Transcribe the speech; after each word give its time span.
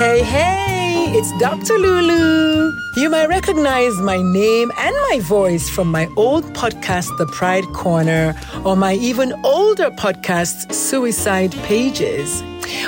Hey, 0.00 0.22
hey, 0.22 1.12
it's 1.14 1.30
Dr. 1.38 1.76
Lulu. 1.76 2.72
You 2.96 3.10
might 3.10 3.26
recognize 3.26 3.98
my 3.98 4.16
name 4.22 4.72
and 4.78 4.96
my 5.10 5.20
voice 5.20 5.68
from 5.68 5.88
my 5.88 6.08
old 6.16 6.44
podcast, 6.54 7.14
The 7.18 7.26
Pride 7.26 7.66
Corner, 7.74 8.34
or 8.64 8.76
my 8.76 8.94
even 8.94 9.34
older 9.44 9.90
podcast, 9.90 10.72
Suicide 10.72 11.52
Pages. 11.64 12.42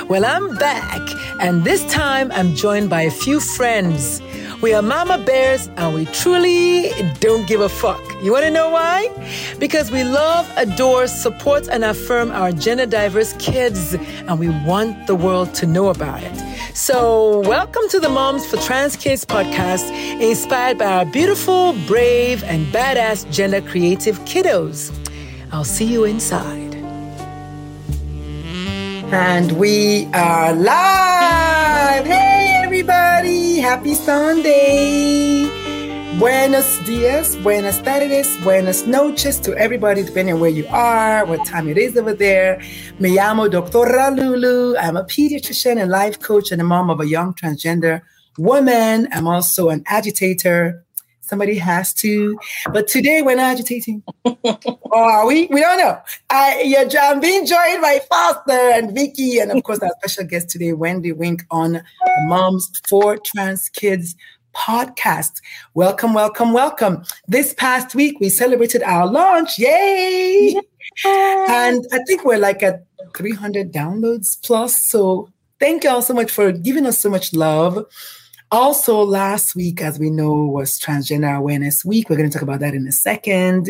Well, 0.09 0.25
I'm 0.25 0.55
back, 0.55 1.01
and 1.39 1.63
this 1.63 1.85
time 1.93 2.31
I'm 2.31 2.55
joined 2.55 2.89
by 2.89 3.01
a 3.03 3.11
few 3.11 3.39
friends. 3.39 4.19
We 4.63 4.73
are 4.73 4.81
mama 4.81 5.19
bears 5.19 5.67
and 5.77 5.93
we 5.93 6.05
truly 6.05 6.89
don't 7.19 7.47
give 7.47 7.61
a 7.61 7.69
fuck. 7.69 8.01
You 8.23 8.31
want 8.31 8.45
to 8.45 8.49
know 8.49 8.71
why? 8.71 9.07
Because 9.59 9.91
we 9.91 10.03
love, 10.03 10.51
adore, 10.57 11.05
support, 11.05 11.67
and 11.67 11.83
affirm 11.83 12.31
our 12.31 12.51
gender 12.51 12.87
diverse 12.87 13.33
kids, 13.33 13.93
and 13.93 14.39
we 14.39 14.49
want 14.65 15.05
the 15.05 15.13
world 15.13 15.53
to 15.55 15.67
know 15.67 15.89
about 15.89 16.23
it. 16.23 16.52
So, 16.75 17.39
welcome 17.41 17.87
to 17.89 17.99
the 17.99 18.09
Moms 18.09 18.47
for 18.47 18.57
Trans 18.57 18.95
Kids 18.95 19.23
podcast, 19.23 19.91
inspired 20.19 20.79
by 20.79 20.85
our 20.85 21.05
beautiful, 21.05 21.73
brave, 21.85 22.43
and 22.45 22.65
badass 22.73 23.29
gender 23.31 23.61
creative 23.61 24.17
kiddos. 24.21 24.91
I'll 25.51 25.65
see 25.65 25.85
you 25.85 26.03
inside. 26.03 26.73
And 29.13 29.51
we 29.51 30.07
are 30.15 30.53
live. 30.53 32.07
Hey, 32.07 32.61
everybody. 32.63 33.57
Happy 33.57 33.93
Sunday. 33.93 35.62
Buenos 36.23 36.79
dias, 36.85 37.35
buenas 37.43 37.83
tardes, 37.83 38.41
buenas 38.45 38.87
noches 38.87 39.41
to 39.41 39.53
everybody, 39.57 40.03
depending 40.03 40.35
on 40.35 40.39
where 40.39 40.49
you 40.49 40.65
are, 40.69 41.25
what 41.25 41.45
time 41.45 41.67
it 41.67 41.77
is 41.77 41.97
over 41.97 42.13
there. 42.13 42.61
Me 42.97 43.09
llamo 43.09 43.49
Doctora 43.49 44.09
Lulu. 44.09 44.77
I'm 44.77 44.95
a 44.95 45.03
pediatrician 45.03 45.81
and 45.81 45.91
life 45.91 46.21
coach 46.21 46.53
and 46.53 46.61
a 46.61 46.63
mom 46.63 46.89
of 46.89 47.01
a 47.01 47.05
young 47.05 47.33
transgender 47.33 48.03
woman. 48.37 49.09
I'm 49.11 49.27
also 49.27 49.67
an 49.67 49.83
agitator. 49.85 50.85
Somebody 51.19 51.57
has 51.57 51.93
to. 51.95 52.39
But 52.71 52.87
today 52.87 53.21
we're 53.21 53.35
not 53.35 53.51
agitating. 53.51 54.01
or 54.23 55.11
are 55.11 55.27
we? 55.27 55.47
We 55.47 55.59
don't 55.59 55.77
know. 55.77 55.99
I, 56.29 56.87
I'm 57.01 57.19
being 57.19 57.45
joined 57.45 57.81
by 57.81 57.99
Foster 58.09 58.51
and 58.53 58.95
Vicky, 58.95 59.39
and 59.39 59.51
of 59.51 59.61
course 59.63 59.79
our 59.79 59.91
special 59.99 60.23
guest 60.23 60.49
today, 60.49 60.71
Wendy 60.71 61.11
Wink, 61.11 61.43
on 61.51 61.83
Moms 62.27 62.71
for 62.87 63.17
Trans 63.17 63.67
Kids 63.67 64.15
podcast. 64.53 65.41
Welcome, 65.73 66.13
welcome, 66.13 66.53
welcome. 66.53 67.03
This 67.27 67.53
past 67.53 67.95
week, 67.95 68.19
we 68.19 68.29
celebrated 68.29 68.83
our 68.83 69.07
launch. 69.07 69.57
Yay! 69.57 70.55
And 71.05 71.85
I 71.91 71.99
think 72.07 72.25
we're 72.25 72.37
like 72.37 72.63
at 72.63 72.85
300 73.15 73.71
downloads 73.71 74.41
plus. 74.43 74.79
So 74.79 75.29
thank 75.59 75.83
you 75.83 75.89
all 75.89 76.01
so 76.01 76.13
much 76.13 76.31
for 76.31 76.51
giving 76.51 76.85
us 76.85 76.99
so 76.99 77.09
much 77.09 77.33
love. 77.33 77.85
Also, 78.51 79.01
last 79.01 79.55
week, 79.55 79.81
as 79.81 79.97
we 79.97 80.11
know, 80.11 80.31
was 80.31 80.79
Transgender 80.79 81.35
Awareness 81.35 81.83
Week. 81.83 82.07
We're 82.07 82.17
going 82.17 82.29
to 82.29 82.33
talk 82.33 82.43
about 82.43 82.59
that 82.59 82.75
in 82.75 82.87
a 82.87 82.91
second. 82.91 83.69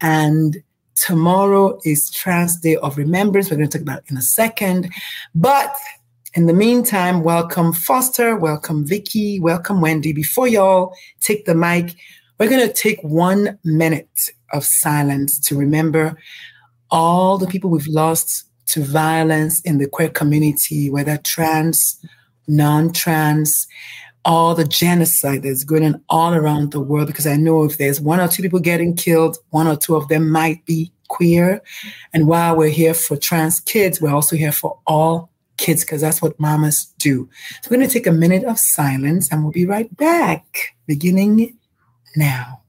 And 0.00 0.56
tomorrow 0.96 1.78
is 1.84 2.10
Trans 2.10 2.56
Day 2.56 2.76
of 2.76 2.98
Remembrance. 2.98 3.48
We're 3.48 3.58
going 3.58 3.68
to 3.68 3.78
talk 3.78 3.82
about 3.82 4.02
in 4.10 4.16
a 4.16 4.22
second. 4.22 4.90
But 5.36 5.72
in 6.34 6.46
the 6.46 6.52
meantime, 6.52 7.22
welcome 7.22 7.72
Foster, 7.72 8.36
welcome 8.36 8.84
Vicky, 8.84 9.40
welcome 9.40 9.80
Wendy. 9.80 10.12
Before 10.12 10.46
y'all 10.46 10.94
take 11.20 11.46
the 11.46 11.54
mic, 11.54 11.94
we're 12.38 12.50
going 12.50 12.66
to 12.66 12.72
take 12.72 13.00
one 13.02 13.58
minute 13.64 14.30
of 14.52 14.64
silence 14.64 15.38
to 15.40 15.56
remember 15.56 16.16
all 16.90 17.38
the 17.38 17.46
people 17.46 17.70
we've 17.70 17.86
lost 17.86 18.44
to 18.66 18.82
violence 18.82 19.62
in 19.62 19.78
the 19.78 19.88
queer 19.88 20.10
community, 20.10 20.90
whether 20.90 21.16
trans, 21.16 21.98
non 22.46 22.92
trans, 22.92 23.66
all 24.24 24.54
the 24.54 24.66
genocide 24.66 25.42
that's 25.42 25.64
going 25.64 25.84
on 25.84 26.04
all 26.10 26.34
around 26.34 26.72
the 26.72 26.80
world. 26.80 27.06
Because 27.06 27.26
I 27.26 27.36
know 27.36 27.64
if 27.64 27.78
there's 27.78 28.00
one 28.00 28.20
or 28.20 28.28
two 28.28 28.42
people 28.42 28.60
getting 28.60 28.94
killed, 28.94 29.38
one 29.50 29.66
or 29.66 29.76
two 29.76 29.96
of 29.96 30.08
them 30.08 30.30
might 30.30 30.64
be 30.66 30.92
queer. 31.08 31.62
And 32.12 32.26
while 32.28 32.54
we're 32.54 32.68
here 32.68 32.92
for 32.92 33.16
trans 33.16 33.60
kids, 33.60 34.00
we're 34.00 34.14
also 34.14 34.36
here 34.36 34.52
for 34.52 34.78
all 34.86 35.30
kids 35.58 35.84
because 35.84 36.00
that's 36.00 36.22
what 36.22 36.40
mamas 36.40 36.86
do. 36.98 37.28
So 37.62 37.70
we're 37.70 37.76
going 37.76 37.88
to 37.88 37.92
take 37.92 38.06
a 38.06 38.12
minute 38.12 38.44
of 38.44 38.58
silence 38.58 39.30
and 39.30 39.42
we'll 39.42 39.52
be 39.52 39.66
right 39.66 39.94
back, 39.96 40.74
beginning 40.86 41.58
now. 42.16 42.62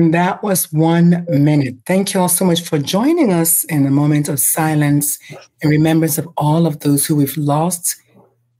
And 0.00 0.14
that 0.14 0.42
was 0.42 0.72
one 0.72 1.26
minute. 1.28 1.74
Thank 1.84 2.14
you 2.14 2.20
all 2.20 2.30
so 2.30 2.46
much 2.46 2.62
for 2.62 2.78
joining 2.78 3.34
us 3.34 3.64
in 3.64 3.84
a 3.84 3.90
moment 3.90 4.30
of 4.30 4.40
silence 4.40 5.18
and 5.60 5.70
remembrance 5.70 6.16
of 6.16 6.26
all 6.38 6.66
of 6.66 6.80
those 6.80 7.04
who 7.04 7.16
we've 7.16 7.36
lost, 7.36 7.96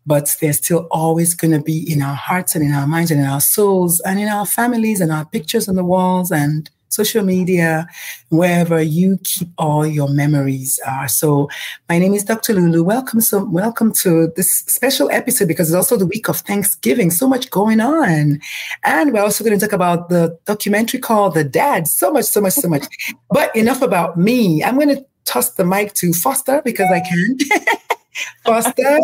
but 0.05 0.37
they're 0.39 0.53
still 0.53 0.87
always 0.91 1.35
going 1.35 1.53
to 1.53 1.63
be 1.63 1.91
in 1.91 2.03
our 2.03 2.15
hearts 2.15 2.55
and 2.55 2.63
in 2.63 2.73
our 2.73 2.87
minds 2.87 3.11
and 3.11 3.21
in 3.21 3.27
our 3.27 3.41
souls 3.41 4.01
and 4.01 4.21
in 4.21 4.29
our 4.29 4.45
families 4.45 5.01
and 5.01 5.11
our 5.11 5.25
pictures 5.25 5.67
on 5.67 5.77
the 5.77 5.83
walls 5.83 6.31
and 6.31 6.69
social 6.91 7.25
media, 7.25 7.89
wherever 8.29 8.83
you 8.83 9.19
keep 9.23 9.49
all 9.57 9.87
your 9.87 10.09
memories 10.09 10.79
are. 10.87 11.09
So 11.09 11.49
my 11.89 11.99
name 11.99 12.15
is 12.15 12.25
Dr. 12.25 12.53
Lulu. 12.53 12.83
Welcome, 12.83 13.21
so 13.21 13.45
welcome 13.45 13.93
to 14.03 14.33
this 14.35 14.51
special 14.51 15.09
episode 15.11 15.49
because 15.49 15.71
it's 15.71 15.77
also 15.77 15.97
the 15.97 16.07
week 16.07 16.29
of 16.29 16.39
Thanksgiving. 16.39 17.11
So 17.11 17.29
much 17.29 17.49
going 17.51 17.81
on. 17.81 18.41
And 18.85 19.13
we're 19.13 19.23
also 19.23 19.45
going 19.45 19.59
to 19.59 19.65
talk 19.65 19.73
about 19.73 20.09
the 20.09 20.37
documentary 20.47 20.99
called 21.01 21.35
The 21.35 21.45
Dad. 21.45 21.87
So 21.87 22.11
much, 22.11 22.27
so 22.27 22.41
much, 22.41 22.55
so 22.55 22.69
much. 22.69 22.87
but 23.31 23.55
enough 23.55 23.83
about 23.83 24.19
me. 24.19 24.63
I'm 24.65 24.75
going 24.75 24.95
to 24.95 25.07
toss 25.25 25.51
the 25.51 25.65
mic 25.65 25.95
to 25.95 26.13
Foster 26.13 26.61
because 26.65 26.91
I 26.91 27.01
can. 27.01 27.39
Foster, 28.45 29.01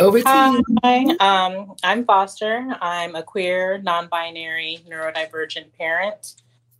over 0.00 0.20
to 0.20 0.26
Hi, 0.26 0.98
you. 1.00 1.16
um, 1.20 1.74
I'm 1.84 2.04
Foster. 2.04 2.66
I'm 2.80 3.14
a 3.14 3.22
queer, 3.22 3.78
non 3.78 4.08
binary, 4.08 4.80
neurodivergent 4.88 5.76
parent. 5.76 6.34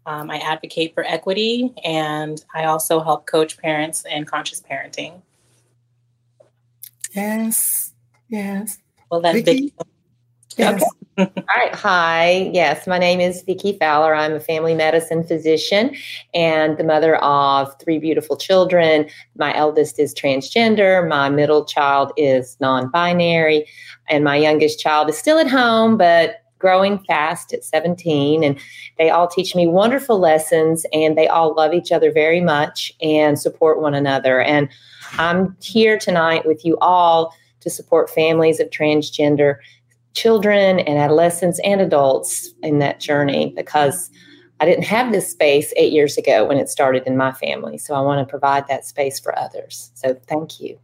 Um, 0.08 0.30
I 0.30 0.38
advocate 0.38 0.94
for 0.94 1.04
equity 1.04 1.70
and 1.84 2.42
I 2.54 2.64
also 2.64 3.00
help 3.00 3.26
coach 3.26 3.58
parents 3.58 4.06
in 4.10 4.24
conscious 4.24 4.58
parenting. 4.58 5.20
Yes, 7.14 7.92
yes. 8.30 8.78
Well, 9.10 9.20
that's 9.20 9.43
Vicky? 9.43 9.75
big. 9.76 9.87
Yes. 10.56 10.82
All 11.19 11.26
right. 11.55 11.75
Hi. 11.75 12.50
Yes, 12.55 12.87
my 12.87 12.96
name 12.96 13.20
is 13.20 13.43
Vicki 13.43 13.76
Fowler. 13.78 14.14
I'm 14.14 14.32
a 14.32 14.40
family 14.40 14.75
medicine 14.75 15.25
physician 15.25 15.94
and 16.32 16.78
the 16.78 16.84
mother 16.84 17.16
of 17.16 17.78
three 17.78 17.99
beautiful 17.99 18.38
children. 18.38 19.10
My 19.37 19.55
eldest 19.55 19.99
is 19.99 20.14
transgender. 20.14 21.06
My 21.06 21.28
middle 21.28 21.66
child 21.66 22.12
is 22.16 22.56
non 22.60 22.90
binary. 22.90 23.66
And 24.08 24.25
my 24.25 24.37
youngest 24.37 24.81
child 24.81 25.10
is 25.10 25.19
still 25.19 25.38
at 25.38 25.49
home, 25.49 25.99
but 25.99 26.37
growing 26.58 26.99
fast 27.00 27.52
at 27.52 27.64
17 27.64 28.43
and 28.43 28.58
they 28.99 29.10
all 29.10 29.28
teach 29.28 29.55
me 29.55 29.66
wonderful 29.66 30.19
lessons 30.19 30.84
and 30.93 31.16
they 31.16 31.28
all 31.28 31.55
love 31.55 31.72
each 31.72 31.93
other 31.93 32.12
very 32.12 32.40
much 32.40 32.93
and 33.00 33.38
support 33.38 33.81
one 33.81 33.94
another 33.94 34.40
and 34.40 34.69
i'm 35.12 35.56
here 35.60 35.99
tonight 35.99 36.46
with 36.46 36.64
you 36.64 36.76
all 36.81 37.34
to 37.60 37.70
support 37.70 38.10
families 38.10 38.60
of 38.60 38.70
transgender 38.70 39.56
children 40.14 40.81
and 40.81 40.99
adolescents 40.99 41.60
and 41.64 41.81
adults 41.81 42.50
in 42.62 42.78
that 42.78 42.99
journey 43.00 43.52
because 43.56 44.10
I 44.60 44.66
didn't 44.66 44.84
have 44.84 45.12
this 45.12 45.31
space 45.31 45.72
eight 45.76 45.93
years 45.93 46.19
ago 46.19 46.44
when 46.44 46.58
it 46.58 46.69
started 46.69 47.05
in 47.06 47.16
my 47.16 47.32
family. 47.32 47.78
So 47.78 47.94
I 47.94 48.00
want 48.00 48.26
to 48.26 48.28
provide 48.28 48.66
that 48.66 48.84
space 48.84 49.20
for 49.20 49.38
others. 49.38 49.93
So 49.94 50.14
thank 50.26 50.60
you. 50.60 50.78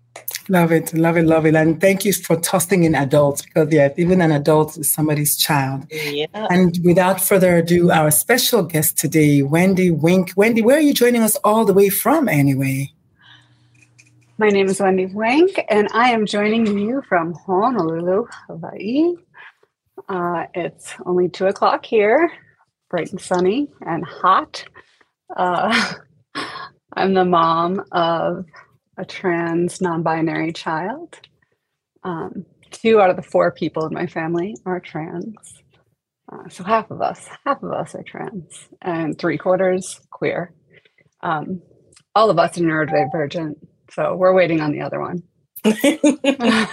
Love 0.48 0.72
it, 0.72 0.92
love 0.92 1.16
it, 1.16 1.24
love 1.24 1.46
it. 1.46 1.54
And 1.54 1.80
thank 1.80 2.04
you 2.04 2.12
for 2.12 2.36
tossing 2.36 2.84
in 2.84 2.94
adults 2.94 3.42
because, 3.42 3.72
yeah, 3.72 3.88
even 3.96 4.20
an 4.20 4.30
adult 4.30 4.76
is 4.76 4.92
somebody's 4.92 5.36
child. 5.36 5.86
Yeah. 5.90 6.26
And 6.34 6.78
without 6.84 7.20
further 7.20 7.56
ado, 7.56 7.90
our 7.90 8.10
special 8.10 8.62
guest 8.62 8.98
today, 8.98 9.42
Wendy 9.42 9.90
Wink. 9.90 10.32
Wendy, 10.36 10.60
where 10.60 10.76
are 10.76 10.82
you 10.82 10.92
joining 10.92 11.22
us 11.22 11.36
all 11.36 11.64
the 11.64 11.72
way 11.72 11.88
from 11.88 12.28
anyway? 12.28 12.92
My 14.36 14.48
name 14.48 14.66
is 14.66 14.80
Wendy 14.80 15.06
Wink, 15.06 15.64
and 15.70 15.88
I 15.94 16.10
am 16.10 16.26
joining 16.26 16.78
you 16.78 17.02
from 17.08 17.32
Honolulu, 17.46 18.26
Hawaii. 18.48 19.14
Uh, 20.08 20.44
it's 20.54 20.92
only 21.06 21.28
two 21.28 21.46
o'clock 21.46 21.86
here, 21.86 22.30
bright 22.90 23.10
and 23.12 23.20
sunny 23.20 23.68
and 23.86 24.04
hot. 24.04 24.64
Uh, 25.34 25.94
I'm 26.92 27.14
the 27.14 27.24
mom 27.24 27.82
of 27.92 28.44
a 28.96 29.04
trans 29.04 29.80
non 29.80 30.02
binary 30.02 30.52
child. 30.52 31.18
Um, 32.02 32.44
two 32.70 33.00
out 33.00 33.10
of 33.10 33.16
the 33.16 33.22
four 33.22 33.52
people 33.52 33.86
in 33.86 33.94
my 33.94 34.06
family 34.06 34.56
are 34.66 34.80
trans. 34.80 35.34
Uh, 36.30 36.48
so 36.48 36.64
half 36.64 36.90
of 36.90 37.00
us, 37.00 37.28
half 37.44 37.62
of 37.62 37.72
us 37.72 37.94
are 37.94 38.02
trans, 38.02 38.68
and 38.82 39.18
three 39.18 39.38
quarters 39.38 40.00
queer. 40.10 40.52
Um, 41.22 41.62
all 42.14 42.30
of 42.30 42.38
us 42.38 42.56
are 42.58 42.62
neurodivergent, 42.62 43.54
so 43.90 44.16
we're 44.16 44.34
waiting 44.34 44.60
on 44.60 44.72
the 44.72 44.80
other 44.80 45.00
one. 45.00 45.22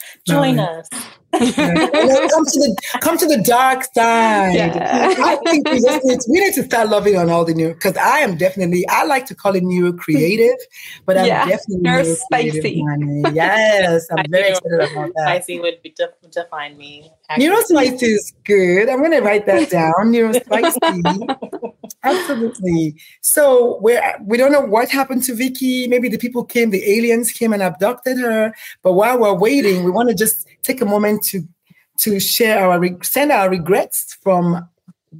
Join 0.26 0.58
us 0.58 0.88
come 1.32 2.44
to 2.44 2.58
the 2.58 2.76
come 3.00 3.18
to 3.18 3.26
the 3.26 3.42
dark 3.44 3.84
side. 3.94 4.54
Yeah. 4.54 5.14
I 5.18 5.36
think 5.44 5.68
we 5.68 5.80
just 5.80 6.04
need 6.04 6.20
to, 6.20 6.30
we 6.30 6.40
need 6.40 6.54
to 6.54 6.64
start 6.64 6.88
loving 6.88 7.16
on 7.16 7.30
all 7.30 7.44
the 7.44 7.54
new 7.54 7.74
because 7.74 7.96
I 7.96 8.18
am 8.18 8.36
definitely 8.36 8.86
I 8.88 9.04
like 9.04 9.26
to 9.26 9.34
call 9.34 9.54
it 9.54 9.62
neuro 9.62 9.92
creative, 9.92 10.56
but 11.06 11.16
I'm 11.16 11.26
yeah. 11.26 11.46
definitely 11.46 11.82
neuro 11.82 12.04
spicy. 12.04 12.84
Yes, 13.32 14.06
I'm 14.16 14.30
very 14.30 14.50
excited 14.50 14.92
about 14.92 15.12
that. 15.16 15.24
Spicy 15.26 15.60
would 15.60 15.82
be 15.82 15.90
def- 15.90 16.30
define 16.30 16.76
me. 16.76 17.10
Neuro 17.38 17.60
spicy 17.62 18.06
is 18.06 18.32
good. 18.44 18.88
I'm 18.88 18.98
going 18.98 19.12
to 19.12 19.20
write 19.20 19.46
that 19.46 19.70
down. 19.70 20.10
Neuro 20.10 20.32
spicy. 20.32 20.78
Absolutely. 22.02 22.96
So 23.20 23.78
we 23.82 24.00
we 24.24 24.38
don't 24.38 24.52
know 24.52 24.60
what 24.60 24.88
happened 24.88 25.22
to 25.24 25.34
Vicky. 25.34 25.86
Maybe 25.86 26.08
the 26.08 26.18
people 26.18 26.44
came, 26.44 26.70
the 26.70 26.84
aliens 26.90 27.30
came 27.30 27.52
and 27.52 27.62
abducted 27.62 28.18
her. 28.18 28.54
But 28.82 28.94
while 28.94 29.18
we're 29.18 29.38
waiting, 29.38 29.84
we 29.84 29.90
want 29.90 30.08
to 30.08 30.14
just 30.14 30.46
take 30.62 30.80
a 30.80 30.86
moment 30.86 31.22
to 31.24 31.42
to 31.98 32.18
share 32.18 32.70
our 32.70 33.02
send 33.02 33.32
our 33.32 33.50
regrets 33.50 34.16
from 34.22 34.66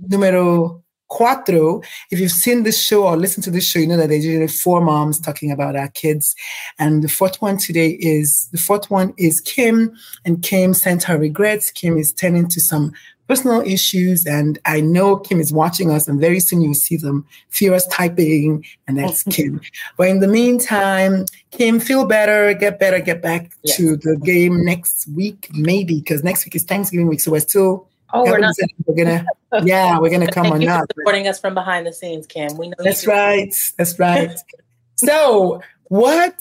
numero 0.08 0.82
cuatro. 1.10 1.84
If 2.10 2.20
you've 2.20 2.30
seen 2.30 2.62
this 2.62 2.82
show 2.82 3.06
or 3.06 3.16
listened 3.16 3.44
to 3.44 3.50
this 3.50 3.66
show, 3.68 3.80
you 3.80 3.86
know 3.86 3.96
that 3.96 4.08
there's 4.08 4.24
usually 4.24 4.48
four 4.48 4.80
moms 4.80 5.18
talking 5.20 5.50
about 5.50 5.76
our 5.76 5.88
kids. 5.88 6.34
And 6.78 7.02
the 7.02 7.08
fourth 7.08 7.42
one 7.42 7.58
today 7.58 7.98
is 8.00 8.48
the 8.52 8.58
fourth 8.58 8.90
one 8.90 9.12
is 9.18 9.40
Kim, 9.40 9.94
and 10.24 10.42
Kim 10.42 10.72
sent 10.72 11.02
her 11.04 11.18
regrets. 11.18 11.70
Kim 11.70 11.98
is 11.98 12.12
turning 12.12 12.48
to 12.48 12.60
some 12.60 12.92
personal 13.30 13.60
issues. 13.60 14.26
And 14.26 14.58
I 14.66 14.80
know 14.80 15.16
Kim 15.16 15.38
is 15.40 15.52
watching 15.52 15.88
us, 15.88 16.08
and 16.08 16.20
very 16.20 16.40
soon 16.40 16.62
you'll 16.62 16.74
see 16.74 16.96
them 16.96 17.24
furious 17.48 17.86
typing, 17.86 18.64
and 18.88 18.98
that's 18.98 19.22
Kim. 19.22 19.60
But 19.96 20.08
in 20.08 20.18
the 20.18 20.26
meantime, 20.26 21.26
Kim, 21.52 21.78
feel 21.78 22.04
better, 22.06 22.52
get 22.54 22.80
better, 22.80 22.98
get 22.98 23.22
back 23.22 23.52
yes. 23.62 23.76
to 23.76 23.96
the 23.96 24.16
game 24.16 24.64
next 24.64 25.06
week, 25.14 25.48
maybe, 25.52 26.00
because 26.00 26.24
next 26.24 26.44
week 26.44 26.56
is 26.56 26.64
Thanksgiving 26.64 27.06
week. 27.06 27.20
So 27.20 27.30
we're 27.30 27.40
still. 27.40 27.86
Oh, 28.12 28.24
we're 28.24 28.38
not. 28.38 28.56
We're 28.86 29.04
gonna, 29.04 29.24
yeah, 29.62 29.96
we're 30.00 30.10
gonna 30.10 30.32
come 30.38 30.52
or 30.52 30.58
not. 30.58 30.88
supporting 30.92 31.28
us 31.28 31.38
from 31.38 31.54
behind 31.54 31.86
the 31.86 31.92
scenes, 31.92 32.26
Kim. 32.26 32.56
We 32.56 32.68
know 32.68 32.74
that's 32.80 33.06
right. 33.06 33.54
That's 33.78 33.96
right. 34.00 34.36
so, 34.96 35.62
what? 35.84 36.34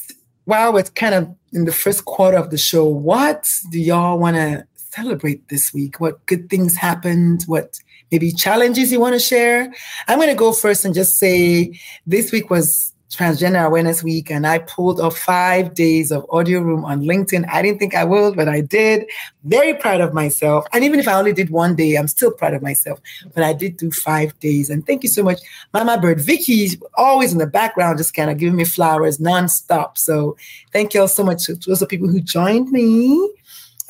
Wow, 0.47 0.77
it's 0.77 0.89
kind 0.89 1.13
of 1.13 1.36
in 1.53 1.65
the 1.65 1.71
first 1.71 2.06
quarter 2.06 2.38
of 2.38 2.50
the 2.50 2.57
show. 2.57 2.86
What 2.86 3.47
do 3.69 3.80
y'all 3.80 4.18
want 4.18 4.36
to 4.38 4.65
celebrate 4.91 5.47
this 5.50 5.74
week? 5.74 6.00
What 6.00 6.25
good 6.25 6.50
things 6.50 6.75
happened? 6.75 7.44
What 7.47 7.80
maybe 8.12 8.31
challenges 8.31 8.91
you 8.91 9.00
want 9.00 9.13
to 9.13 9.19
share? 9.19 9.74
I'm 10.07 10.18
going 10.18 10.30
to 10.30 10.36
go 10.36 10.51
first 10.51 10.86
and 10.86 10.94
just 10.94 11.15
say 11.15 11.80
this 12.06 12.31
week 12.31 12.50
was 12.50 12.94
Transgender 13.12 13.65
Awareness 13.65 14.03
Week, 14.03 14.30
and 14.30 14.45
I 14.45 14.59
pulled 14.59 15.00
off 15.00 15.18
five 15.18 15.74
days 15.74 16.12
of 16.12 16.27
audio 16.30 16.59
room 16.59 16.86
on 16.86 17.01
LinkedIn. 17.01 17.50
I 17.50 17.63
didn't 17.63 17.80
think 17.80 17.95
I 17.95 18.03
would, 18.03 18.36
but 18.36 18.47
I 18.47 18.62
did. 18.62 19.09
Very 19.45 19.74
proud 19.74 20.00
of 20.00 20.13
myself. 20.13 20.65
And 20.74 20.83
even 20.83 21.00
if 21.00 21.07
I 21.07 21.13
only 21.13 21.33
did 21.33 21.50
one 21.50 21.75
day, 21.75 21.95
I'm 21.95 22.07
still 22.07 22.31
proud 22.31 22.53
of 22.53 22.62
myself. 22.62 23.00
But 23.33 23.44
I 23.44 23.53
did 23.53 23.77
do 23.77 23.89
five 23.89 24.39
days. 24.39 24.69
And 24.69 24.86
thank 24.86 25.01
you 25.01 25.09
so 25.09 25.24
much, 25.24 25.39
Mama 25.74 26.00
Bird. 26.00 26.21
Vicky, 26.21 26.69
always 26.95 27.31
in 27.31 27.39
the 27.39 27.47
background, 27.47 27.97
just 27.97 28.13
kind 28.13 28.30
of 28.30 28.38
giving 28.38 28.56
me 28.56 28.63
flowers 28.63 29.18
nonstop. 29.18 29.97
So 29.97 30.38
thank 30.71 30.94
you 30.94 31.01
all 31.01 31.07
so 31.07 31.24
much 31.24 31.45
to 31.45 31.56
those 31.56 31.83
people 31.88 32.09
who 32.09 32.21
joined 32.21 32.71
me. 32.71 33.31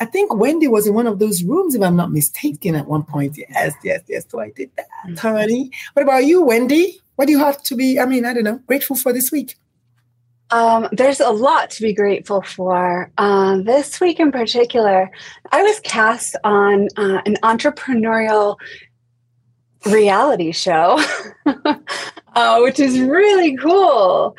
I 0.00 0.06
think 0.06 0.34
Wendy 0.34 0.66
was 0.66 0.86
in 0.86 0.94
one 0.94 1.06
of 1.06 1.18
those 1.18 1.44
rooms, 1.44 1.74
if 1.74 1.82
I'm 1.82 1.94
not 1.94 2.10
mistaken, 2.10 2.74
at 2.74 2.86
one 2.86 3.02
point. 3.02 3.36
Yes, 3.36 3.74
yes, 3.84 4.00
yes. 4.08 4.24
So 4.28 4.40
I 4.40 4.50
did 4.50 4.70
that, 4.76 4.86
mm-hmm. 5.06 5.14
honey. 5.16 5.70
What 5.92 6.02
about 6.02 6.24
you, 6.24 6.42
Wendy? 6.42 6.98
What 7.16 7.26
do 7.26 7.32
you 7.32 7.38
have 7.38 7.62
to 7.64 7.76
be, 7.76 8.00
I 8.00 8.06
mean, 8.06 8.24
I 8.24 8.32
don't 8.32 8.44
know, 8.44 8.60
grateful 8.66 8.96
for 8.96 9.12
this 9.12 9.30
week? 9.30 9.56
Um, 10.50 10.88
there's 10.90 11.20
a 11.20 11.30
lot 11.30 11.70
to 11.72 11.82
be 11.82 11.92
grateful 11.92 12.40
for. 12.40 13.12
Uh, 13.18 13.58
this 13.58 14.00
week 14.00 14.18
in 14.18 14.32
particular, 14.32 15.10
I 15.52 15.62
was 15.62 15.78
cast 15.80 16.34
on 16.44 16.88
uh, 16.96 17.20
an 17.26 17.36
entrepreneurial 17.42 18.56
reality 19.84 20.50
show, 20.52 20.98
uh, 21.46 22.60
which 22.60 22.80
is 22.80 22.98
really 22.98 23.56
cool. 23.58 24.34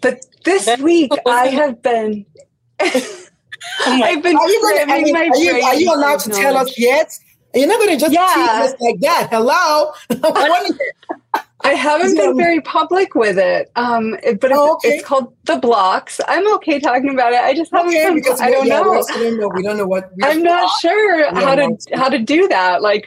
But 0.00 0.24
this 0.44 0.78
week, 0.80 1.10
I 1.26 1.48
have 1.48 1.82
been. 1.82 2.24
I've 3.86 4.22
been 4.22 4.36
are 4.36 4.48
you, 4.48 4.62
gonna, 4.62 4.92
are, 4.92 4.98
you, 4.98 5.14
are, 5.14 5.36
you, 5.36 5.52
are 5.62 5.74
you 5.74 5.94
allowed 5.94 6.20
to 6.20 6.30
tell 6.30 6.56
us 6.56 6.78
yet? 6.78 7.12
You're 7.54 7.66
not 7.66 7.78
going 7.78 7.98
to 7.98 8.00
just 8.00 8.12
yeah. 8.12 8.32
tease 8.34 8.72
us 8.72 8.80
like 8.80 9.00
that. 9.00 9.28
Hello. 9.30 9.92
I 11.62 11.74
haven't 11.74 12.14
been 12.16 12.36
very 12.36 12.60
public 12.60 13.14
with 13.14 13.36
it, 13.36 13.70
um, 13.74 14.12
but 14.12 14.44
it's, 14.44 14.44
oh, 14.54 14.74
okay. 14.74 14.88
it's, 14.90 15.04
called 15.04 15.34
the 15.44 15.56
blocks. 15.56 16.20
I'm 16.28 16.50
okay 16.54 16.78
talking 16.78 17.10
about 17.10 17.32
it. 17.32 17.40
I 17.40 17.52
just 17.52 17.72
haven't. 17.72 17.88
Okay, 17.88 18.14
because 18.14 18.40
I 18.40 18.50
don't, 18.50 18.66
yeah, 18.66 18.80
know. 18.80 18.92
We 18.92 19.24
don't 19.24 19.40
know. 19.40 19.48
We 19.48 19.62
don't 19.62 19.76
know 19.76 19.86
what. 19.86 20.10
I'm 20.22 20.42
not 20.42 20.70
sure 20.80 21.34
how 21.34 21.56
to 21.56 21.76
how 21.94 22.08
to 22.08 22.18
do 22.18 22.46
that. 22.48 22.80
Like, 22.80 23.06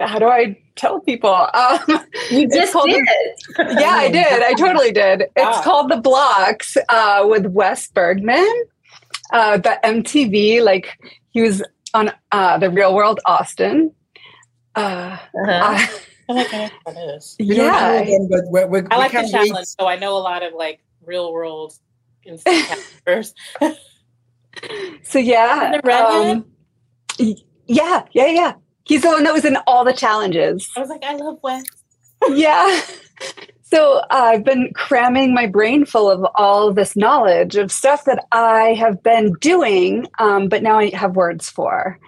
how 0.00 0.18
do 0.18 0.26
I 0.26 0.56
tell 0.76 1.00
people? 1.00 1.30
Um, 1.54 2.06
you 2.30 2.48
just 2.48 2.72
did. 2.72 3.06
The, 3.56 3.76
yeah, 3.78 3.90
I 3.90 4.08
did. 4.12 4.42
I 4.42 4.54
totally 4.54 4.92
did. 4.92 5.22
It's 5.22 5.58
ah. 5.58 5.62
called 5.62 5.90
the 5.90 5.98
blocks 5.98 6.76
uh, 6.88 7.26
with 7.28 7.46
Wes 7.46 7.88
Bergmann 7.88 8.64
uh, 9.32 9.58
the 9.58 9.78
MTV, 9.84 10.62
like 10.62 10.98
he 11.30 11.42
was 11.42 11.62
on 11.94 12.12
uh, 12.32 12.58
the 12.58 12.70
Real 12.70 12.94
World 12.94 13.20
Austin. 13.26 13.92
Uh, 14.76 14.80
uh-huh. 14.80 15.88
I 16.28 16.32
like 16.32 16.50
that 16.50 16.72
is. 17.16 17.36
Yeah, 17.40 18.04
them, 18.04 18.28
but 18.30 18.44
we're, 18.46 18.66
we're, 18.66 18.86
I 18.90 18.96
like 18.96 19.12
the 19.12 19.28
challenge, 19.30 19.52
wait. 19.54 19.66
so 19.66 19.86
I 19.86 19.96
know 19.96 20.16
a 20.16 20.18
lot 20.18 20.42
of 20.42 20.54
like 20.54 20.80
real 21.04 21.32
world 21.32 21.72
characters. 22.44 23.34
so 25.02 25.18
yeah, 25.18 25.80
um, 25.84 26.44
yeah, 27.18 28.04
yeah, 28.12 28.26
yeah. 28.26 28.52
He's 28.84 29.02
the 29.02 29.08
one 29.08 29.24
that 29.24 29.32
was 29.32 29.44
in 29.44 29.56
all 29.66 29.84
the 29.84 29.92
challenges. 29.92 30.68
I 30.76 30.80
was 30.80 30.88
like, 30.88 31.04
I 31.04 31.14
love 31.14 31.38
Wes. 31.42 31.64
yeah. 32.30 32.80
So 33.72 33.98
uh, 33.98 34.04
I've 34.10 34.44
been 34.44 34.72
cramming 34.74 35.32
my 35.32 35.46
brain 35.46 35.84
full 35.84 36.10
of 36.10 36.26
all 36.34 36.72
this 36.72 36.96
knowledge 36.96 37.56
of 37.56 37.70
stuff 37.70 38.04
that 38.04 38.26
I 38.32 38.74
have 38.74 39.02
been 39.02 39.32
doing, 39.40 40.06
um, 40.18 40.48
but 40.48 40.62
now 40.62 40.78
I 40.78 40.94
have 40.94 41.14
words 41.14 41.48
for. 41.48 41.98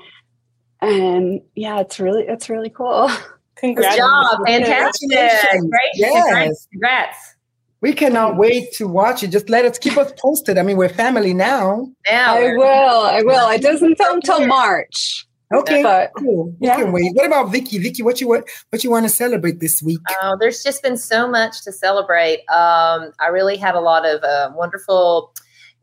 And 0.81 1.41
yeah, 1.55 1.79
it's 1.79 2.01
really 2.01 2.25
it's 2.25 2.49
really 2.49 2.71
cool. 2.71 3.09
Congrats! 3.57 3.95
Good 3.95 4.01
job, 4.01 4.39
fantastic, 4.45 5.09
great, 5.09 5.91
yes. 5.95 6.67
congrats. 6.73 7.37
We 7.81 7.93
cannot 7.93 8.37
wait 8.37 8.73
to 8.75 8.89
watch 8.89 9.23
it. 9.23 9.29
Just 9.29 9.49
let 9.49 9.65
us 9.65 9.79
keep 9.79 9.97
us 9.97 10.13
posted. 10.17 10.57
I 10.59 10.63
mean, 10.63 10.77
we're 10.77 10.89
family 10.89 11.35
now. 11.35 11.89
Yeah, 12.07 12.33
I 12.33 12.57
will. 12.57 13.07
I 13.07 13.23
will. 13.23 13.51
It 13.51 13.61
doesn't 13.61 13.99
come 13.99 14.17
until 14.17 14.47
March. 14.47 15.27
Okay, 15.53 15.83
but, 15.83 16.13
cool. 16.17 16.55
Yeah. 16.61 16.77
can 16.77 16.93
wait. 16.93 17.13
What 17.15 17.27
about 17.27 17.51
Vicky? 17.51 17.79
Vicky, 17.79 18.03
what 18.03 18.21
you 18.21 18.29
what 18.29 18.49
what 18.71 18.83
you 18.83 18.91
want 18.91 19.05
to 19.05 19.11
celebrate 19.11 19.61
this 19.61 19.83
week? 19.83 20.01
Oh, 20.23 20.37
there's 20.39 20.63
just 20.63 20.83
been 20.83 20.97
so 20.97 21.29
much 21.29 21.63
to 21.65 21.73
celebrate. 21.73 22.41
Um, 22.49 23.13
I 23.21 23.29
really 23.31 23.57
had 23.57 23.75
a 23.75 23.81
lot 23.81 24.07
of 24.07 24.23
uh, 24.23 24.51
wonderful 24.55 25.35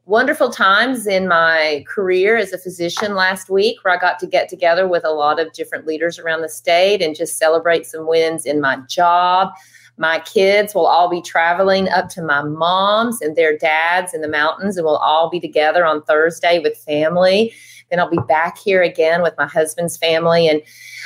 wonderful 0.05 0.49
times 0.49 1.05
in 1.05 1.27
my 1.27 1.85
career 1.88 2.35
as 2.35 2.51
a 2.51 2.57
physician 2.57 3.13
last 3.13 3.47
week 3.47 3.77
where 3.83 3.93
I 3.93 3.99
got 3.99 4.17
to 4.19 4.27
get 4.27 4.49
together 4.49 4.88
with 4.88 5.05
a 5.05 5.11
lot 5.11 5.39
of 5.39 5.53
different 5.53 5.85
leaders 5.85 6.17
around 6.17 6.41
the 6.41 6.49
state 6.49 7.03
and 7.03 7.15
just 7.15 7.38
celebrate 7.38 7.85
some 7.85 8.07
wins 8.07 8.47
in 8.47 8.59
my 8.59 8.77
job. 8.88 9.49
My 9.97 10.19
kids 10.19 10.73
will 10.73 10.88
all 10.88 11.09
be 11.09 11.21
traveling 11.21 11.89
up 11.89 12.09
to 12.09 12.23
my 12.23 12.41
mom's 12.41 13.21
and 13.21 13.35
their 13.35 13.55
dads 13.55 14.15
in 14.15 14.21
the 14.21 14.27
mountains, 14.27 14.77
and 14.77 14.85
we'll 14.85 14.97
all 14.97 15.29
be 15.29 15.39
together 15.39 15.85
on 15.85 16.01
Thursday 16.03 16.57
with 16.57 16.75
family 16.77 17.53
then 17.89 18.00
I'll 18.00 18.10
be 18.10 18.19
back 18.27 18.58
here 18.58 18.81
again 18.81 19.22
with 19.22 19.34
my 19.38 19.48
husband's 19.48 19.98
family. 19.98 20.48
And 20.48 20.62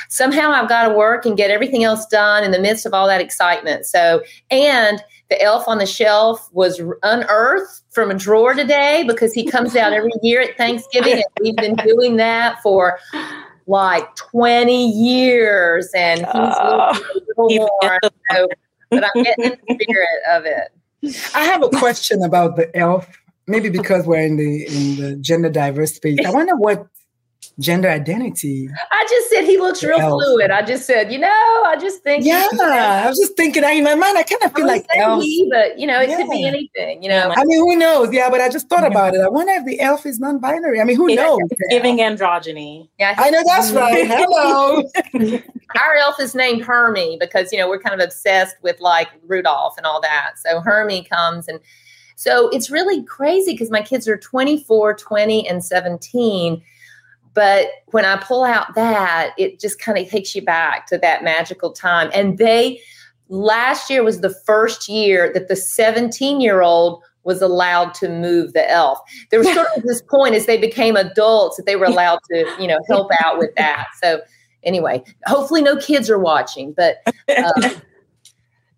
somehow 0.08 0.50
I've 0.50 0.68
got 0.68 0.88
to 0.88 0.94
work 0.94 1.24
and 1.26 1.36
get 1.36 1.50
everything 1.50 1.84
else 1.84 2.06
done 2.06 2.44
in 2.44 2.50
the 2.50 2.58
midst 2.58 2.86
of 2.86 2.94
all 2.94 3.06
that 3.06 3.20
excitement. 3.20 3.86
So, 3.86 4.22
and 4.50 5.02
the 5.30 5.40
elf 5.42 5.66
on 5.66 5.78
the 5.78 5.86
shelf 5.86 6.48
was 6.52 6.80
unearthed 7.02 7.82
from 7.90 8.10
a 8.10 8.14
drawer 8.14 8.54
today 8.54 9.04
because 9.06 9.32
he 9.32 9.44
comes 9.44 9.74
out 9.76 9.92
every 9.92 10.12
year 10.22 10.42
at 10.42 10.56
Thanksgiving. 10.56 11.14
And 11.14 11.24
we've 11.40 11.56
been 11.56 11.76
doing 11.76 12.16
that 12.16 12.60
for 12.62 12.98
like 13.66 14.14
20 14.16 14.90
years. 14.90 15.90
And 15.94 16.20
he's 16.20 16.26
uh, 16.34 16.98
a 16.98 17.18
little 17.38 17.68
warm. 17.82 17.98
So, 18.30 18.48
but 18.90 19.04
I'm 19.04 19.22
getting 19.22 19.50
the 19.50 19.78
spirit 19.82 20.20
of 20.30 20.44
it. 20.44 20.70
I 21.34 21.44
have 21.44 21.62
a 21.62 21.68
question 21.68 22.22
about 22.22 22.56
the 22.56 22.74
elf. 22.76 23.06
Maybe 23.46 23.68
because 23.68 24.06
we're 24.06 24.24
in 24.24 24.36
the 24.36 24.66
in 24.66 24.96
the 24.96 25.16
gender 25.16 25.50
diverse 25.50 25.94
space. 25.94 26.18
I 26.24 26.30
wonder 26.32 26.56
what 26.56 26.86
gender 27.58 27.88
identity. 27.88 28.68
I 28.90 29.06
just 29.08 29.30
said 29.30 29.44
he 29.44 29.58
looks 29.58 29.82
real 29.82 30.00
elf. 30.00 30.22
fluid. 30.22 30.50
I 30.50 30.62
just 30.62 30.86
said, 30.86 31.12
you 31.12 31.18
know, 31.18 31.28
I 31.28 31.76
just 31.80 32.02
think. 32.02 32.24
Yeah, 32.24 32.46
I 32.52 33.06
was 33.08 33.18
just 33.18 33.36
thinking. 33.36 33.64
I, 33.64 33.72
in 33.72 33.84
my 33.84 33.94
mind, 33.94 34.18
I 34.18 34.22
kind 34.22 34.42
of 34.42 34.54
feel 34.54 34.66
like 34.66 34.86
elf. 34.96 35.22
He, 35.22 35.48
but 35.50 35.78
you 35.78 35.86
know, 35.86 36.00
it 36.00 36.08
yeah. 36.08 36.16
could 36.16 36.30
be 36.30 36.44
anything. 36.44 37.02
You 37.02 37.08
know, 37.10 37.32
I 37.36 37.44
mean, 37.44 37.58
who 37.58 37.76
knows? 37.76 38.12
Yeah, 38.12 38.30
but 38.30 38.40
I 38.40 38.48
just 38.48 38.68
thought 38.68 38.86
about 38.86 39.14
it. 39.14 39.20
I 39.20 39.28
wonder 39.28 39.52
if 39.52 39.64
the 39.64 39.80
elf 39.80 40.06
is 40.06 40.18
non-binary. 40.18 40.80
I 40.80 40.84
mean, 40.84 40.96
who 40.96 41.10
yeah, 41.10 41.22
knows? 41.22 41.40
Giving 41.70 41.98
androgyny. 41.98 42.88
Yeah, 42.98 43.14
I 43.16 43.30
know 43.30 43.42
that's 43.44 43.72
right. 43.72 44.06
Hello. 44.06 44.82
Our 45.80 45.96
elf 45.96 46.20
is 46.20 46.34
named 46.34 46.62
Hermie 46.62 47.16
because 47.20 47.52
you 47.52 47.58
know 47.58 47.68
we're 47.68 47.80
kind 47.80 47.98
of 48.00 48.04
obsessed 48.04 48.56
with 48.62 48.80
like 48.80 49.08
Rudolph 49.26 49.74
and 49.76 49.86
all 49.86 50.00
that. 50.00 50.32
So 50.36 50.60
Hermie 50.60 51.04
comes 51.04 51.48
and. 51.48 51.60
So 52.24 52.48
it's 52.48 52.70
really 52.70 53.02
crazy 53.04 53.52
because 53.52 53.70
my 53.70 53.82
kids 53.82 54.08
are 54.08 54.16
24, 54.16 54.94
20, 54.94 55.46
and 55.46 55.62
17 55.62 56.62
but 57.34 57.66
when 57.86 58.04
I 58.04 58.16
pull 58.16 58.44
out 58.44 58.74
that, 58.76 59.34
it 59.36 59.60
just 59.60 59.80
kind 59.80 59.98
of 59.98 60.08
takes 60.08 60.34
you 60.34 60.42
back 60.42 60.86
to 60.86 60.98
that 60.98 61.24
magical 61.24 61.72
time. 61.72 62.08
And 62.14 62.38
they, 62.38 62.80
last 63.28 63.90
year 63.90 64.04
was 64.04 64.20
the 64.20 64.30
first 64.30 64.88
year 64.88 65.32
that 65.34 65.48
the 65.48 65.56
17 65.56 66.40
year 66.40 66.62
old 66.62 67.02
was 67.24 67.42
allowed 67.42 67.92
to 67.94 68.08
move 68.08 68.52
the 68.52 68.70
elf. 68.70 69.00
There 69.30 69.40
was 69.40 69.52
sort 69.52 69.66
of 69.76 69.82
this 69.82 70.00
point 70.10 70.34
as 70.34 70.46
they 70.46 70.58
became 70.58 70.94
adults 70.94 71.56
that 71.56 71.66
they 71.66 71.74
were 71.74 71.86
allowed 71.86 72.20
to, 72.30 72.56
you 72.60 72.68
know, 72.68 72.78
help 72.88 73.10
out 73.24 73.38
with 73.38 73.50
that. 73.56 73.88
So 74.00 74.20
anyway, 74.62 75.02
hopefully 75.26 75.62
no 75.62 75.76
kids 75.76 76.08
are 76.08 76.18
watching, 76.18 76.72
but 76.72 76.98
um, 77.36 77.82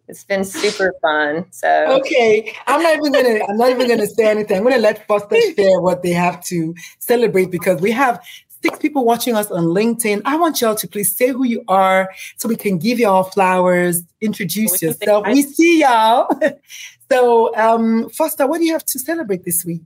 it's 0.09 0.25
been 0.25 0.45
super 0.45 0.95
fun. 1.03 1.47
So 1.51 1.99
okay, 2.01 2.55
I'm 2.67 2.83
not 2.83 2.97
even 2.97 3.13
gonna 3.13 3.45
I'm 3.49 3.57
not 3.57 3.71
even 3.71 3.89
gonna 3.89 4.07
say 4.07 4.29
anything. 4.31 4.59
I'm 4.59 4.63
gonna 4.63 4.79
let 4.79 5.07
Foster 5.07 5.37
share 5.57 5.81
what 5.81 6.03
they 6.03 6.13
have 6.13 6.43
to 6.45 6.75
celebrate 6.99 7.51
because 7.51 7.81
we 7.81 7.91
have 7.93 8.23
six 8.63 8.79
people 8.79 9.05
watching 9.05 9.37
us 9.37 9.51
on 9.51 9.65
LinkedIn. 9.65 10.23
I 10.25 10.37
want 10.37 10.61
y'all 10.61 10.75
to 10.75 10.89
please 10.89 11.17
say 11.17 11.29
who 11.29 11.45
you 11.45 11.63
are 11.69 12.11
so 12.37 12.49
we 12.49 12.57
can 12.57 12.79
give 12.79 12.99
y'all 12.99 13.25
flowers, 13.25 14.03
introduce 14.21 14.83
yourself. 14.83 15.27
We 15.27 15.43
see 15.43 15.81
y'all. 15.81 16.29
so, 17.11 17.55
um, 17.57 18.09
Foster, 18.11 18.47
what 18.47 18.59
do 18.59 18.65
you 18.65 18.73
have 18.73 18.85
to 18.87 18.99
celebrate 18.99 19.45
this 19.45 19.65
week? 19.65 19.83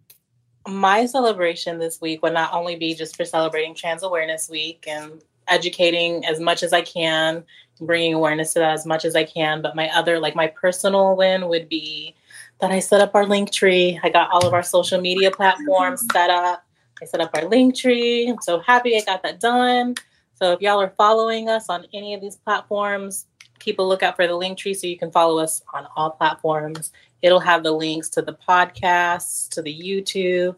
My 0.69 1.07
celebration 1.07 1.79
this 1.79 2.01
week 2.01 2.23
would 2.23 2.35
not 2.35 2.53
only 2.53 2.77
be 2.77 2.95
just 2.95 3.17
for 3.17 3.25
celebrating 3.25 3.75
Trans 3.75 4.03
Awareness 4.03 4.49
Week 4.49 4.85
and 4.87 5.23
educating 5.49 6.25
as 6.25 6.39
much 6.39 6.63
as 6.63 6.73
I 6.73 6.83
can, 6.83 7.45
bringing 7.81 8.15
awareness 8.15 8.53
to 8.53 8.59
that 8.59 8.73
as 8.73 8.87
much 8.87 9.05
as 9.05 9.17
I 9.17 9.25
can, 9.25 9.63
but 9.63 9.77
my 9.77 9.89
other, 9.91 10.19
like 10.19 10.35
my 10.35 10.47
personal 10.49 11.17
win 11.17 11.49
would 11.49 11.69
be 11.69 12.15
that 12.61 12.71
I 12.71 12.79
set 12.79 13.01
up 13.01 13.15
our 13.15 13.27
link 13.27 13.51
tree. 13.51 13.99
I 14.03 14.11
got 14.11 14.31
all 14.31 14.47
of 14.47 14.53
our 14.53 14.63
social 14.63 15.01
media 15.01 15.31
platforms 15.31 16.05
set 16.13 16.31
up. 16.31 16.65
I 17.03 17.07
set 17.07 17.21
up 17.21 17.31
our 17.35 17.49
link 17.49 17.75
tree. 17.75 18.29
I'm 18.29 18.41
so 18.43 18.61
happy 18.61 18.97
I 18.97 19.01
got 19.01 19.23
that 19.23 19.41
done. 19.41 19.95
So 20.35 20.53
if 20.53 20.61
y'all 20.61 20.81
are 20.81 20.93
following 20.97 21.49
us 21.49 21.69
on 21.69 21.87
any 21.93 22.15
of 22.15 22.21
these 22.21 22.37
platforms, 22.37 23.27
keep 23.59 23.79
a 23.79 23.83
lookout 23.83 24.17
for 24.17 24.27
the 24.27 24.37
link 24.37 24.59
tree 24.59 24.75
so 24.75 24.87
you 24.87 24.99
can 24.99 25.11
follow 25.11 25.39
us 25.39 25.63
on 25.75 25.87
all 25.97 26.11
platforms. 26.11 26.93
It'll 27.23 27.41
have 27.41 27.63
the 27.63 27.73
links 27.73 28.09
to 28.11 28.23
the 28.23 28.37
podcasts, 28.49 29.49
to 29.51 29.63
the 29.63 29.75
YouTube, 29.75 30.57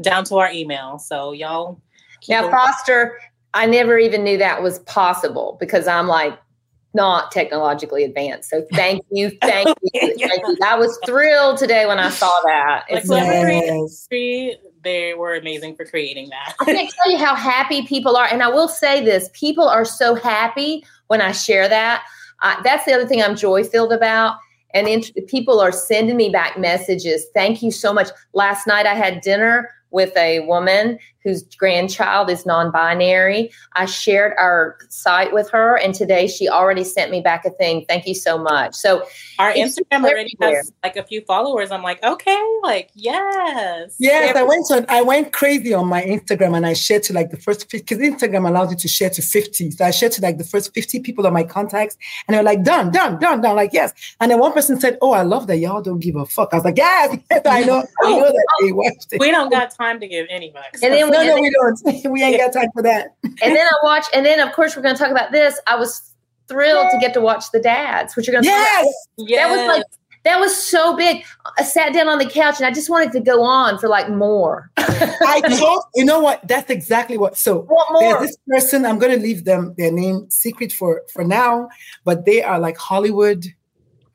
down 0.00 0.24
to 0.24 0.36
our 0.36 0.50
email. 0.50 0.98
So 0.98 1.32
y'all. 1.32 1.80
Now, 2.28 2.50
Foster, 2.50 3.20
I 3.54 3.66
never 3.66 3.98
even 3.98 4.24
knew 4.24 4.36
that 4.38 4.62
was 4.62 4.80
possible 4.80 5.56
because 5.60 5.86
I'm 5.86 6.08
like 6.08 6.36
not 6.96 7.30
technologically 7.30 8.02
advanced. 8.02 8.50
So 8.50 8.66
thank 8.72 9.04
you, 9.12 9.30
thank 9.42 9.68
you, 9.68 10.00
thank 10.00 10.20
you. 10.20 10.56
I 10.64 10.76
was 10.76 10.98
thrilled 11.06 11.58
today 11.58 11.86
when 11.86 12.00
I 12.00 12.10
saw 12.10 12.40
that. 12.44 12.84
It's 12.88 13.08
like, 13.08 13.24
yes 13.24 14.08
they 14.86 15.14
were 15.14 15.34
amazing 15.34 15.74
for 15.74 15.84
creating 15.84 16.28
that. 16.28 16.54
I 16.60 16.64
can't 16.64 16.88
tell 16.88 17.10
you 17.10 17.18
how 17.18 17.34
happy 17.34 17.84
people 17.86 18.16
are. 18.16 18.26
And 18.26 18.40
I 18.40 18.48
will 18.48 18.68
say 18.68 19.04
this 19.04 19.28
people 19.32 19.68
are 19.68 19.84
so 19.84 20.14
happy 20.14 20.84
when 21.08 21.20
I 21.20 21.32
share 21.32 21.68
that. 21.68 22.04
Uh, 22.40 22.62
that's 22.62 22.84
the 22.84 22.92
other 22.92 23.06
thing 23.06 23.20
I'm 23.20 23.34
joy 23.34 23.64
filled 23.64 23.92
about. 23.92 24.36
And 24.74 24.86
in, 24.86 25.02
people 25.26 25.58
are 25.58 25.72
sending 25.72 26.16
me 26.16 26.28
back 26.28 26.56
messages. 26.56 27.26
Thank 27.34 27.62
you 27.62 27.72
so 27.72 27.92
much. 27.92 28.10
Last 28.32 28.68
night 28.68 28.86
I 28.86 28.94
had 28.94 29.22
dinner 29.22 29.70
with 29.96 30.14
a 30.14 30.40
woman 30.40 30.98
whose 31.24 31.42
grandchild 31.56 32.30
is 32.30 32.46
non-binary. 32.46 33.50
I 33.74 33.86
shared 33.86 34.34
our 34.38 34.76
site 34.90 35.32
with 35.32 35.50
her, 35.50 35.76
and 35.76 35.92
today 35.92 36.28
she 36.28 36.48
already 36.48 36.84
sent 36.84 37.10
me 37.10 37.20
back 37.20 37.44
a 37.44 37.50
thing. 37.50 37.84
Thank 37.88 38.06
you 38.06 38.14
so 38.14 38.38
much. 38.38 38.76
So 38.76 39.04
our 39.40 39.52
Instagram 39.52 40.04
already 40.04 40.36
has 40.40 40.72
like 40.84 40.96
a 40.96 41.02
few 41.02 41.22
followers. 41.22 41.72
I'm 41.72 41.82
like, 41.82 42.00
okay, 42.04 42.40
like 42.62 42.90
yes, 42.94 43.96
yes. 43.98 44.36
I 44.36 44.42
went 44.44 44.70
on. 44.70 44.86
I 44.88 45.02
went 45.02 45.32
crazy 45.32 45.74
on 45.74 45.88
my 45.88 46.02
Instagram, 46.02 46.56
and 46.56 46.64
I 46.64 46.74
shared 46.74 47.02
to 47.04 47.12
like 47.12 47.30
the 47.30 47.38
first 47.38 47.68
because 47.72 47.98
Instagram 47.98 48.46
allows 48.46 48.70
you 48.70 48.76
to 48.76 48.88
share 48.88 49.10
to 49.10 49.22
50. 49.22 49.72
So 49.72 49.84
I 49.84 49.90
shared 49.90 50.12
to 50.12 50.22
like 50.22 50.38
the 50.38 50.44
first 50.44 50.74
50 50.74 51.00
people 51.00 51.26
on 51.26 51.32
my 51.32 51.42
contacts, 51.42 51.96
and 52.28 52.34
they 52.34 52.38
were 52.38 52.44
like, 52.44 52.62
done, 52.62 52.92
done, 52.92 53.18
done, 53.18 53.40
done. 53.40 53.56
Like 53.56 53.72
yes. 53.72 53.94
And 54.20 54.30
then 54.30 54.38
one 54.38 54.52
person 54.52 54.78
said, 54.78 54.98
oh, 55.00 55.12
I 55.12 55.22
love 55.22 55.48
that 55.48 55.56
y'all 55.56 55.82
don't 55.82 56.00
give 56.00 56.16
a 56.16 56.26
fuck. 56.26 56.50
I 56.52 56.56
was 56.56 56.64
like, 56.64 56.76
yes, 56.76 57.18
yes 57.30 57.42
I 57.46 57.64
know, 57.64 57.78
I 57.78 57.84
oh, 58.04 58.18
know 58.20 58.26
that 58.26 58.46
oh. 58.60 58.64
they 58.66 58.72
watched 58.72 59.12
it. 59.12 59.18
We 59.18 59.32
don't 59.32 59.50
got 59.50 59.72
time 59.72 59.85
to 60.00 60.08
give 60.08 60.26
any 60.30 60.50
fucks. 60.52 60.82
And 60.82 60.92
then 60.92 61.08
no, 61.10 61.22
no, 61.22 61.40
we 61.40 61.50
don't. 61.50 61.80
We 62.12 62.22
ain't 62.22 62.38
got 62.38 62.52
time 62.52 62.70
for 62.72 62.82
that. 62.82 63.14
and 63.22 63.56
then 63.56 63.66
I 63.66 63.76
watch, 63.82 64.06
and 64.14 64.24
then 64.24 64.40
of 64.40 64.52
course 64.54 64.76
we're 64.76 64.82
going 64.82 64.94
to 64.94 65.02
talk 65.02 65.10
about 65.10 65.32
this. 65.32 65.60
I 65.66 65.76
was 65.76 66.12
thrilled 66.48 66.90
to 66.90 66.98
get 66.98 67.14
to 67.14 67.20
watch 67.20 67.50
the 67.52 67.60
dads, 67.60 68.16
which 68.16 68.28
are 68.28 68.32
going 68.32 68.44
to. 68.44 68.48
Yes, 68.48 68.86
yes. 69.16 69.48
That 69.48 69.56
was 69.56 69.76
like 69.76 69.86
that 70.26 70.40
was 70.40 70.56
so 70.56 70.96
big. 70.96 71.24
I 71.56 71.62
sat 71.62 71.94
down 71.94 72.08
on 72.08 72.18
the 72.18 72.26
couch 72.26 72.56
and 72.58 72.66
I 72.66 72.72
just 72.72 72.90
wanted 72.90 73.12
to 73.12 73.20
go 73.20 73.42
on 73.42 73.78
for 73.78 73.88
like 73.88 74.10
more. 74.10 74.70
I 74.76 75.40
told 75.56 75.84
you 75.94 76.04
know 76.04 76.18
what? 76.18 76.46
That's 76.46 76.68
exactly 76.68 77.16
what. 77.16 77.36
So 77.36 77.68
there's 78.00 78.20
this 78.22 78.36
person. 78.48 78.84
I'm 78.84 78.98
going 78.98 79.12
to 79.12 79.22
leave 79.22 79.44
them 79.44 79.74
their 79.78 79.92
name 79.92 80.28
secret 80.28 80.72
for 80.72 81.02
for 81.12 81.24
now, 81.24 81.68
but 82.04 82.26
they 82.26 82.42
are 82.42 82.58
like 82.58 82.76
Hollywood 82.76 83.46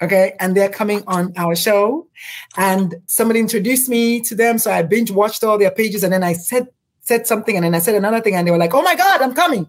Okay. 0.02 0.36
And 0.40 0.56
they're 0.56 0.70
coming 0.70 1.04
on 1.08 1.34
our 1.38 1.56
show. 1.56 2.08
And 2.58 2.96
somebody 3.06 3.40
introduced 3.40 3.88
me 3.90 4.22
to 4.22 4.36
them. 4.36 4.58
So 4.58 4.72
I 4.72 4.82
binge 4.82 5.12
watched 5.12 5.44
all 5.44 5.58
their 5.58 5.72
pages 5.72 6.04
and 6.04 6.12
then 6.12 6.24
I 6.24 6.34
said 6.34 6.68
said 7.02 7.26
something 7.26 7.56
and 7.56 7.66
then 7.66 7.76
I 7.76 7.80
said 7.80 7.96
another 7.96 8.22
thing 8.22 8.36
and 8.36 8.48
they 8.48 8.52
were 8.52 8.58
like, 8.58 8.74
oh 8.74 8.82
my 8.82 8.96
God, 8.96 9.22
I'm 9.22 9.34
coming. 9.34 9.68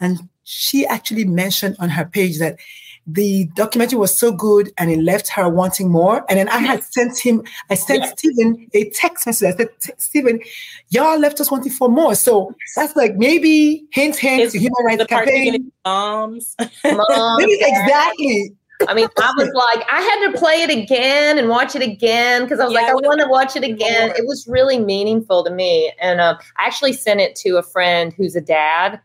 And 0.00 0.28
she 0.44 0.86
actually 0.86 1.24
mentioned 1.24 1.76
on 1.78 1.88
her 1.88 2.04
page 2.04 2.38
that 2.38 2.58
the 3.10 3.46
documentary 3.54 3.98
was 3.98 4.16
so 4.16 4.30
good 4.30 4.70
and 4.76 4.90
it 4.90 5.00
left 5.00 5.28
her 5.28 5.48
wanting 5.48 5.90
more. 5.90 6.26
And 6.28 6.38
then 6.38 6.48
I 6.50 6.58
had 6.58 6.84
sent 6.84 7.18
him, 7.18 7.42
I 7.70 7.74
sent 7.74 8.02
yeah. 8.02 8.12
Stephen 8.14 8.68
a 8.74 8.90
text 8.90 9.26
message. 9.26 9.54
I 9.54 9.56
said, 9.56 9.68
Stephen, 9.98 10.40
y'all 10.90 11.18
left 11.18 11.40
us 11.40 11.50
wanting 11.50 11.72
for 11.72 11.88
more. 11.88 12.14
So 12.14 12.54
that's 12.76 12.94
like 12.96 13.16
maybe 13.16 13.86
hint, 13.92 14.16
hint 14.16 14.52
to 14.52 14.58
human 14.58 14.84
rights 14.84 15.06
campaign. 15.06 15.72
Moms. 15.86 16.54
Moms. 16.84 17.44
exactly. 17.48 18.54
I 18.86 18.94
mean, 18.94 19.08
I 19.18 19.32
was 19.36 19.50
like, 19.52 19.86
I 19.90 20.00
had 20.00 20.30
to 20.30 20.38
play 20.38 20.62
it 20.62 20.70
again 20.70 21.38
and 21.38 21.48
watch 21.48 21.74
it 21.74 21.82
again 21.82 22.44
because 22.44 22.60
I 22.60 22.64
was 22.64 22.74
yeah, 22.74 22.82
like, 22.82 22.90
I 22.90 22.94
want 22.94 23.20
to 23.20 23.26
watch 23.26 23.56
it 23.56 23.64
again. 23.64 24.10
It 24.16 24.24
was 24.26 24.46
really 24.46 24.78
meaningful 24.78 25.42
to 25.44 25.50
me. 25.50 25.92
And 26.00 26.20
uh, 26.20 26.38
I 26.58 26.66
actually 26.66 26.92
sent 26.92 27.20
it 27.20 27.34
to 27.36 27.56
a 27.56 27.62
friend 27.62 28.12
who's 28.12 28.36
a 28.36 28.40
dad 28.40 29.00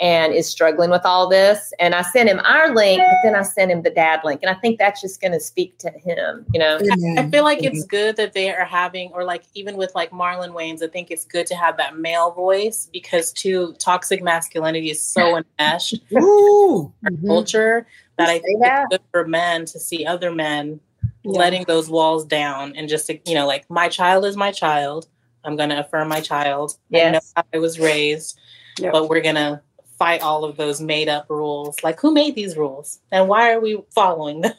and 0.00 0.32
is 0.32 0.48
struggling 0.48 0.90
with 0.90 1.02
all 1.04 1.28
this. 1.28 1.72
And 1.78 1.94
I 1.94 2.02
sent 2.02 2.28
him 2.28 2.40
our 2.40 2.74
link, 2.74 3.00
but 3.00 3.16
then 3.22 3.36
I 3.36 3.42
sent 3.42 3.70
him 3.70 3.82
the 3.82 3.90
dad 3.90 4.20
link. 4.24 4.40
And 4.42 4.50
I 4.50 4.58
think 4.58 4.78
that's 4.78 5.00
just 5.00 5.20
going 5.20 5.32
to 5.32 5.38
speak 5.38 5.78
to 5.78 5.90
him, 5.90 6.44
you 6.52 6.58
know? 6.58 6.80
I 7.16 7.30
feel 7.30 7.44
like 7.44 7.62
it's 7.62 7.84
good 7.84 8.16
that 8.16 8.32
they 8.32 8.52
are 8.52 8.64
having, 8.64 9.12
or 9.12 9.22
like 9.22 9.44
even 9.54 9.76
with 9.76 9.94
like 9.94 10.10
Marlon 10.10 10.50
Wayans, 10.50 10.82
I 10.82 10.88
think 10.88 11.12
it's 11.12 11.24
good 11.24 11.46
to 11.46 11.54
have 11.54 11.76
that 11.76 11.96
male 11.96 12.32
voice 12.32 12.88
because 12.92 13.32
too, 13.32 13.74
toxic 13.78 14.22
masculinity 14.22 14.90
is 14.90 15.00
so 15.00 15.36
enmeshed 15.60 16.00
in 16.10 16.16
our 16.18 16.22
mm-hmm. 16.24 17.26
culture 17.28 17.86
that 18.18 18.28
I 18.28 18.38
think 18.38 18.62
that? 18.62 18.86
it's 18.90 18.98
good 18.98 19.06
for 19.10 19.26
men 19.26 19.64
to 19.66 19.78
see 19.78 20.06
other 20.06 20.30
men 20.30 20.80
yeah. 21.22 21.38
letting 21.38 21.64
those 21.64 21.88
walls 21.88 22.24
down 22.24 22.74
and 22.76 22.88
just, 22.88 23.08
you 23.08 23.34
know, 23.34 23.46
like 23.46 23.68
my 23.70 23.88
child 23.88 24.24
is 24.24 24.36
my 24.36 24.52
child. 24.52 25.08
I'm 25.44 25.56
going 25.56 25.70
to 25.70 25.80
affirm 25.80 26.08
my 26.08 26.20
child. 26.20 26.78
Yes. 26.90 27.06
I 27.06 27.10
know 27.10 27.20
how 27.36 27.44
I 27.54 27.58
was 27.58 27.78
raised, 27.78 28.38
yep. 28.78 28.92
but 28.92 29.08
we're 29.08 29.20
going 29.20 29.34
to 29.34 29.60
fight 29.98 30.22
all 30.22 30.44
of 30.44 30.56
those 30.56 30.80
made 30.80 31.08
up 31.08 31.26
rules. 31.28 31.82
Like, 31.82 32.00
who 32.00 32.12
made 32.12 32.34
these 32.34 32.56
rules 32.56 33.00
and 33.12 33.28
why 33.28 33.52
are 33.52 33.60
we 33.60 33.82
following 33.94 34.40
them? 34.40 34.54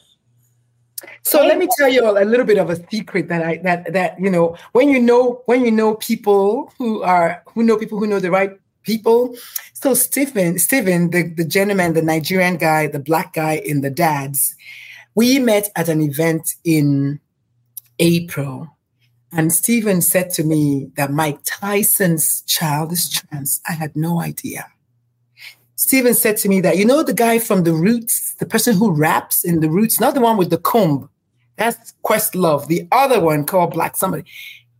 So 1.22 1.44
let 1.44 1.58
me 1.58 1.68
tell 1.76 1.88
you 1.88 2.08
a 2.08 2.24
little 2.24 2.46
bit 2.46 2.58
of 2.58 2.70
a 2.70 2.76
secret 2.88 3.28
that 3.28 3.42
I 3.42 3.58
that 3.58 3.92
that 3.92 4.18
you 4.18 4.30
know 4.30 4.56
when 4.72 4.88
you 4.88 5.00
know 5.00 5.42
when 5.46 5.64
you 5.64 5.70
know 5.70 5.96
people 5.96 6.72
who 6.78 7.02
are 7.02 7.42
who 7.52 7.62
know 7.62 7.76
people 7.76 7.98
who 7.98 8.06
know 8.06 8.18
the 8.18 8.30
right 8.30 8.58
people. 8.86 9.36
So 9.74 9.92
Stephen, 9.92 10.58
Stephen, 10.58 11.10
the, 11.10 11.28
the 11.28 11.44
gentleman, 11.44 11.92
the 11.92 12.02
Nigerian 12.02 12.56
guy, 12.56 12.86
the 12.86 12.98
black 12.98 13.34
guy 13.34 13.56
in 13.56 13.82
the 13.82 13.90
dads, 13.90 14.54
we 15.14 15.38
met 15.38 15.70
at 15.76 15.88
an 15.88 16.00
event 16.00 16.54
in 16.64 17.20
April. 17.98 18.68
And 19.32 19.52
Stephen 19.52 20.00
said 20.00 20.30
to 20.30 20.44
me 20.44 20.90
that 20.96 21.10
Mike 21.10 21.40
Tyson's 21.44 22.42
child 22.42 22.92
is 22.92 23.10
trans. 23.10 23.60
I 23.68 23.72
had 23.72 23.94
no 23.94 24.20
idea. 24.20 24.66
Stephen 25.74 26.14
said 26.14 26.38
to 26.38 26.48
me 26.48 26.60
that, 26.62 26.78
you 26.78 26.86
know, 26.86 27.02
the 27.02 27.12
guy 27.12 27.38
from 27.38 27.64
the 27.64 27.74
Roots, 27.74 28.34
the 28.38 28.46
person 28.46 28.74
who 28.74 28.92
raps 28.92 29.44
in 29.44 29.60
the 29.60 29.68
Roots, 29.68 30.00
not 30.00 30.14
the 30.14 30.20
one 30.20 30.38
with 30.38 30.48
the 30.48 30.58
comb, 30.58 31.10
that's 31.56 31.94
Questlove. 32.04 32.66
The 32.66 32.86
other 32.92 33.20
one 33.20 33.44
called 33.44 33.72
Black 33.72 33.96
Somebody. 33.96 34.24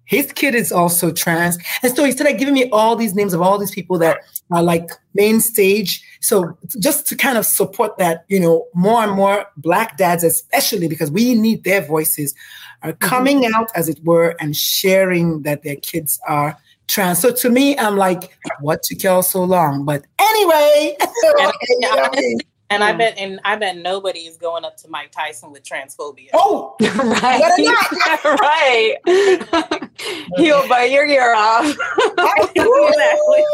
His 0.07 0.33
kid 0.33 0.55
is 0.55 0.73
also 0.73 1.13
trans. 1.13 1.59
And 1.83 1.95
so 1.95 2.05
he 2.05 2.13
started 2.13 2.39
giving 2.39 2.55
me 2.55 2.71
all 2.71 2.97
these 2.97 3.15
names 3.15 3.35
of 3.35 3.43
all 3.43 3.59
these 3.59 3.73
people 3.73 3.99
that 3.99 4.19
are 4.51 4.63
like 4.63 4.91
main 5.15 5.41
stage. 5.41 6.03
So 6.21 6.57
just 6.79 7.07
to 7.09 7.17
kind 7.17 7.37
of 7.37 7.45
support 7.45 7.99
that, 7.99 8.25
you 8.29 8.41
know, 8.41 8.67
more 8.73 9.03
and 9.03 9.13
more 9.13 9.47
black 9.57 9.97
dads, 9.97 10.25
especially 10.25 10.89
because 10.89 11.11
we 11.11 11.35
need 11.35 11.65
their 11.65 11.83
voices, 11.83 12.35
are 12.83 12.93
mm-hmm. 12.93 13.09
coming 13.09 13.43
mm-hmm. 13.43 13.55
out, 13.55 13.69
as 13.75 13.89
it 13.89 13.99
were, 14.05 14.37
and 14.41 14.57
sharing 14.57 15.43
that 15.43 15.63
their 15.63 15.77
kids 15.77 16.21
are 16.27 16.57
trans. 16.87 17.19
So 17.19 17.33
to 17.33 17.51
me, 17.51 17.77
I'm 17.77 17.97
like, 17.97 18.37
what 18.61 18.83
took 18.85 19.03
y'all 19.03 19.23
so 19.23 19.43
long? 19.43 19.85
But 19.85 20.05
anyway, 20.19 20.97
And 22.69 22.83
I 22.83 22.93
bet, 22.93 23.17
and 23.17 23.41
I 23.45 23.57
bet 23.57 23.77
nobody 23.77 24.21
is 24.21 24.37
going 24.37 24.65
up 24.65 24.77
to 24.79 24.89
Mike 24.89 25.13
Tyson 25.13 25.53
with 25.53 25.63
transphobia. 25.63 26.31
Oh, 26.35 26.75
right, 26.81 28.97
right. 29.05 29.91
He'll 30.37 30.69
bite 30.69 30.91
your 30.91 31.07
ear 31.07 31.33
off. 31.37 31.65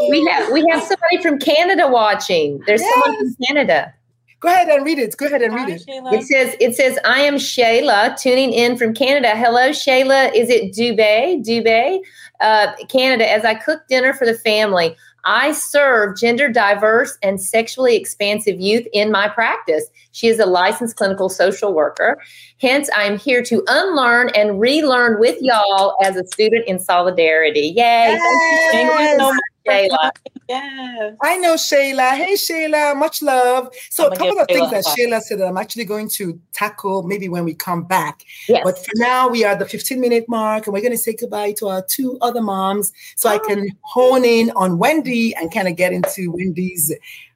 we 0.08 0.24
have 0.26 0.50
we 0.50 0.66
have 0.70 0.82
somebody 0.82 1.20
from 1.20 1.38
Canada 1.38 1.88
watching. 1.88 2.62
There's 2.66 2.80
yes. 2.80 2.94
someone 2.94 3.18
from 3.18 3.36
Canada. 3.46 3.94
Go 4.40 4.48
ahead 4.48 4.68
and 4.68 4.84
read 4.84 4.98
it. 4.98 5.16
Go 5.16 5.26
ahead 5.26 5.42
and 5.42 5.54
read 5.54 5.68
Hi, 5.68 5.74
it. 5.74 5.84
Shayla. 5.86 6.12
It 6.14 6.22
says, 6.24 6.56
"It 6.58 6.74
says 6.74 6.98
I 7.04 7.20
am 7.20 7.34
Shayla, 7.34 8.20
tuning 8.20 8.52
in 8.52 8.78
from 8.78 8.94
Canada. 8.94 9.36
Hello, 9.36 9.70
Shayla. 9.70 10.34
Is 10.34 10.48
it 10.48 10.72
Dubé? 10.72 11.44
Dubé, 11.44 12.00
uh, 12.40 12.72
Canada. 12.88 13.30
As 13.30 13.44
I 13.44 13.54
cook 13.54 13.86
dinner 13.88 14.14
for 14.14 14.24
the 14.24 14.34
family." 14.34 14.96
I 15.24 15.52
serve 15.52 16.18
gender 16.18 16.48
diverse 16.48 17.16
and 17.22 17.40
sexually 17.40 17.96
expansive 17.96 18.60
youth 18.60 18.86
in 18.92 19.10
my 19.10 19.28
practice. 19.28 19.86
She 20.12 20.28
is 20.28 20.38
a 20.38 20.46
licensed 20.46 20.96
clinical 20.96 21.28
social 21.28 21.72
worker. 21.72 22.20
Hence, 22.60 22.90
I'm 22.96 23.18
here 23.18 23.42
to 23.44 23.62
unlearn 23.68 24.30
and 24.34 24.60
relearn 24.60 25.20
with 25.20 25.40
y'all 25.40 25.96
as 26.02 26.16
a 26.16 26.26
student 26.26 26.66
in 26.66 26.78
solidarity. 26.78 27.72
Yay! 27.76 28.18
Yes. 28.18 29.40
Thank 29.64 29.84
you 29.84 29.90
so 29.90 29.96
much, 30.02 30.16
Shayla. 30.22 30.32
Yes. 30.48 31.16
I 31.22 31.36
know 31.38 31.54
Shayla. 31.54 32.10
Hey, 32.12 32.34
Shayla, 32.34 32.96
much 32.96 33.22
love. 33.22 33.74
So, 33.90 34.08
a 34.08 34.16
couple 34.16 34.38
of 34.38 34.46
things 34.48 34.70
that 34.70 34.84
Shayla 34.84 35.20
said 35.20 35.40
that 35.40 35.46
I'm 35.46 35.56
actually 35.56 35.84
going 35.84 36.08
to 36.10 36.38
tackle 36.52 37.02
maybe 37.02 37.28
when 37.28 37.44
we 37.44 37.54
come 37.54 37.84
back. 37.84 38.24
Yes. 38.48 38.62
But 38.64 38.78
for 38.78 38.92
now, 38.96 39.28
we 39.28 39.44
are 39.44 39.56
the 39.56 39.66
15 39.66 40.00
minute 40.00 40.24
mark 40.28 40.66
and 40.66 40.74
we're 40.74 40.80
going 40.80 40.92
to 40.92 40.98
say 40.98 41.14
goodbye 41.14 41.52
to 41.58 41.68
our 41.68 41.82
two 41.82 42.18
other 42.20 42.40
moms 42.40 42.92
so 43.16 43.30
oh. 43.30 43.34
I 43.34 43.38
can 43.38 43.66
hone 43.82 44.24
in 44.24 44.50
on 44.56 44.78
Wendy 44.78 45.34
and 45.34 45.52
kind 45.52 45.68
of 45.68 45.76
get 45.76 45.92
into 45.92 46.32
Wendy's 46.32 46.92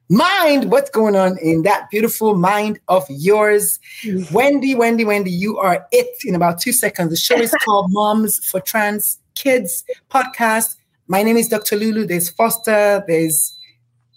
mind 0.09 0.71
what's 0.71 0.91
going 0.91 1.17
on 1.17 1.37
in 1.39 1.63
that 1.63 1.91
beautiful 1.91 2.37
mind 2.37 2.79
of 2.89 3.05
yours. 3.09 3.79
Mm-hmm. 4.03 4.35
Wendy, 4.35 4.75
Wendy, 4.75 5.05
Wendy, 5.05 5.31
you 5.31 5.59
are 5.59 5.87
it 5.93 6.09
in 6.25 6.35
about 6.35 6.61
two 6.61 6.73
seconds. 6.73 7.11
The 7.11 7.17
show 7.17 7.37
is 7.37 7.55
called 7.65 7.93
Moms 7.93 8.45
for 8.47 8.61
Trans 8.61 9.19
Kids 9.35 9.85
podcast. 10.11 10.77
My 11.09 11.23
name 11.23 11.37
is 11.37 11.49
Dr. 11.49 11.77
Lulu. 11.77 12.07
There's 12.07 12.29
Foster. 12.29 13.05
There's 13.07 13.53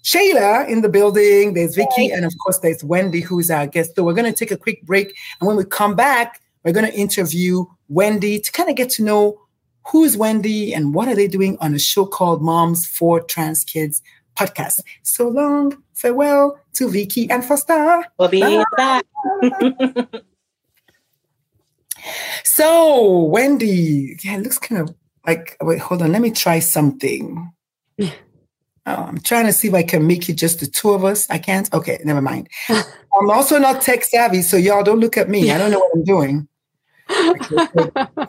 Shayla 0.04 0.68
in 0.68 0.82
the 0.82 0.90
building. 0.90 1.54
There's 1.54 1.76
Vicky. 1.76 2.10
And 2.12 2.26
of 2.26 2.34
course, 2.44 2.60
there's 2.60 2.84
Wendy, 2.84 3.22
who's 3.22 3.52
our 3.52 3.68
guest. 3.68 3.96
So 3.96 4.04
we're 4.04 4.14
going 4.14 4.32
to 4.32 4.38
take 4.38 4.52
a 4.52 4.58
quick 4.58 4.86
break. 4.86 5.16
And 5.40 5.48
when 5.48 5.58
we 5.58 5.66
come 5.66 5.96
back, 5.96 6.42
we're 6.64 6.74
going 6.74 6.90
to 6.90 6.98
interview 6.98 7.66
Wendy 7.90 8.40
to 8.40 8.52
kind 8.52 8.70
of 8.70 8.76
get 8.76 8.90
to 8.92 9.04
know 9.04 9.40
who's 9.88 10.18
Wendy 10.18 10.74
and 10.74 10.94
what 10.94 11.08
are 11.08 11.16
they 11.16 11.28
doing 11.28 11.58
on 11.62 11.74
a 11.74 11.80
show 11.80 12.06
called 12.06 12.42
Moms 12.42 12.86
for 12.86 13.22
Trans 13.22 13.64
Kids 13.64 14.02
podcast. 14.36 14.82
So 15.04 15.28
long. 15.28 15.84
Farewell 15.94 16.58
to 16.74 16.90
Vicky 16.90 17.30
and 17.30 17.44
Foster. 17.44 18.06
We'll 18.18 18.30
be 18.30 18.40
Bye. 18.40 18.64
back. 18.78 19.06
so, 22.46 23.24
Wendy, 23.24 24.18
yeah, 24.24 24.38
it 24.38 24.44
looks 24.44 24.58
kind 24.58 24.82
of 24.82 24.96
like 25.30 25.58
wait, 25.62 25.80
hold 25.80 26.02
on, 26.02 26.12
let 26.12 26.22
me 26.22 26.32
try 26.32 26.60
something. 26.60 27.52
oh, 28.02 28.10
I'm 28.86 29.20
trying 29.20 29.46
to 29.46 29.54
see 29.54 29.68
if 29.68 29.74
I 29.74 29.84
can 29.84 30.08
make 30.08 30.28
it 30.28 30.34
just 30.34 30.60
the 30.60 30.66
two 30.66 30.92
of 30.92 31.06
us. 31.06 31.30
I 31.30 31.38
can't. 31.38 31.72
Okay, 31.72 32.00
never 32.04 32.22
mind. 32.22 32.50
I'm 32.70 33.30
also 33.30 33.60
not 33.60 33.82
tech 33.82 34.04
savvy, 34.04 34.42
so 34.42 34.58
y'all 34.58 34.84
don't 34.84 35.00
look 35.00 35.18
at 35.18 35.30
me. 35.30 35.52
I 35.52 35.58
don't 35.58 35.72
know 35.72 35.80
what 35.80 35.92
I'm 35.96 36.04
doing. 36.04 36.48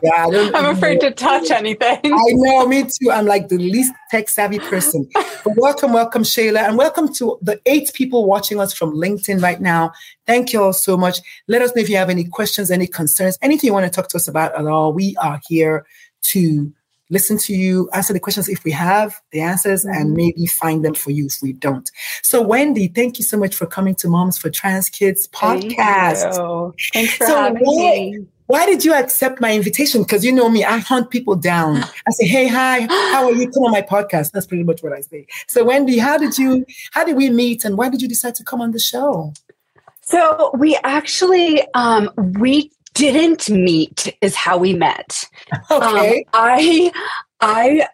yeah, 0.03 0.25
I'm 0.27 0.65
afraid 0.75 1.01
to 1.01 1.11
touch 1.11 1.51
anything. 1.51 1.99
I 2.05 2.33
know, 2.33 2.67
me 2.67 2.83
too. 2.83 3.11
I'm 3.11 3.25
like 3.25 3.47
the 3.47 3.57
least 3.57 3.93
tech 4.09 4.29
savvy 4.29 4.59
person. 4.59 5.07
But 5.43 5.53
welcome, 5.57 5.91
welcome, 5.91 6.21
Shayla, 6.21 6.67
and 6.67 6.77
welcome 6.77 7.11
to 7.15 7.39
the 7.41 7.59
eight 7.65 7.91
people 7.95 8.27
watching 8.27 8.59
us 8.59 8.73
from 8.73 8.93
LinkedIn 8.93 9.41
right 9.41 9.59
now. 9.59 9.91
Thank 10.27 10.53
you 10.53 10.61
all 10.61 10.73
so 10.73 10.95
much. 10.95 11.17
Let 11.47 11.63
us 11.63 11.75
know 11.75 11.81
if 11.81 11.89
you 11.89 11.97
have 11.97 12.11
any 12.11 12.25
questions, 12.25 12.69
any 12.69 12.85
concerns, 12.85 13.39
anything 13.41 13.69
you 13.69 13.73
want 13.73 13.87
to 13.87 13.91
talk 13.91 14.07
to 14.09 14.17
us 14.17 14.27
about 14.27 14.53
at 14.55 14.67
all. 14.67 14.93
We 14.93 15.15
are 15.17 15.39
here 15.47 15.83
to 16.33 16.71
listen 17.11 17.37
to 17.37 17.53
you, 17.53 17.89
answer 17.93 18.13
the 18.13 18.19
questions 18.19 18.49
if 18.49 18.63
we 18.63 18.71
have 18.71 19.21
the 19.31 19.41
answers, 19.41 19.85
mm-hmm. 19.85 20.01
and 20.01 20.13
maybe 20.13 20.47
find 20.47 20.83
them 20.83 20.95
for 20.95 21.11
you 21.11 21.27
if 21.27 21.41
we 21.43 21.53
don't. 21.53 21.91
So, 22.23 22.41
Wendy, 22.41 22.87
thank 22.87 23.19
you 23.19 23.25
so 23.25 23.37
much 23.37 23.55
for 23.55 23.67
coming 23.67 23.93
to 23.95 24.07
Moms 24.07 24.39
for 24.39 24.49
Trans 24.49 24.89
Kids 24.89 25.27
podcast. 25.27 26.33
Thank 26.33 26.93
Thanks 26.93 27.13
for 27.17 27.25
so 27.27 27.35
having 27.35 27.61
why, 27.61 27.75
me. 27.75 28.25
Why 28.47 28.65
did 28.65 28.83
you 28.83 28.93
accept 28.93 29.39
my 29.39 29.53
invitation? 29.53 30.01
Because 30.01 30.25
you 30.25 30.31
know 30.31 30.49
me, 30.49 30.65
I 30.65 30.77
hunt 30.79 31.09
people 31.09 31.35
down. 31.35 31.83
I 31.83 32.11
say, 32.11 32.27
"Hey, 32.27 32.47
hi, 32.47 32.81
how 33.13 33.25
are 33.25 33.33
you? 33.33 33.49
Come 33.49 33.63
on 33.63 33.71
my 33.71 33.81
podcast." 33.81 34.31
That's 34.31 34.47
pretty 34.47 34.63
much 34.63 34.81
what 34.81 34.93
I 34.93 35.01
say. 35.01 35.27
So, 35.47 35.63
Wendy, 35.63 35.99
how 35.99 36.17
did 36.17 36.37
you? 36.37 36.65
How 36.91 37.03
did 37.03 37.15
we 37.15 37.29
meet, 37.29 37.63
and 37.63 37.77
why 37.77 37.89
did 37.89 38.01
you 38.01 38.07
decide 38.07 38.35
to 38.35 38.43
come 38.43 38.61
on 38.61 38.71
the 38.71 38.79
show? 38.79 39.33
So 40.11 40.51
we 40.57 40.77
actually 40.83 41.61
um, 41.73 42.09
we 42.39 42.71
didn't 42.93 43.49
meet 43.49 44.15
is 44.21 44.35
how 44.35 44.57
we 44.57 44.73
met. 44.73 45.23
Okay. 45.69 46.19
Um, 46.19 46.23
I 46.33 46.91
I 47.39 47.87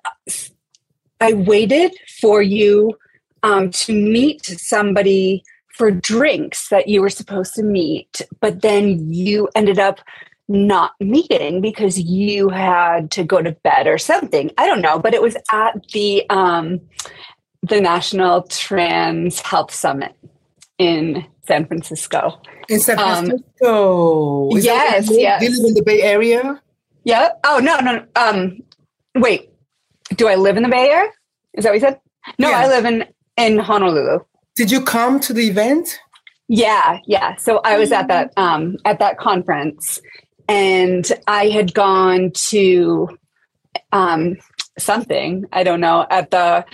I 1.21 1.33
waited 1.33 1.93
for 2.21 2.41
you 2.41 2.97
um, 3.43 3.71
to 3.71 3.93
meet 3.93 4.45
somebody 4.45 5.43
for 5.69 5.91
drinks 5.91 6.69
that 6.69 6.87
you 6.87 7.01
were 7.01 7.09
supposed 7.09 7.53
to 7.55 7.63
meet, 7.63 8.21
but 8.39 8.61
then 8.61 9.13
you 9.13 9.47
ended 9.55 9.79
up 9.79 9.99
not 10.47 10.93
meeting 10.99 11.61
because 11.61 11.99
you 11.99 12.49
had 12.49 13.11
to 13.11 13.23
go 13.23 13.41
to 13.41 13.51
bed 13.51 13.85
or 13.85 13.97
something. 13.97 14.51
I 14.57 14.65
don't 14.65 14.81
know, 14.81 14.97
but 14.97 15.13
it 15.13 15.21
was 15.21 15.35
at 15.51 15.87
the 15.93 16.27
um, 16.29 16.81
the 17.61 17.81
National 17.81 18.43
Trans 18.43 19.41
Health 19.41 19.73
Summit 19.73 20.15
in 20.77 21.25
San 21.47 21.65
Francisco. 21.65 22.41
In 22.69 22.79
San 22.79 22.99
um, 22.99 23.25
Francisco. 23.25 24.51
Um, 24.51 24.59
yes, 24.59 25.09
yes. 25.09 25.39
Do 25.39 25.45
you 25.45 25.57
live 25.57 25.67
in 25.69 25.73
the 25.73 25.83
Bay 25.83 26.01
Area? 26.01 26.61
Yeah. 27.03 27.29
Oh 27.45 27.59
no, 27.63 27.77
no. 27.79 28.05
Um, 28.15 28.61
wait. 29.15 29.49
Do 30.15 30.27
I 30.27 30.35
live 30.35 30.57
in 30.57 30.63
the 30.63 30.69
Bay 30.69 30.89
Area? 30.89 31.09
Is 31.53 31.63
that 31.63 31.71
what 31.71 31.75
you 31.75 31.79
said? 31.79 31.99
No, 32.37 32.49
yeah. 32.49 32.59
I 32.59 32.67
live 32.67 32.85
in 32.85 33.05
in 33.37 33.59
Honolulu. 33.59 34.19
Did 34.55 34.71
you 34.71 34.81
come 34.81 35.19
to 35.21 35.33
the 35.33 35.47
event? 35.47 35.99
Yeah, 36.49 36.99
yeah. 37.05 37.35
So 37.37 37.61
I 37.63 37.77
was 37.77 37.91
at 37.91 38.07
that 38.09 38.33
um, 38.37 38.77
at 38.85 38.99
that 38.99 39.17
conference, 39.17 40.01
and 40.47 41.09
I 41.27 41.47
had 41.47 41.73
gone 41.73 42.31
to 42.49 43.17
um, 43.91 44.35
something 44.77 45.45
I 45.53 45.63
don't 45.63 45.79
know 45.79 46.05
at 46.09 46.31
the 46.31 46.65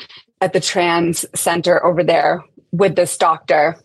at 0.41 0.53
the 0.53 0.59
trans 0.59 1.25
center 1.35 1.83
over 1.85 2.03
there 2.03 2.43
with 2.71 2.95
this 2.95 3.17
doctor 3.17 3.77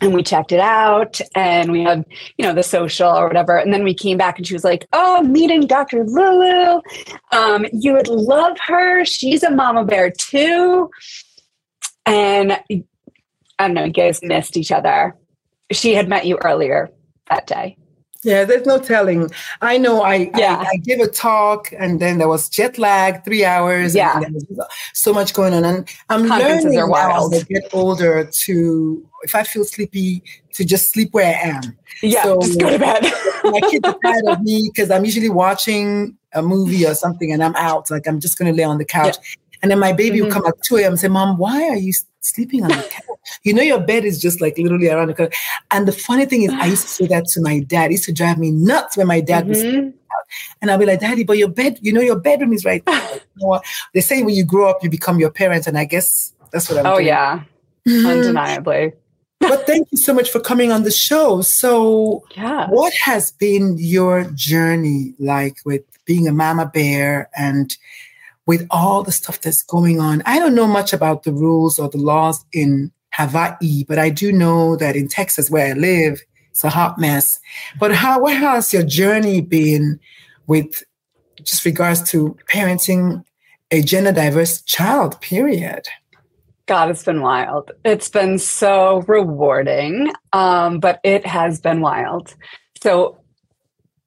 and 0.00 0.14
we 0.14 0.22
checked 0.22 0.52
it 0.52 0.60
out 0.60 1.20
and 1.34 1.72
we 1.72 1.82
had 1.82 2.04
you 2.36 2.44
know 2.44 2.52
the 2.52 2.62
social 2.62 3.10
or 3.10 3.26
whatever. 3.26 3.56
And 3.56 3.72
then 3.72 3.84
we 3.84 3.94
came 3.94 4.18
back 4.18 4.38
and 4.38 4.46
she 4.46 4.54
was 4.54 4.64
like 4.64 4.86
oh 4.92 5.22
meeting 5.22 5.66
dr 5.66 6.04
lulu. 6.04 6.80
Um, 7.32 7.66
you 7.72 7.92
would 7.92 8.08
love 8.08 8.56
her. 8.66 9.04
She's 9.04 9.42
a 9.42 9.50
mama 9.50 9.84
bear 9.84 10.10
too. 10.10 10.90
And 12.04 12.52
i 12.52 12.82
don't 13.58 13.74
know 13.74 13.84
you 13.84 13.92
guys 13.92 14.20
missed 14.22 14.56
each 14.56 14.72
other. 14.72 15.16
She 15.72 15.94
had 15.94 16.08
met 16.08 16.26
you 16.26 16.38
earlier 16.38 16.90
that 17.28 17.46
day 17.46 17.76
yeah, 18.26 18.44
there's 18.44 18.66
no 18.66 18.80
telling. 18.80 19.30
I 19.62 19.78
know 19.78 20.02
I, 20.02 20.32
yeah. 20.36 20.56
I, 20.56 20.70
I 20.72 20.76
give 20.78 20.98
a 20.98 21.06
talk 21.06 21.72
and 21.78 22.00
then 22.00 22.18
there 22.18 22.26
was 22.26 22.48
jet 22.48 22.76
lag, 22.76 23.24
three 23.24 23.44
hours. 23.44 23.94
Yeah. 23.94 24.20
so 24.94 25.14
much 25.14 25.32
going 25.32 25.54
on. 25.54 25.64
And 25.64 25.88
I'm 26.08 26.24
learning 26.24 26.76
are 26.76 26.90
wild. 26.90 27.32
as 27.32 27.42
I 27.42 27.44
get 27.44 27.72
older 27.72 28.28
to, 28.28 29.08
if 29.22 29.36
I 29.36 29.44
feel 29.44 29.64
sleepy, 29.64 30.24
to 30.54 30.64
just 30.64 30.92
sleep 30.92 31.14
where 31.14 31.36
I 31.36 31.50
am. 31.50 31.62
Yeah, 32.02 32.24
so, 32.24 32.40
just 32.40 32.58
go 32.58 32.68
to 32.68 32.78
bed. 32.80 33.04
my 33.44 33.60
kids 33.60 33.84
are 33.84 33.96
tired 34.04 34.24
of 34.26 34.42
me 34.42 34.70
because 34.74 34.90
I'm 34.90 35.04
usually 35.04 35.28
watching 35.28 36.16
a 36.34 36.42
movie 36.42 36.84
or 36.84 36.94
something 36.94 37.30
and 37.30 37.44
I'm 37.44 37.54
out. 37.54 37.92
Like 37.92 38.08
I'm 38.08 38.18
just 38.18 38.38
going 38.38 38.52
to 38.52 38.56
lay 38.56 38.64
on 38.64 38.78
the 38.78 38.84
couch. 38.84 39.16
Yeah. 39.22 39.42
And 39.62 39.70
then 39.70 39.78
my 39.78 39.92
baby 39.92 40.18
mm-hmm. 40.18 40.26
will 40.26 40.32
come 40.32 40.46
at 40.46 40.54
2 40.66 40.78
a.m. 40.78 40.92
and 40.92 41.00
say, 41.00 41.08
Mom, 41.08 41.38
why 41.38 41.62
are 41.68 41.76
you 41.76 41.92
sleeping 42.26 42.62
on 42.62 42.68
the 42.68 42.88
couch. 42.90 43.40
You 43.42 43.54
know, 43.54 43.62
your 43.62 43.80
bed 43.80 44.04
is 44.04 44.20
just 44.20 44.40
like 44.40 44.58
literally 44.58 44.88
around 44.88 45.08
the 45.08 45.14
corner. 45.14 45.32
And 45.70 45.86
the 45.88 45.92
funny 45.92 46.26
thing 46.26 46.42
is, 46.42 46.52
I 46.52 46.66
used 46.66 46.82
to 46.82 46.88
say 46.88 47.06
that 47.06 47.26
to 47.26 47.40
my 47.40 47.60
dad. 47.60 47.86
It 47.86 47.92
used 47.92 48.04
to 48.04 48.12
drive 48.12 48.38
me 48.38 48.50
nuts 48.50 48.96
when 48.96 49.06
my 49.06 49.20
dad 49.20 49.46
mm-hmm. 49.46 49.86
was 49.86 49.94
and 50.60 50.70
I'll 50.70 50.78
be 50.78 50.86
like, 50.86 51.00
Daddy, 51.00 51.24
but 51.24 51.38
your 51.38 51.48
bed, 51.48 51.78
you 51.82 51.92
know, 51.92 52.00
your 52.00 52.18
bedroom 52.18 52.52
is 52.52 52.64
right 52.64 52.84
there. 52.84 53.20
you 53.36 53.46
know 53.46 53.60
they 53.94 54.00
say 54.00 54.22
when 54.22 54.34
you 54.34 54.44
grow 54.44 54.68
up, 54.68 54.82
you 54.82 54.90
become 54.90 55.18
your 55.18 55.30
parents. 55.30 55.66
And 55.66 55.78
I 55.78 55.84
guess 55.84 56.32
that's 56.52 56.68
what 56.68 56.78
I'm 56.78 56.86
oh, 56.86 56.94
doing. 56.96 57.06
yeah. 57.06 57.42
Mm-hmm. 57.86 58.06
Undeniably. 58.06 58.92
but 59.40 59.66
thank 59.66 59.88
you 59.92 59.98
so 59.98 60.12
much 60.12 60.30
for 60.30 60.40
coming 60.40 60.72
on 60.72 60.82
the 60.82 60.90
show. 60.90 61.42
So, 61.42 62.24
yeah. 62.36 62.68
what 62.68 62.92
has 62.94 63.32
been 63.32 63.76
your 63.78 64.24
journey 64.34 65.14
like 65.18 65.58
with 65.64 65.82
being 66.04 66.26
a 66.26 66.32
mama 66.32 66.66
bear 66.72 67.28
and 67.36 67.76
with 68.46 68.66
all 68.70 69.02
the 69.02 69.12
stuff 69.12 69.40
that's 69.40 69.62
going 69.62 70.00
on? 70.00 70.22
I 70.24 70.38
don't 70.38 70.54
know 70.54 70.66
much 70.66 70.92
about 70.92 71.24
the 71.24 71.32
rules 71.32 71.78
or 71.78 71.88
the 71.88 71.98
laws 71.98 72.44
in 72.52 72.92
Hawaii, 73.12 73.84
but 73.86 73.98
I 73.98 74.10
do 74.10 74.32
know 74.32 74.76
that 74.76 74.96
in 74.96 75.08
Texas, 75.08 75.50
where 75.50 75.68
I 75.68 75.72
live, 75.72 76.22
it's 76.50 76.64
a 76.64 76.70
hot 76.70 76.98
mess. 76.98 77.38
But 77.78 77.94
how 77.94 78.20
what 78.20 78.36
has 78.36 78.72
your 78.72 78.82
journey 78.82 79.40
been 79.40 80.00
with 80.46 80.82
just 81.42 81.64
regards 81.64 82.08
to 82.10 82.36
parenting 82.50 83.24
a 83.70 83.82
gender 83.82 84.12
diverse 84.12 84.62
child, 84.62 85.20
period? 85.20 85.86
God, 86.66 86.90
it's 86.90 87.04
been 87.04 87.22
wild. 87.22 87.70
It's 87.84 88.08
been 88.08 88.38
so 88.38 89.02
rewarding, 89.06 90.12
um, 90.32 90.80
but 90.80 91.00
it 91.04 91.24
has 91.24 91.60
been 91.60 91.80
wild. 91.80 92.34
So, 92.82 93.20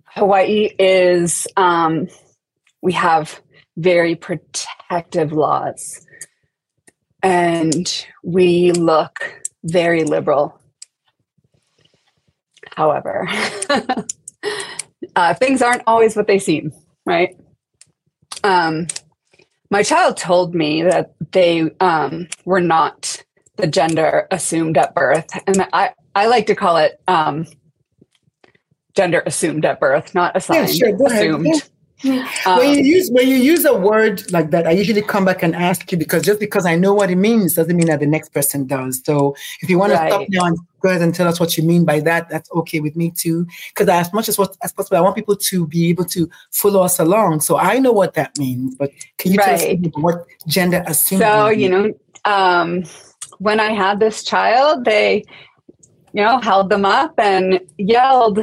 Hawaii 0.05 0.71
is, 0.77 1.47
um, 1.55 2.07
we 2.81 2.91
have 2.93 3.41
very 3.79 4.15
protective 4.15 5.31
laws, 5.31 6.05
and 7.23 8.05
we 8.23 8.71
look 8.71 9.43
very 9.63 10.03
liberal 10.03 10.59
however. 12.79 13.27
uh, 15.15 15.33
things 15.33 15.61
aren't 15.61 15.83
always 15.85 16.15
what 16.15 16.27
they 16.27 16.39
seem, 16.39 16.71
right? 17.05 17.37
Um, 18.43 18.87
my 19.69 19.83
child 19.83 20.15
told 20.15 20.55
me 20.55 20.83
that 20.83 21.13
they 21.31 21.69
um, 21.81 22.27
were 22.45 22.61
not 22.61 23.21
the 23.57 23.67
gender 23.67 24.27
assumed 24.31 24.77
at 24.77 24.95
birth. 24.95 25.27
And 25.45 25.67
I, 25.73 25.91
I 26.15 26.27
like 26.27 26.47
to 26.47 26.55
call 26.55 26.77
it 26.77 27.01
um, 27.07 27.45
gender 28.95 29.21
assumed 29.25 29.65
at 29.65 29.81
birth, 29.81 30.15
not 30.15 30.37
assigned, 30.37 30.69
yeah, 30.69 30.87
sure. 30.87 31.05
assumed. 31.05 31.47
Yeah. 31.47 31.59
Um, 32.05 32.57
when 32.57 32.77
you 32.77 32.83
use 32.83 33.09
when 33.11 33.27
you 33.27 33.35
use 33.35 33.65
a 33.65 33.73
word 33.73 34.31
like 34.31 34.51
that, 34.51 34.65
I 34.65 34.71
usually 34.71 35.01
come 35.01 35.25
back 35.25 35.43
and 35.43 35.55
ask 35.55 35.91
you 35.91 35.97
because 35.97 36.23
just 36.23 36.39
because 36.39 36.65
I 36.65 36.75
know 36.75 36.93
what 36.93 37.11
it 37.11 37.17
means 37.17 37.55
doesn't 37.55 37.75
mean 37.75 37.87
that 37.87 37.99
the 37.99 38.07
next 38.07 38.29
person 38.29 38.65
does. 38.65 39.01
So 39.03 39.35
if 39.61 39.69
you 39.69 39.77
want 39.77 39.93
right. 39.93 40.09
to 40.09 40.15
stop 40.15 40.27
now 40.29 40.45
and 40.45 40.57
go 40.79 40.89
ahead 40.89 41.01
and 41.01 41.13
tell 41.13 41.27
us 41.27 41.39
what 41.39 41.57
you 41.57 41.63
mean 41.63 41.83
by 41.83 41.99
that, 42.01 42.29
that's 42.29 42.49
okay 42.51 42.79
with 42.79 42.95
me 42.95 43.11
too. 43.11 43.45
Because 43.69 43.89
as 43.89 44.13
much 44.13 44.29
as 44.29 44.37
what 44.37 44.55
as 44.63 44.71
possible, 44.71 44.97
I 44.97 45.01
want 45.01 45.15
people 45.15 45.35
to 45.35 45.67
be 45.67 45.89
able 45.89 46.05
to 46.05 46.29
follow 46.51 46.81
us 46.81 46.99
along. 46.99 47.41
So 47.41 47.57
I 47.57 47.79
know 47.79 47.91
what 47.91 48.13
that 48.13 48.37
means, 48.37 48.75
but 48.75 48.91
can 49.17 49.33
you 49.33 49.39
right. 49.39 49.59
tell 49.59 49.71
us 49.71 49.91
what 49.95 50.25
gender 50.47 50.83
assumed? 50.87 51.21
So 51.21 51.49
you 51.49 51.69
know, 51.69 51.93
um, 52.23 52.83
when 53.39 53.59
I 53.59 53.73
had 53.73 53.99
this 53.99 54.23
child, 54.23 54.85
they 54.85 55.25
you 56.13 56.23
know 56.23 56.39
held 56.39 56.69
them 56.69 56.85
up 56.85 57.13
and 57.17 57.59
yelled, 57.77 58.39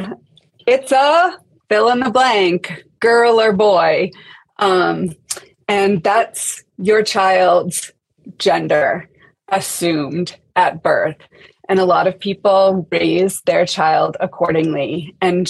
"It's 0.67 0.93
a 0.93 1.39
fill 1.71 1.89
in 1.89 2.01
the 2.01 2.11
blank." 2.11 2.85
Girl 3.07 3.41
or 3.41 3.53
boy. 3.53 4.11
Um, 4.59 5.15
and 5.69 6.03
that's 6.03 6.65
your 6.77 7.05
child's 7.05 7.93
gender 8.37 9.09
assumed 9.49 10.37
at 10.57 10.83
birth. 10.83 11.17
And 11.69 11.79
a 11.79 11.85
lot 11.85 12.09
of 12.09 12.19
people 12.19 12.89
raise 12.91 13.43
their 13.43 13.65
child 13.65 14.17
accordingly 14.19 15.15
and 15.21 15.47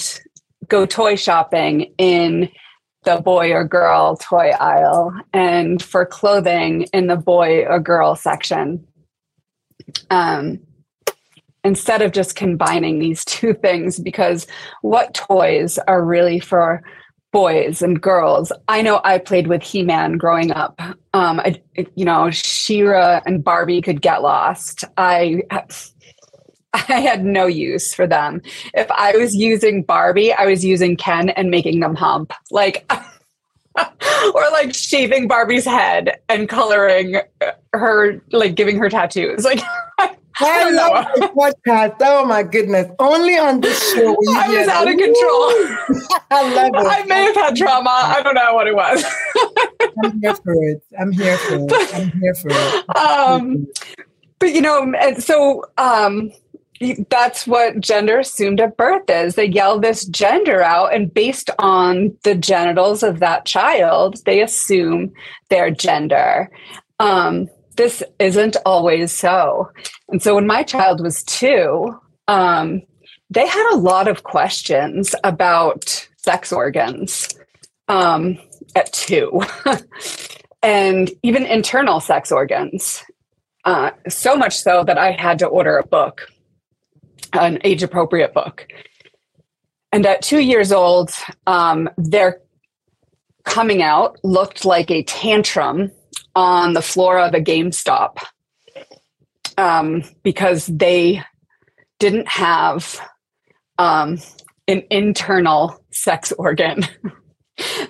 go 0.69 0.85
toy 0.85 1.17
shopping 1.17 1.95
in 1.97 2.51
the 3.05 3.23
boy 3.23 3.53
or 3.53 3.65
girl 3.65 4.17
toy 4.17 4.51
aisle 4.51 5.19
and 5.33 5.83
for 5.83 6.05
clothing 6.05 6.83
in 6.93 7.07
the 7.07 7.17
boy 7.17 7.65
or 7.65 7.81
girl 7.81 8.17
section. 8.17 8.87
Um, 10.11 10.61
instead 11.65 12.03
of 12.03 12.13
just 12.13 12.37
combining 12.37 12.99
these 12.99 13.25
two 13.25 13.55
things, 13.55 13.99
because 13.99 14.47
what 14.83 15.15
toys 15.15 15.79
are 15.89 16.05
really 16.05 16.39
for 16.39 16.83
boys 17.33 17.83
and 17.83 18.01
girls. 18.01 18.53
I 18.69 18.83
know 18.83 19.01
I 19.05 19.19
played 19.19 19.47
with 19.47 19.63
He 19.63 19.83
Man 19.83 20.17
growing 20.17 20.53
up. 20.53 20.81
Um, 21.13 21.41
I, 21.41 21.61
you 21.95 22.05
know, 22.05 22.31
She-Ra 22.31 23.21
and 23.27 23.43
Barbie 23.45 23.83
could 23.83 24.03
get 24.03 24.23
lost. 24.23 24.85
I. 24.97 25.43
I 26.89 27.01
had 27.01 27.25
no 27.25 27.47
use 27.47 27.95
for 27.95 28.07
them. 28.07 28.43
If 28.75 28.91
I 28.91 29.17
was 29.17 29.35
using 29.35 29.83
Barbie, 29.83 30.35
I 30.35 30.45
was 30.45 30.63
using 30.63 30.95
Ken 30.95 31.31
and 31.31 31.51
making 31.51 31.81
them 31.81 31.95
hump. 31.95 32.35
Like, 32.51 32.91
or 34.35 34.51
like 34.53 34.75
shaving 34.75 35.27
Barbie's 35.27 35.65
head 35.65 36.19
and 36.29 36.51
coloring 36.51 37.21
her, 37.73 38.23
like 38.33 38.57
giving 38.57 38.79
her 38.79 38.91
tattoos. 38.91 39.47
Like, 39.99 40.19
love 40.41 41.07
the 41.15 41.29
podcast. 41.29 41.97
Oh 42.01 42.25
my 42.25 42.43
goodness. 42.43 42.91
Only 42.99 43.39
on 43.39 43.61
this 43.61 43.95
show. 43.95 44.17
I 44.37 44.49
was 44.49 44.69
out 44.69 44.89
of 44.89 44.97
control. 44.97 46.09
I 46.31 46.55
love 46.55 46.71
it. 46.75 46.87
I 46.87 47.05
may 47.05 47.25
have 47.25 47.35
had 47.35 47.57
trauma. 47.57 47.91
I 47.91 48.23
don't 48.23 48.35
know 48.35 48.55
what 48.55 48.67
it 48.67 48.75
was. 48.75 49.05
I'm 50.05 50.21
here 50.21 50.35
for 50.35 50.55
it. 50.65 50.83
I'm 50.99 51.13
here 51.13 51.39
for 51.39 51.55
it. 51.55 51.73
I'm 51.95 52.11
here 52.21 52.35
for 52.35 52.49
it. 52.51 52.97
Um, 52.97 53.67
but 54.39 54.53
you 54.53 54.61
know, 54.61 54.93
and 55.01 55.23
so 55.23 55.65
um, 55.79 56.31
that's 57.09 57.47
what 57.47 57.81
gender 57.81 58.19
assumed 58.19 58.61
at 58.61 58.77
birth 58.77 59.09
is. 59.09 59.35
They 59.35 59.47
yell 59.47 59.81
this 59.81 60.05
gender 60.07 60.63
out, 60.63 60.95
and 60.95 61.13
based 61.13 61.51
on 61.59 62.17
the 62.25 62.35
genitals 62.35 63.03
of 63.03 63.21
that 63.21 63.47
child, 63.47 64.23
they 64.27 64.43
assume 64.43 65.13
their 65.49 65.71
gender. 65.71 66.51
Um, 66.99 67.49
this 67.77 68.03
isn't 68.19 68.57
always 68.65 69.13
so. 69.13 69.71
And 70.09 70.23
so 70.23 70.35
when 70.35 70.47
my 70.47 70.63
child 70.63 71.03
was 71.03 71.23
two, 71.25 71.97
um, 72.29 72.83
they 73.31 73.47
had 73.47 73.75
a 73.75 73.79
lot 73.79 74.09
of 74.09 74.23
questions 74.23 75.15
about 75.25 76.09
sex 76.17 76.53
organs 76.53 77.29
um, 77.89 78.39
at 78.75 78.93
two, 78.93 79.43
and 80.63 81.11
even 81.23 81.45
internal 81.45 82.01
sex 82.01 82.33
organs. 82.33 83.05
Uh, 83.65 83.91
so 84.09 84.37
much 84.37 84.57
so 84.57 84.85
that 84.85 84.97
I 84.97 85.13
had 85.13 85.41
to 85.41 85.47
order 85.47 85.77
a 85.77 85.87
book, 85.87 86.31
an 87.33 87.59
age 87.65 87.83
appropriate 87.83 88.33
book. 88.33 88.67
And 89.93 90.07
at 90.07 90.23
two 90.23 90.41
years 90.41 90.71
old, 90.71 91.11
um, 91.47 91.89
their 91.97 92.41
coming 93.45 93.83
out 93.83 94.19
looked 94.23 94.65
like 94.65 94.91
a 94.91 95.03
tantrum 95.05 95.91
on 96.37 96.75
the 96.75 96.83
floor 96.83 97.19
of 97.19 97.35
a 97.35 97.41
GameStop 97.41 98.19
um, 99.59 100.05
because 100.23 100.67
they 100.67 101.23
didn't 101.99 102.29
have 102.29 103.01
um, 103.79 104.19
an 104.69 104.85
internal 104.91 105.83
sex 105.91 106.33
organ 106.39 106.87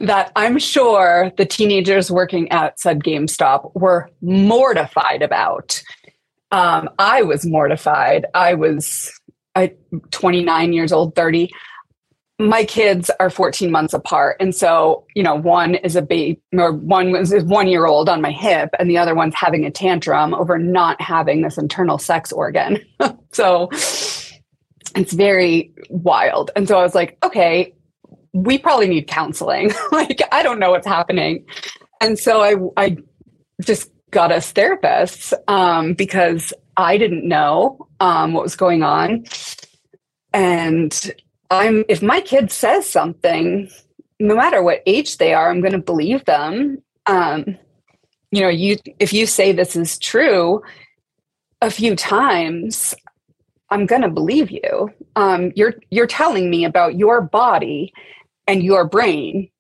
that 0.00 0.30
I'm 0.36 0.58
sure 0.58 1.32
the 1.36 1.44
teenagers 1.44 2.10
working 2.10 2.50
at 2.52 2.78
said 2.78 3.00
GameStop 3.00 3.72
were 3.74 4.08
mortified 4.22 5.22
about. 5.22 5.82
Um, 6.52 6.88
I 7.00 7.22
was 7.22 7.44
mortified. 7.44 8.26
I 8.32 8.54
was 8.54 9.12
I, 9.56 9.74
29 10.12 10.72
years 10.72 10.92
old, 10.92 11.16
30 11.16 11.50
my 12.38 12.64
kids 12.64 13.10
are 13.18 13.30
14 13.30 13.70
months 13.70 13.94
apart. 13.94 14.36
And 14.40 14.54
so 14.54 15.04
you 15.14 15.22
know 15.22 15.34
one 15.34 15.74
is 15.76 15.96
a 15.96 16.02
baby 16.02 16.40
or 16.52 16.72
one 16.72 17.12
was 17.12 17.32
one 17.44 17.68
year 17.68 17.86
old 17.86 18.08
on 18.08 18.20
my 18.20 18.30
hip 18.30 18.70
and 18.78 18.90
the 18.90 18.98
other 18.98 19.14
one's 19.14 19.34
having 19.34 19.64
a 19.64 19.70
tantrum 19.70 20.34
over 20.34 20.58
not 20.58 21.00
having 21.00 21.42
this 21.42 21.58
internal 21.58 21.98
sex 21.98 22.32
organ. 22.32 22.78
So 23.32 23.68
it's 24.94 25.12
very 25.12 25.70
wild. 25.90 26.50
And 26.56 26.66
so 26.66 26.78
i 26.78 26.82
was 26.82 26.94
like 26.94 27.18
okay 27.22 27.74
we 28.32 28.56
probably 28.58 28.88
need 28.88 29.06
counseling. 29.06 29.72
Like 29.92 30.22
i 30.32 30.42
don't 30.42 30.58
know 30.58 30.70
what's 30.70 30.86
happening. 30.86 31.44
And 32.00 32.18
so 32.18 32.42
i 32.42 32.54
i 32.82 32.96
just 33.60 33.90
got 34.10 34.32
us 34.32 34.52
therapists 34.52 35.34
um, 35.48 35.92
because 35.94 36.54
i 36.78 36.96
didn't 36.96 37.28
know 37.28 37.86
um, 38.00 38.32
what 38.32 38.42
was 38.42 38.56
going 38.56 38.82
on. 38.82 39.24
And 40.32 41.12
I'm 41.50 41.84
if 41.88 42.02
my 42.02 42.20
kid 42.20 42.50
says 42.50 42.88
something, 42.88 43.70
no 44.18 44.34
matter 44.34 44.62
what 44.62 44.82
age 44.86 45.18
they 45.18 45.34
are, 45.34 45.50
I'm 45.50 45.60
going 45.60 45.72
to 45.72 45.78
believe 45.78 46.24
them. 46.24 46.82
Um, 47.06 47.58
you 48.30 48.40
know, 48.40 48.48
you 48.48 48.76
if 48.98 49.12
you 49.12 49.26
say 49.26 49.52
this 49.52 49.76
is 49.76 49.98
true 49.98 50.62
a 51.62 51.70
few 51.70 51.96
times, 51.96 52.94
I'm 53.70 53.86
going 53.86 54.02
to 54.02 54.08
believe 54.08 54.50
you. 54.50 54.90
Um, 55.16 55.52
you're 55.56 55.74
you're 55.90 56.06
telling 56.06 56.50
me 56.50 56.64
about 56.64 56.96
your 56.96 57.20
body 57.20 57.92
and 58.46 58.62
your 58.62 58.86
brain. 58.86 59.50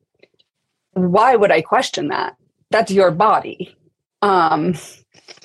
Why 0.92 1.36
would 1.36 1.50
I 1.50 1.62
question 1.62 2.08
that? 2.08 2.36
That's 2.70 2.90
your 2.90 3.10
body. 3.10 3.76
Um, 4.22 4.74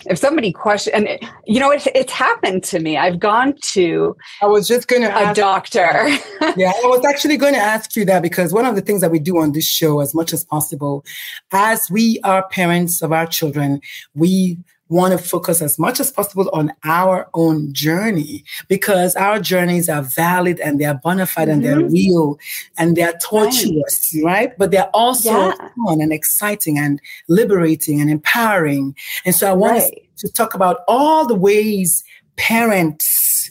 if 0.06 0.18
somebody 0.18 0.52
question 0.52 0.94
and 0.94 1.08
it, 1.08 1.24
you 1.46 1.60
know 1.60 1.72
it, 1.72 1.86
it's 1.96 2.12
happened 2.12 2.64
to 2.64 2.80
me. 2.80 2.98
I've 2.98 3.20
gone 3.20 3.56
to 3.74 4.16
i 4.42 4.46
was 4.46 4.68
just 4.68 4.88
going 4.88 5.02
to 5.02 5.30
a 5.30 5.34
doctor. 5.34 6.08
Yeah 6.58 6.72
i 6.84 6.88
was 6.88 7.06
actually 7.06 7.38
going 7.38 7.54
to 7.54 7.60
ask 7.60 7.96
you 7.96 8.06
that 8.06 8.22
because 8.22 8.54
one 8.54 8.66
of 8.66 8.76
the 8.76 8.82
things 8.82 9.02
that 9.02 9.12
we 9.12 9.20
do 9.20 9.38
on 9.38 9.52
this 9.52 9.66
show 9.66 10.00
as 10.00 10.14
much 10.14 10.34
as 10.34 10.44
possible 10.44 11.06
as 11.52 11.90
we 11.90 12.20
are 12.24 12.48
parents 12.50 13.02
of 13.02 13.12
our 13.12 13.28
children 13.28 13.82
we 14.16 14.58
want 14.92 15.18
to 15.18 15.18
focus 15.18 15.62
as 15.62 15.80
much 15.80 16.00
as 16.00 16.12
possible 16.12 16.50
on 16.54 16.74
our 16.84 17.30
own 17.34 17.74
journey 17.74 18.44
because 18.68 19.16
our 19.16 19.40
journeys 19.40 19.88
are 19.88 20.04
valid 20.04 20.60
and 20.60 20.80
they're 20.80 20.94
bona 20.94 21.26
fide 21.26 21.48
mm-hmm. 21.48 21.54
and 21.54 21.66
they're 21.66 21.78
mm-hmm. 21.78 21.94
real 21.94 22.40
and 22.78 22.98
they're 22.98 23.18
tortuous, 23.24 24.14
right? 24.18 24.24
right? 24.24 24.58
But 24.58 24.72
they're 24.72 24.90
also 24.94 25.32
yeah. 25.32 25.56
fun 25.86 26.02
and 26.02 26.12
exciting 26.12 26.78
and 26.78 27.02
liberating 27.30 28.02
and 28.02 28.10
empowering. 28.10 28.96
And 29.26 29.34
so 29.34 29.50
I 29.50 29.54
want 29.54 29.80
right. 29.80 30.10
to 30.18 30.32
talk 30.32 30.54
about 30.54 30.82
all 30.88 31.26
the 31.26 31.36
ways 31.36 32.04
parents 32.36 33.50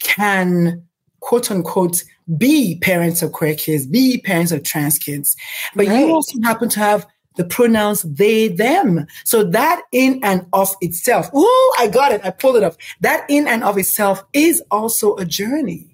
can 0.00 0.82
quote 1.20 1.50
unquote 1.50 2.02
be 2.36 2.78
parents 2.80 3.22
of 3.22 3.32
queer 3.32 3.54
kids, 3.54 3.86
be 3.86 4.18
parents 4.18 4.52
of 4.52 4.62
trans 4.62 4.98
kids. 4.98 5.36
But 5.74 5.86
right. 5.86 6.00
you 6.00 6.12
also 6.14 6.38
happen 6.42 6.68
to 6.70 6.80
have 6.80 7.06
the 7.38 7.44
pronouns 7.44 8.02
they, 8.02 8.48
them. 8.48 9.06
So 9.24 9.44
that 9.44 9.82
in 9.92 10.20
and 10.22 10.44
of 10.52 10.68
itself, 10.82 11.30
oh, 11.32 11.76
I 11.78 11.86
got 11.86 12.12
it. 12.12 12.20
I 12.24 12.30
pulled 12.30 12.56
it 12.56 12.64
up. 12.64 12.76
That 13.00 13.24
in 13.30 13.48
and 13.48 13.64
of 13.64 13.78
itself 13.78 14.22
is 14.34 14.60
also 14.70 15.16
a 15.16 15.24
journey. 15.24 15.86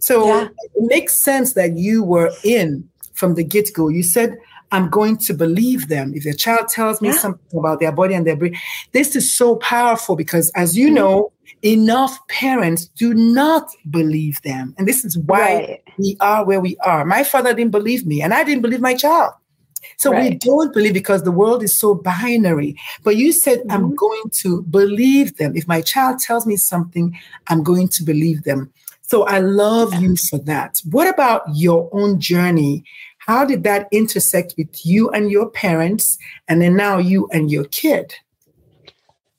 So 0.00 0.26
yeah. 0.26 0.48
it 0.74 0.82
makes 0.88 1.22
sense 1.22 1.52
that 1.52 1.76
you 1.76 2.02
were 2.02 2.32
in 2.42 2.88
from 3.12 3.34
the 3.34 3.44
get 3.44 3.72
go. 3.74 3.88
You 3.88 4.02
said, 4.02 4.38
I'm 4.72 4.88
going 4.88 5.18
to 5.18 5.34
believe 5.34 5.88
them. 5.88 6.12
If 6.14 6.24
a 6.24 6.34
child 6.34 6.68
tells 6.68 7.00
me 7.00 7.10
yeah. 7.10 7.16
something 7.18 7.58
about 7.58 7.78
their 7.78 7.92
body 7.92 8.14
and 8.14 8.26
their 8.26 8.36
brain, 8.36 8.56
this 8.92 9.14
is 9.14 9.32
so 9.32 9.56
powerful 9.56 10.16
because, 10.16 10.50
as 10.56 10.76
you 10.76 10.86
mm-hmm. 10.86 10.94
know, 10.94 11.32
enough 11.62 12.18
parents 12.28 12.86
do 12.88 13.12
not 13.14 13.70
believe 13.90 14.40
them. 14.42 14.74
And 14.78 14.88
this 14.88 15.04
is 15.04 15.18
why 15.18 15.38
right. 15.38 15.82
we 15.98 16.16
are 16.20 16.44
where 16.44 16.60
we 16.60 16.76
are. 16.78 17.04
My 17.04 17.22
father 17.22 17.54
didn't 17.54 17.72
believe 17.72 18.06
me, 18.06 18.22
and 18.22 18.32
I 18.32 18.44
didn't 18.44 18.62
believe 18.62 18.80
my 18.80 18.94
child. 18.94 19.34
So 19.96 20.12
right. 20.12 20.32
we 20.32 20.38
don't 20.38 20.72
believe 20.72 20.94
because 20.94 21.22
the 21.22 21.32
world 21.32 21.62
is 21.62 21.78
so 21.78 21.94
binary. 21.94 22.76
But 23.02 23.16
you 23.16 23.32
said, 23.32 23.60
mm-hmm. 23.60 23.70
I'm 23.70 23.94
going 23.94 24.30
to 24.32 24.62
believe 24.62 25.36
them. 25.36 25.56
If 25.56 25.66
my 25.66 25.80
child 25.80 26.18
tells 26.20 26.46
me 26.46 26.56
something, 26.56 27.16
I'm 27.48 27.62
going 27.62 27.88
to 27.88 28.02
believe 28.02 28.44
them. 28.44 28.72
So 29.02 29.24
I 29.24 29.38
love 29.38 29.94
you 29.94 30.16
for 30.16 30.38
that. 30.40 30.80
What 30.90 31.08
about 31.08 31.42
your 31.54 31.88
own 31.92 32.18
journey? 32.18 32.84
How 33.18 33.44
did 33.44 33.62
that 33.64 33.88
intersect 33.92 34.54
with 34.58 34.84
you 34.84 35.10
and 35.10 35.30
your 35.30 35.48
parents, 35.50 36.18
and 36.48 36.60
then 36.60 36.76
now 36.76 36.98
you 36.98 37.28
and 37.32 37.50
your 37.50 37.64
kid? 37.64 38.14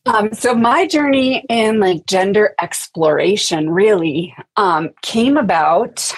Um, 0.06 0.34
so 0.34 0.56
my 0.56 0.88
journey 0.88 1.46
in 1.50 1.82
like 1.82 2.06
gender 2.06 2.56
exploration 2.62 3.70
really 3.70 4.34
um, 4.56 4.90
came 5.02 5.36
about 5.36 6.14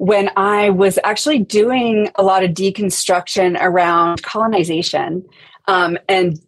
when 0.00 0.30
I 0.34 0.70
was 0.70 0.98
actually 1.04 1.40
doing 1.40 2.08
a 2.14 2.22
lot 2.22 2.42
of 2.42 2.52
deconstruction 2.52 3.54
around 3.60 4.22
colonization 4.22 5.26
um, 5.68 5.98
and 6.08 6.40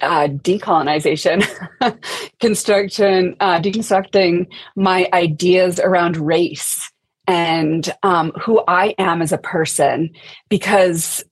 uh, 0.00 0.28
decolonization, 0.28 1.46
construction, 2.40 3.36
uh, 3.40 3.60
deconstructing 3.60 4.46
my 4.74 5.06
ideas 5.12 5.78
around 5.78 6.16
race 6.16 6.90
and 7.26 7.94
um, 8.02 8.32
who 8.42 8.64
I 8.66 8.94
am 8.96 9.20
as 9.20 9.32
a 9.32 9.38
person, 9.38 10.08
because 10.48 11.22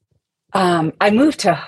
um, 0.53 0.93
I 1.01 1.11
moved 1.11 1.41
to 1.41 1.59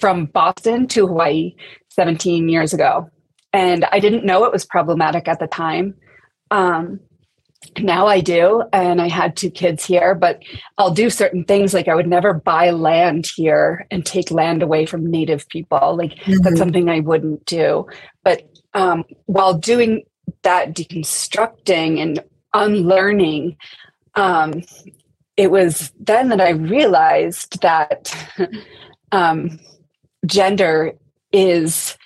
from 0.00 0.24
Boston 0.24 0.88
to 0.88 1.06
Hawaii 1.06 1.56
17 1.90 2.48
years 2.48 2.72
ago, 2.72 3.10
and 3.52 3.84
I 3.84 4.00
didn't 4.00 4.24
know 4.24 4.44
it 4.44 4.52
was 4.52 4.64
problematic 4.64 5.28
at 5.28 5.40
the 5.40 5.46
time. 5.46 5.94
Um, 6.50 7.00
now 7.78 8.06
I 8.06 8.20
do, 8.20 8.62
and 8.72 9.00
I 9.00 9.08
had 9.08 9.36
two 9.36 9.50
kids 9.50 9.84
here, 9.84 10.14
but 10.14 10.42
I'll 10.78 10.92
do 10.92 11.10
certain 11.10 11.44
things 11.44 11.74
like 11.74 11.88
I 11.88 11.94
would 11.94 12.06
never 12.06 12.32
buy 12.32 12.70
land 12.70 13.26
here 13.34 13.86
and 13.90 14.04
take 14.04 14.30
land 14.30 14.62
away 14.62 14.86
from 14.86 15.10
native 15.10 15.48
people. 15.48 15.96
Like 15.96 16.14
mm-hmm. 16.16 16.42
that's 16.42 16.58
something 16.58 16.88
I 16.88 17.00
wouldn't 17.00 17.44
do. 17.46 17.86
But 18.22 18.42
um, 18.74 19.04
while 19.26 19.54
doing 19.54 20.04
that 20.42 20.74
deconstructing 20.74 22.00
and 22.00 22.22
unlearning, 22.52 23.56
um, 24.14 24.62
it 25.36 25.50
was 25.50 25.92
then 25.98 26.28
that 26.28 26.40
I 26.40 26.50
realized 26.50 27.60
that 27.62 28.14
um, 29.12 29.58
gender 30.26 30.92
is 31.32 31.96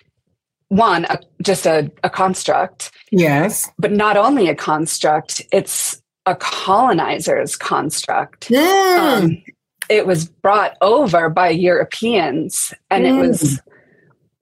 one 0.68 1.06
a, 1.06 1.18
just 1.42 1.66
a, 1.66 1.90
a 2.04 2.10
construct 2.10 2.90
yes 3.10 3.70
but 3.78 3.92
not 3.92 4.16
only 4.16 4.48
a 4.48 4.54
construct 4.54 5.42
it's 5.52 6.00
a 6.26 6.36
colonizer's 6.36 7.56
construct 7.56 8.48
mm. 8.48 8.98
um, 8.98 9.42
it 9.88 10.06
was 10.06 10.28
brought 10.28 10.76
over 10.80 11.28
by 11.30 11.48
europeans 11.48 12.72
and 12.90 13.04
mm. 13.04 13.08
it 13.08 13.28
was 13.28 13.42
mm. 13.42 13.58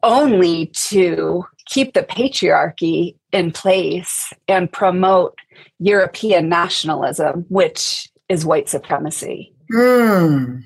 only 0.02 0.66
to 0.74 1.44
keep 1.66 1.94
the 1.94 2.02
patriarchy 2.02 3.16
in 3.32 3.52
place 3.52 4.32
and 4.48 4.70
promote 4.72 5.38
european 5.78 6.48
nationalism 6.48 7.44
which 7.48 8.08
is 8.28 8.44
white 8.44 8.68
supremacy 8.68 9.54
mm. 9.72 10.60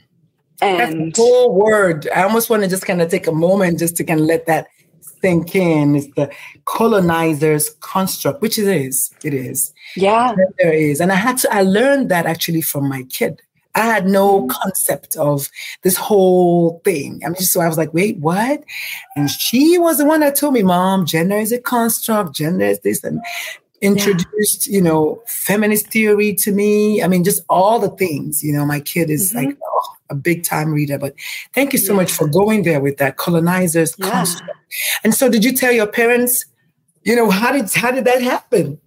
and 0.62 1.07
That's 1.09 1.18
a 1.18 1.23
cool 1.23 1.55
word 1.55 2.09
i 2.16 2.23
almost 2.23 2.49
want 2.49 2.62
to 2.62 2.68
just 2.68 2.87
kind 2.87 3.03
of 3.03 3.11
take 3.11 3.27
a 3.27 3.33
moment 3.33 3.79
just 3.79 3.96
to 3.96 4.05
kind 4.05 4.20
of 4.20 4.27
let 4.27 4.46
that 4.46 4.66
think 5.20 5.54
in 5.54 5.96
is 5.96 6.09
the 6.16 6.30
colonizer's 6.64 7.70
construct, 7.80 8.42
which 8.42 8.59
it 8.59 8.66
is. 8.66 9.11
It 9.22 9.35
is. 9.35 9.72
Yeah. 9.96 10.35
There 10.59 10.72
is. 10.72 11.00
And 11.00 11.12
I 11.12 11.16
had 11.16 11.38
to, 11.38 11.54
I 11.54 11.62
learned 11.62 12.11
that 12.11 12.26
actually 12.26 12.62
from 12.62 12.88
my 12.88 13.04
kid. 13.04 13.42
I 13.74 13.87
had 13.87 14.09
no 14.09 14.42
mm-hmm. 14.42 14.48
concept 14.50 15.16
of 15.16 15.48
this 15.83 15.96
whole 15.96 16.80
thing. 16.85 17.22
I 17.24 17.28
mean, 17.28 17.37
so 17.37 17.61
I 17.61 17.68
was 17.68 17.78
like, 17.78 17.94
wait, 17.94 18.18
what? 18.18 18.64
And 19.14 19.30
she 19.30 19.78
was 19.78 19.98
the 19.98 20.04
one 20.04 20.20
that 20.20 20.35
told 20.35 20.54
me, 20.54 20.62
Mom, 20.62 21.06
gender 21.06 21.37
is 21.38 21.52
a 21.52 21.59
construct, 21.61 22.35
gender 22.35 22.64
is 22.64 22.80
this, 22.80 23.04
and 23.04 23.20
introduced, 23.80 24.66
yeah. 24.66 24.74
you 24.74 24.83
know, 24.83 25.22
feminist 25.26 25.87
theory 25.88 26.35
to 26.35 26.52
me. 26.52 27.02
I 27.02 27.09
mean, 27.09 27.22
just 27.22 27.42
all 27.48 27.78
the 27.78 27.90
things, 27.90 28.42
you 28.42 28.52
know, 28.52 28.66
my 28.66 28.80
kid 28.80 29.09
is 29.09 29.33
mm-hmm. 29.33 29.46
like, 29.46 29.59
oh, 29.64 29.80
a 30.11 30.14
big 30.14 30.44
time 30.44 30.73
reader. 30.73 30.99
But 30.99 31.14
thank 31.55 31.73
you 31.73 31.79
so 31.79 31.92
yeah. 31.92 31.99
much 32.01 32.12
for 32.12 32.27
going 32.27 32.64
there 32.64 32.81
with 32.81 32.99
that 32.99 33.16
colonizers 33.16 33.94
yeah. 33.99 34.11
construct. 34.11 34.59
And 35.05 35.14
so, 35.14 35.29
did 35.29 35.44
you 35.44 35.53
tell 35.53 35.73
your 35.73 35.87
parents? 35.87 36.44
You 37.03 37.16
know, 37.16 37.31
how 37.31 37.53
did 37.53 37.73
how 37.73 37.90
did 37.90 38.05
that 38.05 38.20
happen? 38.23 38.79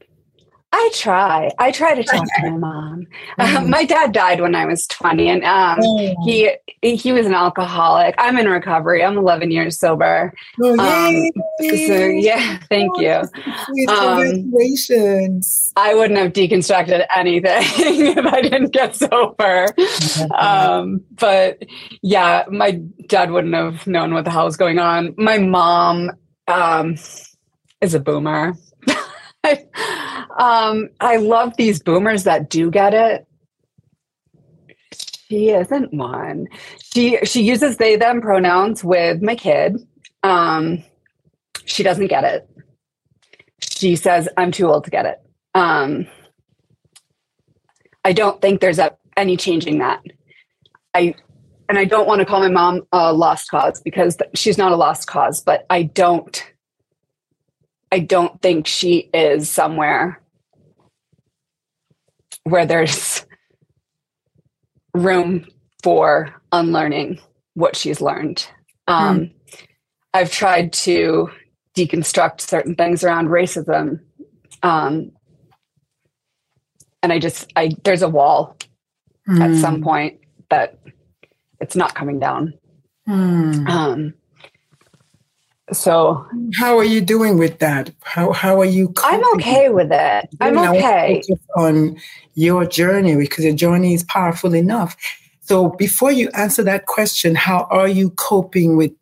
I 0.76 0.90
try. 0.92 1.52
I 1.60 1.72
try 1.72 1.94
to 1.94 2.04
talk 2.04 2.26
to 2.26 2.50
my 2.50 2.58
mom. 2.58 3.06
Mm. 3.40 3.70
my 3.70 3.86
dad 3.86 4.12
died 4.12 4.42
when 4.42 4.56
I 4.56 4.66
was 4.66 4.88
20 4.88 5.30
and 5.30 5.44
um, 5.44 5.78
oh. 5.82 6.16
he 6.26 6.52
he 6.82 7.12
was 7.12 7.28
an 7.28 7.36
alcoholic. 7.36 8.16
I'm 8.18 8.40
in 8.40 8.50
recovery. 8.50 9.04
I'm 9.04 9.16
11 9.16 9.52
years 9.52 9.80
sober. 9.80 10.34
Oh, 10.60 10.80
um, 10.80 11.32
so 11.60 11.94
yeah, 11.94 12.58
thank 12.70 12.92
oh, 12.96 13.02
you. 13.02 13.88
Um, 13.88 14.18
Congratulations. 14.18 15.72
I 15.76 15.94
wouldn't 15.94 16.20
have 16.20 16.34
deconstructed 16.34 17.06
anything 17.16 17.44
if 18.18 18.26
I 18.26 18.42
didn't 18.42 18.74
get 18.74 18.96
sober. 18.96 19.68
Um, 20.36 21.02
but 21.12 21.62
yeah, 22.02 22.46
my 22.50 22.82
dad 23.08 23.30
wouldn't 23.30 23.54
have 23.54 23.86
known 23.86 24.12
what 24.16 24.26
the 24.26 24.32
hell 24.32 24.46
was 24.46 24.58
going 24.58 24.80
on. 24.80 25.14
My 25.20 25.38
mom 25.38 26.10
um, 26.48 26.96
is 27.80 27.94
a 27.94 28.00
boomer. 28.00 28.56
um, 30.38 30.90
I 31.00 31.18
love 31.18 31.56
these 31.58 31.82
boomers 31.82 32.24
that 32.24 32.50
do 32.50 32.72
get 32.72 32.94
it. 32.94 33.28
She 35.30 35.50
isn't 35.50 35.94
one. 35.94 36.48
She 36.94 37.18
she 37.24 37.42
uses 37.42 37.78
they 37.78 37.96
them 37.96 38.22
pronouns 38.22 38.84
with 38.84 39.22
my 39.22 39.36
kid. 39.36 39.78
Um, 40.22 40.84
she 41.66 41.84
doesn't 41.84 42.08
get 42.08 42.24
it. 42.24 42.50
She 43.62 43.96
says 43.96 44.30
I'm 44.38 44.52
too 44.52 44.68
old 44.68 44.86
to 44.86 44.92
get 44.92 45.06
it. 45.06 45.22
Um, 45.56 46.08
I 48.06 48.14
don't 48.14 48.42
think 48.42 48.62
there's 48.62 48.80
a, 48.80 48.96
any 49.18 49.38
changing 49.38 49.80
that. 49.80 50.04
I 50.94 51.16
and 51.70 51.80
I 51.80 51.86
don't 51.86 52.08
want 52.08 52.20
to 52.20 52.26
call 52.26 52.42
my 52.42 52.50
mom 52.50 52.82
a 52.92 53.14
lost 53.14 53.50
cause 53.50 53.82
because 53.82 54.18
she's 54.36 54.58
not 54.58 54.72
a 54.72 54.76
lost 54.76 55.08
cause, 55.08 55.42
but 55.42 55.66
I 55.70 55.84
don't 55.84 56.53
I 57.94 58.00
don't 58.00 58.42
think 58.42 58.66
she 58.66 59.08
is 59.14 59.48
somewhere 59.52 60.20
where 62.44 62.66
there's 62.66 63.24
room 64.96 65.46
for 65.84 66.34
unlearning 66.52 67.20
what 67.54 67.76
she's 67.76 68.02
learned. 68.02 68.48
Um, 68.88 69.20
mm. 69.20 69.34
I've 70.12 70.32
tried 70.32 70.74
to 70.74 71.30
deconstruct 71.78 72.42
certain 72.42 72.74
things 72.74 73.04
around 73.04 73.28
racism. 73.28 74.00
Um, 74.64 75.12
and 77.04 77.14
I 77.14 77.20
just, 77.20 77.54
I, 77.56 77.70
there's 77.84 78.02
a 78.02 78.10
wall 78.10 78.58
mm. 79.30 79.40
at 79.40 79.56
some 79.62 79.76
hmm. 79.76 79.84
point 79.84 80.20
that 80.50 80.80
it's 81.60 81.76
not 81.76 81.94
coming 81.94 82.20
down. 82.20 82.56
Mm. 83.08 83.70
Um, 83.70 84.14
so 85.72 86.26
how 86.56 86.78
are 86.78 86.84
you 86.84 87.00
doing 87.00 87.38
with 87.38 87.60
that? 87.60 87.92
How 88.02 88.32
how 88.34 88.60
are 88.60 88.66
you? 88.66 88.94
I'm 88.98 89.24
okay 89.36 89.70
with 89.70 89.92
it. 89.92 90.30
I'm 90.42 90.58
okay 90.58 91.22
on 91.56 91.98
your 92.36 92.66
journey 92.66 93.16
because 93.16 93.46
your 93.46 93.56
journey 93.56 93.94
is 93.94 94.04
powerful 94.04 94.54
enough. 94.54 94.98
So 95.42 95.70
before 95.70 96.12
you 96.12 96.30
answer 96.34 96.64
that 96.64 96.86
question, 96.86 97.36
how 97.36 97.68
are 97.70 97.88
you 97.88 98.10
coping 98.12 98.78
with 98.78 98.94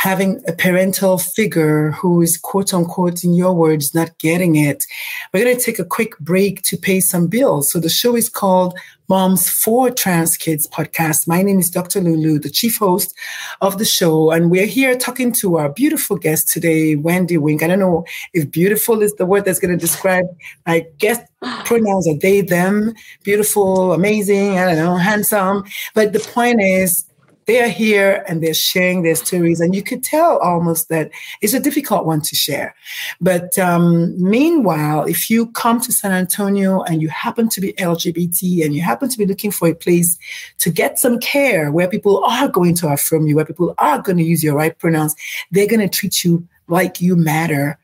having 0.00 0.42
a 0.48 0.52
parental 0.52 1.18
figure 1.18 1.90
who 1.90 2.22
is 2.22 2.38
quote 2.38 2.72
unquote, 2.72 3.22
in 3.22 3.34
your 3.34 3.52
words, 3.52 3.94
not 3.94 4.16
getting 4.18 4.56
it. 4.56 4.86
We're 5.32 5.44
going 5.44 5.58
to 5.58 5.62
take 5.62 5.78
a 5.78 5.84
quick 5.84 6.18
break 6.18 6.62
to 6.62 6.78
pay 6.78 7.00
some 7.00 7.26
bills. 7.26 7.70
So 7.70 7.80
the 7.80 7.90
show 7.90 8.16
is 8.16 8.30
called 8.30 8.78
Moms 9.10 9.50
for 9.50 9.90
Trans 9.90 10.36
Kids 10.36 10.68
podcast. 10.68 11.26
My 11.26 11.42
name 11.42 11.58
is 11.58 11.68
Dr. 11.68 12.00
Lulu, 12.00 12.38
the 12.38 12.48
chief 12.48 12.78
host 12.78 13.12
of 13.60 13.78
the 13.78 13.84
show. 13.84 14.30
And 14.30 14.52
we're 14.52 14.66
here 14.66 14.96
talking 14.96 15.32
to 15.32 15.56
our 15.56 15.68
beautiful 15.68 16.16
guest 16.16 16.46
today, 16.46 16.94
Wendy 16.94 17.36
Wink. 17.36 17.60
I 17.60 17.66
don't 17.66 17.80
know 17.80 18.04
if 18.34 18.52
beautiful 18.52 19.02
is 19.02 19.12
the 19.14 19.26
word 19.26 19.44
that's 19.44 19.58
going 19.58 19.76
to 19.76 19.76
describe, 19.76 20.26
I 20.66 20.86
guess 20.98 21.18
pronouns 21.64 22.06
are 22.06 22.18
they, 22.18 22.40
them, 22.40 22.94
beautiful, 23.24 23.94
amazing, 23.94 24.56
I 24.60 24.66
don't 24.66 24.76
know, 24.76 24.94
handsome. 24.94 25.64
But 25.92 26.12
the 26.12 26.20
point 26.20 26.62
is, 26.62 27.04
they 27.46 27.62
are 27.62 27.68
here 27.68 28.24
and 28.28 28.42
they're 28.42 28.54
sharing 28.54 29.02
their 29.02 29.14
stories, 29.14 29.60
and 29.60 29.74
you 29.74 29.82
could 29.82 30.02
tell 30.02 30.38
almost 30.38 30.88
that 30.88 31.10
it's 31.40 31.54
a 31.54 31.60
difficult 31.60 32.06
one 32.06 32.20
to 32.22 32.36
share. 32.36 32.74
But 33.20 33.58
um, 33.58 34.14
meanwhile, 34.22 35.04
if 35.04 35.30
you 35.30 35.46
come 35.48 35.80
to 35.80 35.92
San 35.92 36.12
Antonio 36.12 36.82
and 36.82 37.02
you 37.02 37.08
happen 37.08 37.48
to 37.50 37.60
be 37.60 37.72
LGBT 37.74 38.64
and 38.64 38.74
you 38.74 38.82
happen 38.82 39.08
to 39.08 39.18
be 39.18 39.26
looking 39.26 39.50
for 39.50 39.68
a 39.68 39.74
place 39.74 40.18
to 40.58 40.70
get 40.70 40.98
some 40.98 41.18
care 41.18 41.70
where 41.72 41.88
people 41.88 42.24
are 42.24 42.48
going 42.48 42.74
to 42.76 42.88
affirm 42.88 43.26
you, 43.26 43.36
where 43.36 43.44
people 43.44 43.74
are 43.78 44.00
going 44.00 44.18
to 44.18 44.24
use 44.24 44.44
your 44.44 44.54
right 44.54 44.78
pronouns, 44.78 45.16
they're 45.50 45.66
going 45.66 45.80
to 45.80 45.88
treat 45.88 46.24
you 46.24 46.46
like 46.68 47.00
you 47.00 47.16
matter. 47.16 47.78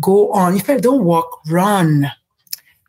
Go 0.00 0.32
on. 0.32 0.56
If 0.56 0.68
I 0.70 0.78
don't 0.78 1.04
walk, 1.04 1.40
run 1.48 2.10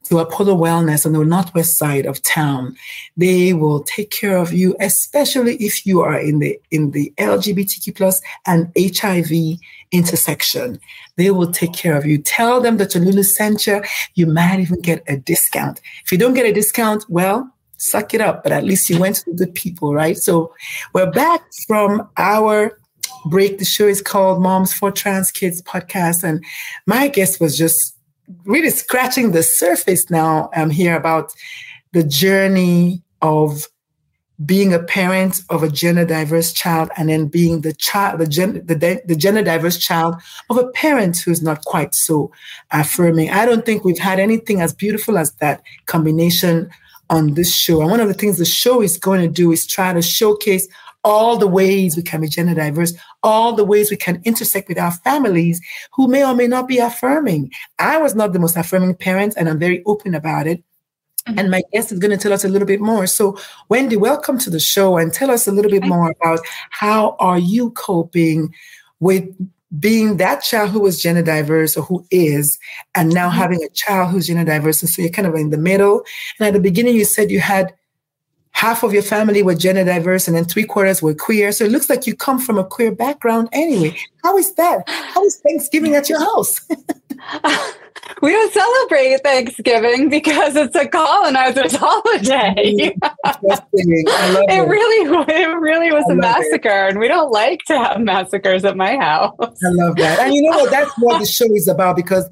to 0.03 0.19
Apollo 0.19 0.55
Wellness 0.57 1.05
on 1.05 1.13
the 1.13 1.23
northwest 1.23 1.77
side 1.77 2.05
of 2.05 2.21
town. 2.21 2.75
They 3.17 3.53
will 3.53 3.83
take 3.83 4.11
care 4.11 4.37
of 4.37 4.53
you, 4.53 4.75
especially 4.79 5.55
if 5.57 5.85
you 5.85 6.01
are 6.01 6.19
in 6.19 6.39
the 6.39 6.59
in 6.71 6.91
the 6.91 7.13
LGBTQ 7.17 7.95
plus 7.95 8.21
and 8.45 8.71
HIV 8.77 9.59
intersection. 9.91 10.79
They 11.15 11.31
will 11.31 11.51
take 11.51 11.73
care 11.73 11.95
of 11.95 12.05
you. 12.05 12.17
Tell 12.17 12.59
them 12.59 12.77
that 12.77 12.95
Lulu 12.95 13.23
sent 13.23 13.67
you. 13.67 13.81
You 14.15 14.27
might 14.27 14.59
even 14.59 14.81
get 14.81 15.03
a 15.07 15.17
discount. 15.17 15.81
If 16.03 16.11
you 16.11 16.17
don't 16.17 16.33
get 16.33 16.45
a 16.45 16.53
discount, 16.53 17.05
well, 17.09 17.49
suck 17.77 18.13
it 18.13 18.21
up. 18.21 18.43
But 18.43 18.51
at 18.51 18.63
least 18.63 18.89
you 18.89 18.99
went 18.99 19.17
to 19.17 19.33
the 19.33 19.47
people, 19.47 19.93
right? 19.93 20.17
So 20.17 20.53
we're 20.93 21.11
back 21.11 21.41
from 21.67 22.09
our 22.17 22.79
break. 23.25 23.59
The 23.59 23.65
show 23.65 23.87
is 23.87 24.01
called 24.01 24.41
Moms 24.41 24.73
for 24.73 24.91
Trans 24.91 25.31
Kids 25.31 25.61
podcast, 25.61 26.23
and 26.23 26.43
my 26.85 27.07
guest 27.07 27.39
was 27.39 27.57
just 27.57 27.95
really 28.45 28.69
scratching 28.69 29.31
the 29.31 29.43
surface 29.43 30.09
now 30.09 30.49
um, 30.55 30.69
here 30.69 30.95
about 30.95 31.33
the 31.91 32.03
journey 32.03 33.01
of 33.21 33.67
being 34.45 34.73
a 34.73 34.79
parent 34.79 35.41
of 35.49 35.63
a 35.63 35.69
gender 35.69 36.05
diverse 36.05 36.51
child 36.51 36.89
and 36.97 37.07
then 37.07 37.27
being 37.27 37.61
the 37.61 37.73
child 37.73 38.19
the, 38.19 38.27
gen, 38.27 38.53
the, 38.65 39.01
the 39.05 39.15
gender 39.15 39.43
diverse 39.43 39.77
child 39.77 40.15
of 40.49 40.57
a 40.57 40.67
parent 40.71 41.17
who's 41.19 41.41
not 41.41 41.63
quite 41.65 41.93
so 41.93 42.31
affirming. 42.71 43.29
I 43.29 43.45
don't 43.45 43.65
think 43.65 43.83
we've 43.83 43.99
had 43.99 44.19
anything 44.19 44.59
as 44.59 44.73
beautiful 44.73 45.17
as 45.17 45.31
that 45.33 45.61
combination 45.85 46.69
on 47.09 47.35
this 47.35 47.53
show. 47.53 47.81
And 47.81 47.91
one 47.91 47.99
of 47.99 48.07
the 48.07 48.13
things 48.13 48.37
the 48.37 48.45
show 48.45 48.81
is 48.81 48.97
going 48.97 49.21
to 49.21 49.27
do 49.27 49.51
is 49.51 49.67
try 49.67 49.93
to 49.93 50.01
showcase 50.01 50.67
all 51.03 51.37
the 51.37 51.47
ways 51.47 51.95
we 51.97 52.03
can 52.03 52.21
be 52.21 52.27
gender 52.27 52.55
diverse, 52.55 52.93
all 53.23 53.53
the 53.53 53.65
ways 53.65 53.91
we 53.91 53.97
can 53.97 54.21
intersect 54.23 54.69
with 54.69 54.77
our 54.77 54.91
families 54.91 55.61
who 55.91 56.07
may 56.07 56.25
or 56.25 56.33
may 56.33 56.47
not 56.47 56.67
be 56.67 56.77
affirming. 56.77 57.51
I 57.79 57.97
was 57.97 58.15
not 58.15 58.33
the 58.33 58.39
most 58.39 58.55
affirming 58.55 58.95
parent, 58.95 59.33
and 59.37 59.49
I'm 59.49 59.59
very 59.59 59.83
open 59.85 60.15
about 60.15 60.47
it. 60.47 60.63
Mm-hmm. 61.27 61.39
And 61.39 61.51
my 61.51 61.61
guest 61.71 61.91
is 61.91 61.99
going 61.99 62.11
to 62.11 62.17
tell 62.17 62.33
us 62.33 62.43
a 62.43 62.49
little 62.49 62.67
bit 62.67 62.81
more. 62.81 63.07
So, 63.07 63.37
Wendy, 63.69 63.95
welcome 63.95 64.37
to 64.39 64.49
the 64.49 64.59
show 64.59 64.97
and 64.97 65.13
tell 65.13 65.31
us 65.31 65.47
a 65.47 65.51
little 65.51 65.71
bit 65.71 65.85
more 65.85 66.11
about 66.11 66.39
how 66.69 67.15
are 67.19 67.39
you 67.39 67.71
coping 67.71 68.53
with 68.99 69.25
being 69.79 70.17
that 70.17 70.43
child 70.43 70.69
who 70.69 70.81
was 70.81 71.01
gender 71.01 71.23
diverse 71.23 71.75
or 71.75 71.83
who 71.83 72.05
is, 72.11 72.59
and 72.93 73.13
now 73.13 73.29
mm-hmm. 73.29 73.39
having 73.39 73.63
a 73.63 73.69
child 73.69 74.11
who's 74.11 74.27
gender 74.27 74.43
diverse. 74.43 74.81
And 74.81 74.89
so 74.89 75.01
you're 75.01 75.11
kind 75.11 75.27
of 75.27 75.35
in 75.35 75.49
the 75.49 75.57
middle. 75.57 76.03
And 76.39 76.47
at 76.47 76.53
the 76.53 76.59
beginning, 76.59 76.95
you 76.95 77.05
said 77.05 77.31
you 77.31 77.39
had 77.39 77.73
half 78.53 78.83
of 78.83 78.93
your 78.93 79.03
family 79.03 79.43
were 79.43 79.55
gender 79.55 79.83
diverse 79.83 80.27
and 80.27 80.37
then 80.37 80.45
three 80.45 80.63
quarters 80.63 81.01
were 81.01 81.13
queer. 81.13 81.51
So 81.51 81.65
it 81.65 81.71
looks 81.71 81.89
like 81.89 82.07
you 82.07 82.15
come 82.15 82.39
from 82.39 82.57
a 82.57 82.63
queer 82.63 82.91
background 82.91 83.49
anyway. 83.51 83.97
How 84.23 84.37
is 84.37 84.53
that? 84.55 84.83
How 84.87 85.23
is 85.25 85.37
Thanksgiving 85.37 85.95
at 85.95 86.07
your 86.07 86.19
house? 86.19 86.61
we 88.21 88.31
don't 88.31 88.53
celebrate 88.53 89.21
Thanksgiving 89.23 90.09
because 90.09 90.55
it's 90.55 90.75
a 90.75 90.87
colonizer's 90.87 91.75
holiday. 91.79 92.53
it 92.55 92.95
really, 94.67 95.25
it 95.29 95.57
really 95.59 95.91
was 95.91 96.05
a 96.09 96.15
massacre, 96.15 96.87
it. 96.87 96.91
and 96.91 96.99
we 96.99 97.07
don't 97.07 97.31
like 97.31 97.63
to 97.65 97.77
have 97.77 97.99
massacres 97.99 98.63
at 98.65 98.77
my 98.77 98.95
house. 98.97 99.35
I 99.39 99.69
love 99.69 99.95
that, 99.97 100.19
and 100.19 100.33
you 100.33 100.41
know 100.43 100.57
what? 100.57 100.71
That's 100.71 100.91
what 100.99 101.19
the 101.19 101.25
show 101.25 101.53
is 101.53 101.67
about 101.67 101.95
because 101.95 102.29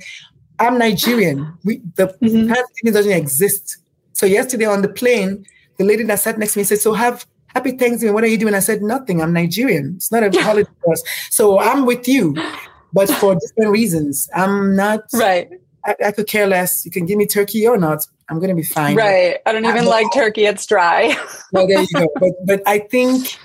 I'm 0.59 0.77
Nigerian. 0.77 1.57
We 1.63 1.81
the 1.95 2.07
mm-hmm. 2.21 2.53
Thanksgiving 2.53 2.93
doesn't 2.93 3.11
exist. 3.11 3.77
So 4.13 4.25
yesterday 4.25 4.65
on 4.65 4.81
the 4.81 4.89
plane, 4.89 5.45
the 5.81 5.87
lady 5.87 6.03
that 6.03 6.19
sat 6.19 6.37
next 6.37 6.53
to 6.53 6.59
me 6.59 6.63
said, 6.63 6.79
So 6.79 6.93
have 6.93 7.25
happy 7.47 7.71
Thanksgiving. 7.71 8.13
What 8.13 8.23
are 8.23 8.27
you 8.27 8.37
doing? 8.37 8.53
I 8.53 8.59
said, 8.59 8.81
Nothing. 8.81 9.21
I'm 9.21 9.33
Nigerian. 9.33 9.95
It's 9.95 10.11
not 10.11 10.23
a 10.23 10.41
holiday 10.41 10.69
for 10.83 10.93
us. 10.93 11.03
So 11.31 11.59
I'm 11.59 11.85
with 11.85 12.07
you, 12.07 12.35
but 12.93 13.09
for 13.21 13.35
different 13.35 13.71
reasons. 13.71 14.29
I'm 14.35 14.75
not 14.75 15.01
right. 15.13 15.49
I, 15.83 15.95
I 16.05 16.11
could 16.11 16.27
care 16.27 16.45
less. 16.45 16.85
You 16.85 16.91
can 16.91 17.07
give 17.07 17.17
me 17.17 17.25
turkey 17.25 17.65
or 17.65 17.77
not. 17.77 18.05
I'm 18.29 18.37
going 18.37 18.49
to 18.49 18.55
be 18.55 18.63
fine. 18.63 18.95
Right. 18.95 19.37
I 19.45 19.51
don't 19.51 19.65
even 19.65 19.85
like 19.85 20.07
turkey. 20.13 20.45
It's 20.45 20.65
dry. 20.67 21.15
well, 21.51 21.67
there 21.67 21.81
you 21.81 21.87
go. 21.95 22.07
But, 22.19 22.31
but 22.45 22.61
I 22.67 22.79
think 22.79 23.39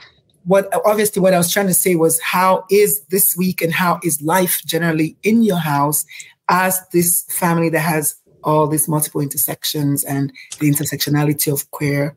what 0.44 0.68
obviously 0.84 1.22
what 1.22 1.32
I 1.32 1.38
was 1.38 1.50
trying 1.50 1.68
to 1.68 1.74
say 1.74 1.94
was 1.94 2.20
how 2.20 2.66
is 2.70 3.00
this 3.06 3.34
week 3.36 3.62
and 3.62 3.72
how 3.72 3.98
is 4.04 4.20
life 4.20 4.62
generally 4.66 5.16
in 5.22 5.42
your 5.42 5.56
house 5.56 6.04
as 6.50 6.78
this 6.92 7.24
family 7.30 7.70
that 7.70 7.80
has 7.80 8.14
all 8.44 8.66
these 8.68 8.86
multiple 8.86 9.22
intersections 9.22 10.04
and 10.04 10.30
the 10.60 10.70
intersectionality 10.70 11.50
of 11.50 11.68
queer 11.70 12.14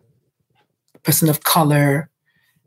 person 1.03 1.29
of 1.29 1.43
color, 1.43 2.09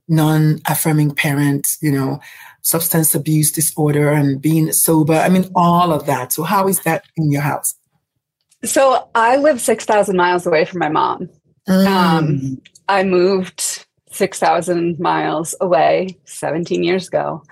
non 0.09 0.61
affirming 0.67 1.15
parent, 1.15 1.77
you 1.81 1.93
know, 1.93 2.21
substance 2.63 3.15
abuse 3.15 3.53
disorder 3.53 4.11
and 4.11 4.41
being 4.41 4.73
sober. 4.73 5.15
I 5.15 5.29
mean, 5.29 5.51
all 5.55 5.93
of 5.93 6.07
that. 6.07 6.33
So, 6.33 6.43
how 6.43 6.69
is 6.69 6.81
that 6.81 7.05
in 7.17 7.31
your 7.31 7.43
house? 7.43 7.75
So, 8.65 9.09
I 9.15 9.37
live 9.37 9.61
6,000 9.61 10.17
miles 10.17 10.47
away 10.47 10.65
from 10.65 10.79
my 10.79 10.89
mom. 10.89 11.29
Mm. 11.69 11.87
Um, 11.87 12.63
I 12.89 13.05
moved 13.05 13.87
6,000 14.11 14.99
miles 14.99 15.55
away 15.61 16.19
17 16.25 16.83
years 16.83 17.09
ago. 17.09 17.43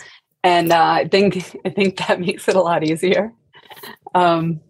And 0.43 0.73
uh, 0.73 0.85
I 0.85 1.09
think 1.09 1.57
I 1.65 1.71
think 1.71 1.97
that 1.99 2.21
makes 2.21 2.49
it 2.49 2.57
a 2.57 2.61
lot 2.61 2.85
easier. 2.85 3.33
Um, 4.15 4.61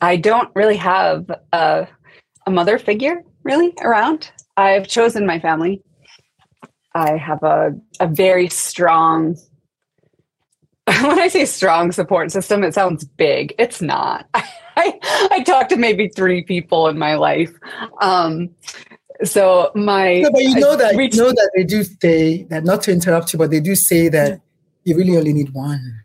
I 0.00 0.16
don't 0.16 0.50
really 0.54 0.76
have 0.76 1.30
a, 1.52 1.86
a 2.46 2.50
mother 2.50 2.78
figure 2.78 3.22
really 3.44 3.72
around. 3.80 4.30
I've 4.56 4.86
chosen 4.86 5.26
my 5.26 5.38
family. 5.38 5.82
I 6.94 7.16
have 7.16 7.42
a, 7.42 7.74
a 8.00 8.06
very 8.06 8.48
strong, 8.48 9.36
when 10.86 11.18
I 11.18 11.28
say 11.28 11.44
strong 11.46 11.92
support 11.92 12.30
system, 12.30 12.62
it 12.64 12.74
sounds 12.74 13.04
big. 13.04 13.54
It's 13.58 13.80
not. 13.80 14.28
I, 14.34 14.98
I 15.30 15.42
talk 15.42 15.68
to 15.68 15.76
maybe 15.76 16.08
three 16.08 16.42
people 16.42 16.88
in 16.88 16.98
my 16.98 17.14
life. 17.16 17.52
Um, 18.00 18.50
so 19.24 19.70
my 19.74 20.20
no, 20.20 20.30
but 20.30 20.42
you 20.42 20.54
know 20.56 20.76
that 20.76 20.94
you 20.94 21.20
know 21.20 21.30
that 21.30 21.50
they 21.54 21.64
do 21.64 21.84
say 21.84 22.44
that 22.44 22.64
not 22.64 22.82
to 22.82 22.92
interrupt 22.92 23.32
you, 23.32 23.38
but 23.38 23.50
they 23.50 23.60
do 23.60 23.74
say 23.74 24.08
that 24.08 24.40
you 24.84 24.96
really 24.96 25.16
only 25.16 25.32
need 25.32 25.52
one. 25.52 26.01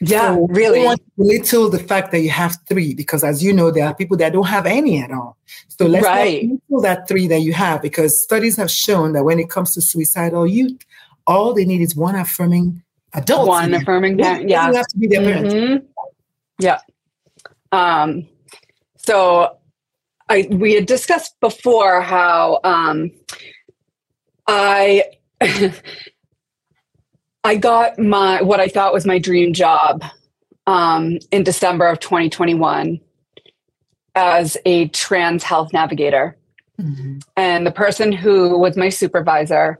Yeah, 0.00 0.34
so 0.34 0.46
really. 0.48 0.84
want 0.84 1.00
to 1.00 1.10
belittle 1.16 1.70
the 1.70 1.78
fact 1.78 2.10
that 2.12 2.20
you 2.20 2.30
have 2.30 2.58
three 2.68 2.94
because, 2.94 3.24
as 3.24 3.42
you 3.42 3.52
know, 3.52 3.70
there 3.70 3.86
are 3.86 3.94
people 3.94 4.16
that 4.18 4.32
don't 4.32 4.46
have 4.46 4.66
any 4.66 5.00
at 5.00 5.10
all. 5.10 5.36
So 5.68 5.86
let's 5.86 6.04
right. 6.04 6.44
not 6.44 6.60
belittle 6.68 6.82
that 6.82 7.08
three 7.08 7.26
that 7.28 7.40
you 7.40 7.52
have 7.52 7.82
because 7.82 8.22
studies 8.22 8.56
have 8.56 8.70
shown 8.70 9.12
that 9.12 9.24
when 9.24 9.38
it 9.38 9.48
comes 9.48 9.74
to 9.74 9.80
suicidal 9.80 10.46
youth, 10.46 10.78
all 11.26 11.54
they 11.54 11.64
need 11.64 11.80
is 11.80 11.96
one 11.96 12.14
affirming 12.14 12.82
adult. 13.14 13.48
One 13.48 13.74
affirming 13.74 14.18
parent. 14.18 14.48
Yeah, 14.48 14.72
have 14.72 14.86
to 14.86 14.98
be 14.98 15.06
their 15.06 15.20
mm-hmm. 15.20 15.50
parent. 15.50 15.88
Yeah. 16.58 16.78
Um. 17.72 18.28
So, 18.96 19.56
I 20.28 20.48
we 20.50 20.74
had 20.74 20.86
discussed 20.86 21.38
before 21.40 22.00
how 22.02 22.60
um, 22.64 23.10
I. 24.46 25.04
I 27.46 27.54
got 27.54 27.96
my 27.96 28.42
what 28.42 28.58
I 28.58 28.66
thought 28.66 28.92
was 28.92 29.06
my 29.06 29.20
dream 29.20 29.52
job 29.52 30.02
um, 30.66 31.20
in 31.30 31.44
December 31.44 31.86
of 31.86 32.00
2021 32.00 33.00
as 34.16 34.56
a 34.66 34.88
trans 34.88 35.44
health 35.44 35.72
navigator. 35.72 36.36
Mm-hmm. 36.80 37.18
And 37.36 37.64
the 37.64 37.70
person 37.70 38.10
who 38.10 38.58
was 38.58 38.76
my 38.76 38.88
supervisor, 38.88 39.78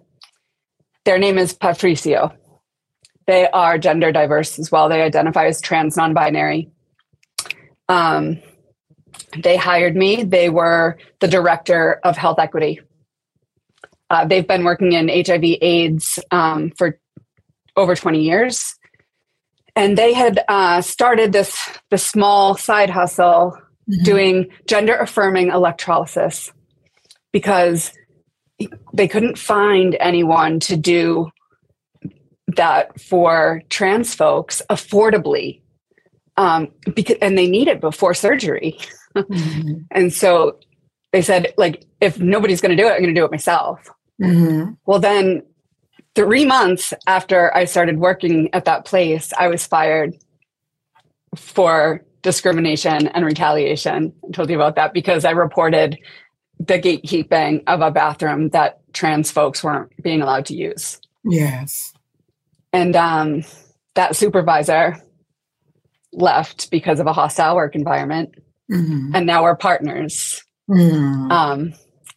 their 1.04 1.18
name 1.18 1.38
is 1.38 1.52
Patricio. 1.54 2.32
they 3.26 3.48
are 3.48 3.78
gender 3.78 4.12
diverse 4.12 4.60
as 4.60 4.70
well. 4.70 4.88
They 4.88 5.02
identify 5.02 5.46
as 5.46 5.60
trans 5.60 5.96
non 5.96 6.14
binary. 6.14 6.70
Um, 7.88 8.40
they 9.42 9.56
hired 9.56 9.96
me. 9.96 10.22
They 10.22 10.50
were 10.50 10.98
the 11.18 11.26
director 11.26 11.94
of 12.04 12.16
health 12.16 12.38
equity. 12.38 12.80
Uh, 14.08 14.24
they've 14.24 14.46
been 14.46 14.62
working 14.62 14.92
in 14.92 15.08
HIV 15.08 15.58
AIDS 15.60 16.20
um, 16.30 16.70
for 16.78 17.00
over 17.77 17.95
20 17.95 18.22
years. 18.22 18.74
And 19.74 19.97
they 19.99 20.14
had 20.14 20.43
uh, 20.49 20.81
started 20.81 21.33
this, 21.33 21.57
this 21.91 22.07
small 22.07 22.57
side 22.57 22.91
hustle 22.91 23.59
mm-hmm. 23.91 24.05
doing 24.05 24.49
gender 24.66 24.97
affirming 24.97 25.49
electrolysis 25.49 26.53
because 27.33 27.93
they 28.95 29.09
couldn't 29.09 29.39
find 29.39 29.97
anyone 30.01 30.61
to 30.61 30.77
do 30.77 31.31
that 32.57 32.99
for 33.01 33.62
trans 33.68 34.14
folks 34.14 34.62
affordably 34.70 35.61
um, 36.37 36.68
because 36.95 37.16
and 37.20 37.37
they 37.37 37.49
need 37.49 37.68
it 37.68 37.81
before 37.81 38.14
surgery 38.14 38.79
mm-hmm. 39.14 39.81
and 39.91 40.12
so 40.12 40.59
they 41.12 41.22
said 41.22 41.53
like 41.59 41.85
if 42.01 42.18
nobody's 42.18 42.61
going 42.61 42.74
to 42.74 42.83
do 42.83 42.89
it 42.89 42.93
i'm 42.93 43.03
going 43.03 43.14
to 43.14 43.20
do 43.20 43.24
it 43.24 43.31
myself 43.31 43.91
mm-hmm. 44.22 44.72
well 44.87 44.99
then 44.99 45.43
three 46.16 46.44
months 46.44 46.92
after 47.06 47.54
i 47.56 47.64
started 47.64 47.98
working 47.98 48.48
at 48.52 48.64
that 48.64 48.84
place 48.84 49.32
i 49.38 49.46
was 49.46 49.66
fired 49.66 50.16
for 51.36 52.04
discrimination 52.22 53.06
and 53.08 53.24
retaliation 53.24 54.12
i 54.26 54.32
told 54.32 54.50
you 54.50 54.56
about 54.56 54.74
that 54.74 54.92
because 54.92 55.24
i 55.24 55.30
reported 55.30 55.96
the 56.58 56.78
gatekeeping 56.78 57.62
of 57.68 57.80
a 57.80 57.90
bathroom 57.90 58.48
that 58.48 58.80
trans 58.92 59.30
folks 59.30 59.62
weren't 59.62 59.92
being 60.02 60.22
allowed 60.22 60.44
to 60.46 60.54
use 60.54 60.98
yes 61.24 61.92
and 62.72 62.96
um, 62.96 63.44
that 63.94 64.16
supervisor 64.16 64.96
left 66.12 66.70
because 66.70 67.00
of 67.00 67.06
a 67.06 67.12
hostile 67.12 67.56
work 67.56 67.74
environment. 67.74 68.34
Mm-hmm. 68.70 69.14
And 69.14 69.26
now 69.26 69.44
we're 69.44 69.56
partners. 69.56 70.42
Mm-hmm. 70.68 71.30
Um, 71.30 71.72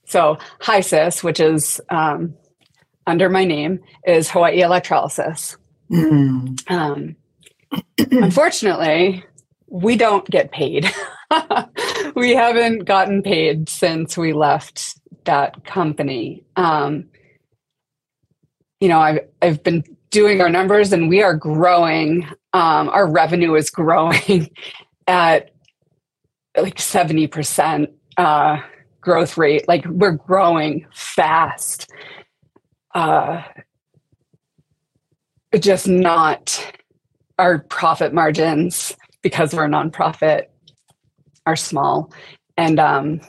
so 0.06 0.38
HISIS, 0.62 1.24
which 1.24 1.40
is 1.40 1.80
um, 1.90 2.36
under 3.08 3.30
my 3.30 3.46
name, 3.46 3.80
is 4.06 4.30
Hawaii 4.30 4.62
Electrolysis. 4.62 5.58
Mm-hmm. 5.92 6.74
Um, 6.74 7.16
unfortunately, 8.12 9.24
we 9.68 9.96
don't 9.96 10.30
get 10.30 10.52
paid. 10.52 10.92
we 12.16 12.32
haven't 12.32 12.86
gotten 12.86 13.22
paid 13.22 13.70
since 13.70 14.18
we 14.18 14.34
left 14.34 14.96
that 15.26 15.64
company. 15.66 16.44
Um, 16.56 17.06
you 18.80 18.88
know, 18.88 19.00
I've 19.00 19.20
I've 19.42 19.64
been 19.64 19.84
doing 20.10 20.42
our 20.42 20.50
numbers 20.50 20.92
and 20.92 21.10
we 21.10 21.22
are 21.22 21.36
growing. 21.36 22.28
Um, 22.54 22.90
our 22.90 23.10
revenue 23.10 23.56
is 23.56 23.70
growing 23.70 24.50
at 25.08 25.52
like 26.58 26.78
70% 26.78 27.88
uh, 28.18 28.58
growth 29.02 29.38
rate. 29.38 29.68
Like 29.68 29.86
we're 29.86 30.12
growing 30.12 30.86
fast. 30.94 31.92
Uh, 32.94 33.44
just 35.60 35.88
not 35.88 36.74
our 37.38 37.60
profit 37.60 38.14
margins 38.14 38.96
because 39.22 39.54
we're 39.54 39.66
a 39.66 39.70
nonprofit 39.70 40.46
are 41.46 41.56
small. 41.56 42.12
And 42.58 42.80
um, 42.80 43.22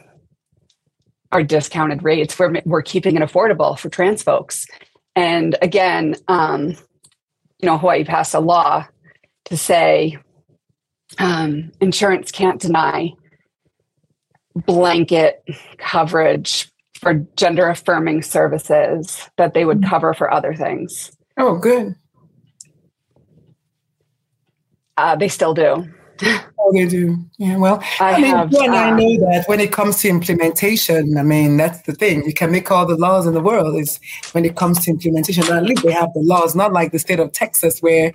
our 1.32 1.42
discounted 1.42 2.02
rates 2.02 2.38
we're, 2.38 2.61
we're 2.64 2.82
keeping 2.82 3.16
it 3.16 3.22
affordable 3.22 3.78
for 3.78 3.88
trans 3.88 4.22
folks. 4.22 4.66
And 5.16 5.56
again, 5.62 6.16
um, 6.28 6.70
you 7.61 7.66
know, 7.66 7.78
Hawaii 7.78 8.04
passed 8.04 8.34
a 8.34 8.40
law 8.40 8.86
to 9.46 9.56
say 9.56 10.18
um, 11.18 11.72
insurance 11.80 12.30
can't 12.30 12.61
deny 12.61 13.12
blanket 14.54 15.44
coverage 15.78 16.69
for 17.01 17.14
gender 17.36 17.68
affirming 17.68 18.22
services 18.22 19.28
that 19.36 19.55
they 19.55 19.64
would 19.64 19.80
mm-hmm. 19.80 19.90
cover 19.90 20.14
for 20.14 20.32
other 20.32 20.55
things. 20.55 21.11
Oh, 21.38 21.57
good. 21.57 21.94
Uh, 24.96 25.16
they 25.16 25.28
still 25.28 25.55
do. 25.55 25.86
Oh, 26.59 26.72
they 26.74 26.86
do. 26.86 27.16
Yeah. 27.38 27.57
Well, 27.57 27.82
I, 27.98 28.12
I 28.12 28.20
mean, 28.20 28.36
have, 28.36 28.53
and 28.53 28.74
uh, 28.74 28.76
I 28.76 28.90
know 28.90 29.30
that 29.30 29.44
when 29.46 29.61
it 29.61 29.72
comes 29.72 30.03
to 30.03 30.09
implementation, 30.11 31.16
I 31.16 31.22
mean, 31.22 31.57
that's 31.57 31.80
the 31.82 31.92
thing. 31.92 32.24
You 32.26 32.34
can 32.34 32.53
make 32.53 32.70
all 32.70 32.84
the 32.84 32.96
laws 32.96 33.26
in 33.26 33.32
the 33.32 33.40
world. 33.40 33.80
Is 33.80 33.98
when 34.32 34.44
it 34.44 34.57
comes 34.57 34.84
to 34.84 34.90
implementation. 34.90 35.44
At 35.51 35.62
least 35.62 35.82
they 35.82 35.92
have 35.92 36.12
the 36.12 36.20
laws, 36.20 36.55
not 36.55 36.74
like 36.74 36.92
the 36.92 36.98
state 36.98 37.18
of 37.18 37.32
Texas 37.32 37.80
where 37.80 38.12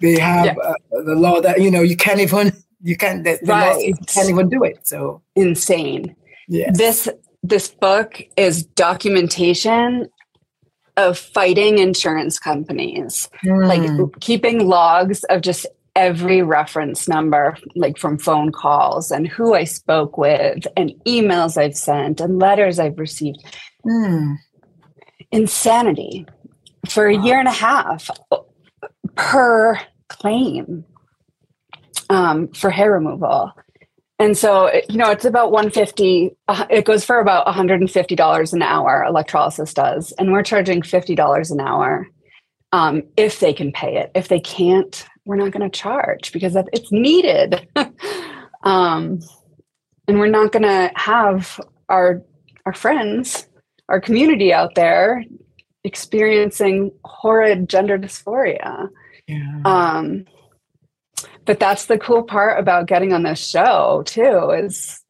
they 0.00 0.18
have 0.18 0.46
yeah. 0.46 0.54
uh, 0.54 0.74
the 0.90 1.14
law 1.14 1.42
that 1.42 1.60
you 1.60 1.70
know 1.70 1.82
you 1.82 1.96
can't 1.96 2.20
even 2.20 2.52
you 2.82 2.96
can't 2.96 3.24
the, 3.24 3.38
the 3.42 3.52
right. 3.52 3.84
you 3.84 3.94
can't 4.06 4.30
even 4.30 4.48
do 4.48 4.64
it. 4.64 4.86
So 4.86 5.20
insane. 5.36 6.16
Yeah. 6.48 6.70
This 6.72 7.10
this 7.42 7.68
book 7.68 8.22
is 8.36 8.64
documentation 8.64 10.08
of 10.96 11.18
fighting 11.18 11.78
insurance 11.78 12.38
companies, 12.38 13.28
mm. 13.44 13.66
like 13.66 13.82
hmm. 13.82 14.04
keeping 14.20 14.68
logs 14.68 15.24
of 15.24 15.40
just 15.40 15.66
every 15.96 16.42
reference 16.42 17.08
number, 17.08 17.56
like 17.74 17.98
from 17.98 18.18
phone 18.18 18.52
calls 18.52 19.10
and 19.10 19.26
who 19.26 19.54
I 19.54 19.64
spoke 19.64 20.16
with 20.16 20.66
and 20.76 20.90
emails 21.06 21.56
I've 21.56 21.76
sent 21.76 22.20
and 22.20 22.38
letters 22.38 22.78
I've 22.78 22.98
received. 22.98 23.44
Mm. 23.86 24.36
Insanity 25.30 26.26
for 26.88 27.06
a 27.06 27.16
year 27.16 27.38
and 27.38 27.48
a 27.48 27.52
half 27.52 28.10
per 29.16 29.78
claim 30.08 30.84
um, 32.10 32.48
for 32.48 32.70
hair 32.70 32.92
removal. 32.92 33.52
And 34.22 34.38
so, 34.38 34.70
you 34.88 34.98
know, 34.98 35.10
it's 35.10 35.24
about 35.24 35.50
150, 35.50 36.30
uh, 36.46 36.64
it 36.70 36.84
goes 36.84 37.04
for 37.04 37.18
about 37.18 37.44
$150 37.44 38.52
an 38.52 38.62
hour, 38.62 39.02
electrolysis 39.02 39.74
does. 39.74 40.12
And 40.12 40.30
we're 40.30 40.44
charging 40.44 40.80
$50 40.80 41.50
an 41.50 41.60
hour 41.60 42.06
um, 42.70 43.02
if 43.16 43.40
they 43.40 43.52
can 43.52 43.72
pay 43.72 43.96
it. 43.96 44.12
If 44.14 44.28
they 44.28 44.38
can't, 44.38 45.04
we're 45.24 45.34
not 45.34 45.50
going 45.50 45.68
to 45.68 45.76
charge 45.76 46.30
because 46.32 46.54
it's 46.72 46.92
needed. 46.92 47.66
um, 48.62 49.18
and 50.06 50.20
we're 50.20 50.28
not 50.28 50.52
going 50.52 50.62
to 50.62 50.92
have 50.94 51.60
our 51.88 52.22
our 52.64 52.72
friends, 52.72 53.48
our 53.88 54.00
community 54.00 54.52
out 54.52 54.76
there 54.76 55.24
experiencing 55.82 56.92
horrid 57.04 57.68
gender 57.68 57.98
dysphoria. 57.98 58.88
Yeah. 59.26 59.62
Um, 59.64 60.26
but 61.44 61.58
that's 61.58 61.86
the 61.86 61.98
cool 61.98 62.22
part 62.22 62.58
about 62.58 62.86
getting 62.86 63.12
on 63.12 63.22
this 63.22 63.44
show 63.44 64.02
too 64.06 64.50
is 64.50 65.02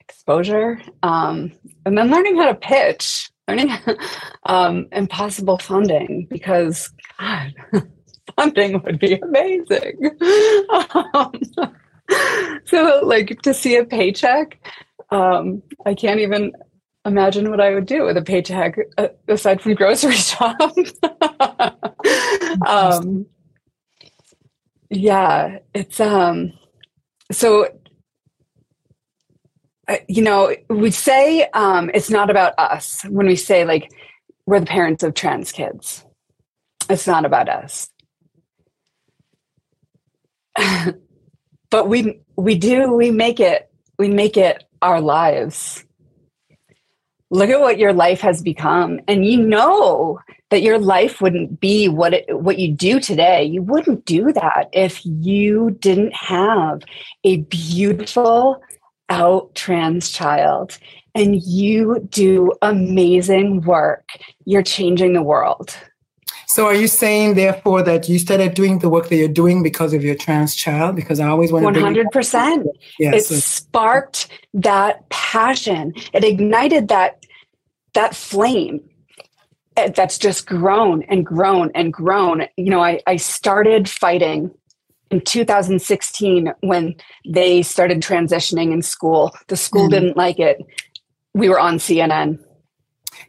exposure 0.00 0.80
um, 1.02 1.52
and 1.84 1.96
then 1.96 2.10
learning 2.10 2.36
how 2.36 2.46
to 2.46 2.54
pitch 2.54 3.30
learning 3.48 3.70
um, 4.44 4.86
impossible 4.92 5.58
funding 5.58 6.26
because 6.30 6.92
god 7.18 7.54
funding 8.36 8.82
would 8.82 8.98
be 8.98 9.14
amazing. 9.14 10.10
Um, 11.14 11.32
so, 12.64 13.00
like 13.04 13.40
to 13.42 13.54
see 13.54 13.76
a 13.76 13.84
paycheck, 13.84 14.58
um, 15.10 15.62
I 15.86 15.94
can't 15.94 16.20
even 16.20 16.52
imagine 17.04 17.50
what 17.50 17.60
I 17.60 17.74
would 17.74 17.86
do 17.86 18.04
with 18.04 18.16
a 18.16 18.22
paycheck 18.22 18.76
uh, 18.98 19.08
aside 19.28 19.60
from 19.60 19.74
grocery 19.74 20.14
shop. 20.14 20.56
um, 22.66 23.26
yeah, 24.90 25.58
it's 25.74 26.00
um, 26.00 26.52
so. 27.32 27.68
Uh, 29.88 29.96
you 30.08 30.22
know, 30.22 30.54
we 30.68 30.90
say 30.92 31.48
um, 31.52 31.90
it's 31.94 32.10
not 32.10 32.30
about 32.30 32.54
us 32.58 33.02
when 33.08 33.26
we 33.26 33.34
say 33.34 33.64
like 33.64 33.90
we're 34.46 34.60
the 34.60 34.66
parents 34.66 35.02
of 35.02 35.14
trans 35.14 35.50
kids. 35.50 36.04
It's 36.88 37.06
not 37.06 37.24
about 37.24 37.48
us. 37.48 37.88
but 41.70 41.88
we 41.88 42.20
we 42.36 42.56
do 42.56 42.92
we 42.92 43.10
make 43.10 43.40
it 43.40 43.70
we 43.98 44.08
make 44.08 44.36
it 44.36 44.64
our 44.82 45.00
lives 45.00 45.84
look 47.30 47.48
at 47.48 47.60
what 47.60 47.78
your 47.78 47.92
life 47.92 48.20
has 48.20 48.42
become 48.42 49.00
and 49.06 49.24
you 49.24 49.40
know 49.40 50.18
that 50.50 50.62
your 50.62 50.78
life 50.78 51.20
wouldn't 51.20 51.60
be 51.60 51.88
what 51.88 52.12
it, 52.12 52.40
what 52.40 52.58
you 52.58 52.72
do 52.72 52.98
today 53.00 53.44
you 53.44 53.62
wouldn't 53.62 54.04
do 54.04 54.32
that 54.32 54.68
if 54.72 55.00
you 55.04 55.70
didn't 55.80 56.14
have 56.14 56.82
a 57.24 57.38
beautiful 57.38 58.60
out 59.08 59.54
trans 59.54 60.10
child 60.10 60.78
and 61.14 61.42
you 61.42 62.06
do 62.10 62.52
amazing 62.62 63.60
work 63.62 64.08
you're 64.44 64.62
changing 64.62 65.12
the 65.12 65.22
world 65.22 65.76
so 66.50 66.66
are 66.66 66.74
you 66.74 66.88
saying 66.88 67.34
therefore 67.34 67.80
that 67.84 68.08
you 68.08 68.18
started 68.18 68.54
doing 68.54 68.80
the 68.80 68.88
work 68.88 69.08
that 69.08 69.14
you're 69.14 69.28
doing 69.28 69.62
because 69.62 69.94
of 69.94 70.02
your 70.02 70.16
trans 70.16 70.56
child? 70.56 70.96
Because 70.96 71.20
I 71.20 71.28
always 71.28 71.52
want 71.52 71.76
to 71.76 71.80
100%. 71.80 72.64
Yes. 72.98 73.30
It 73.30 73.40
sparked 73.40 74.26
that 74.54 75.08
passion. 75.10 75.94
It 76.12 76.24
ignited 76.24 76.88
that 76.88 77.19
that 77.94 78.14
flame. 78.14 78.80
that's 79.74 80.18
just 80.18 80.46
grown 80.46 81.02
and 81.04 81.24
grown 81.24 81.70
and 81.74 81.92
grown. 81.92 82.46
You 82.56 82.70
know, 82.70 82.82
I, 82.82 83.00
I 83.06 83.16
started 83.16 83.88
fighting 83.88 84.50
in 85.10 85.20
2016 85.20 86.52
when 86.60 86.94
they 87.26 87.62
started 87.62 88.00
transitioning 88.00 88.72
in 88.72 88.82
school. 88.82 89.34
The 89.48 89.56
school 89.56 89.88
mm 89.88 89.90
didn't 89.90 90.16
like 90.16 90.38
it. 90.38 90.64
We 91.34 91.48
were 91.48 91.58
on 91.58 91.78
CNN. 91.78 92.38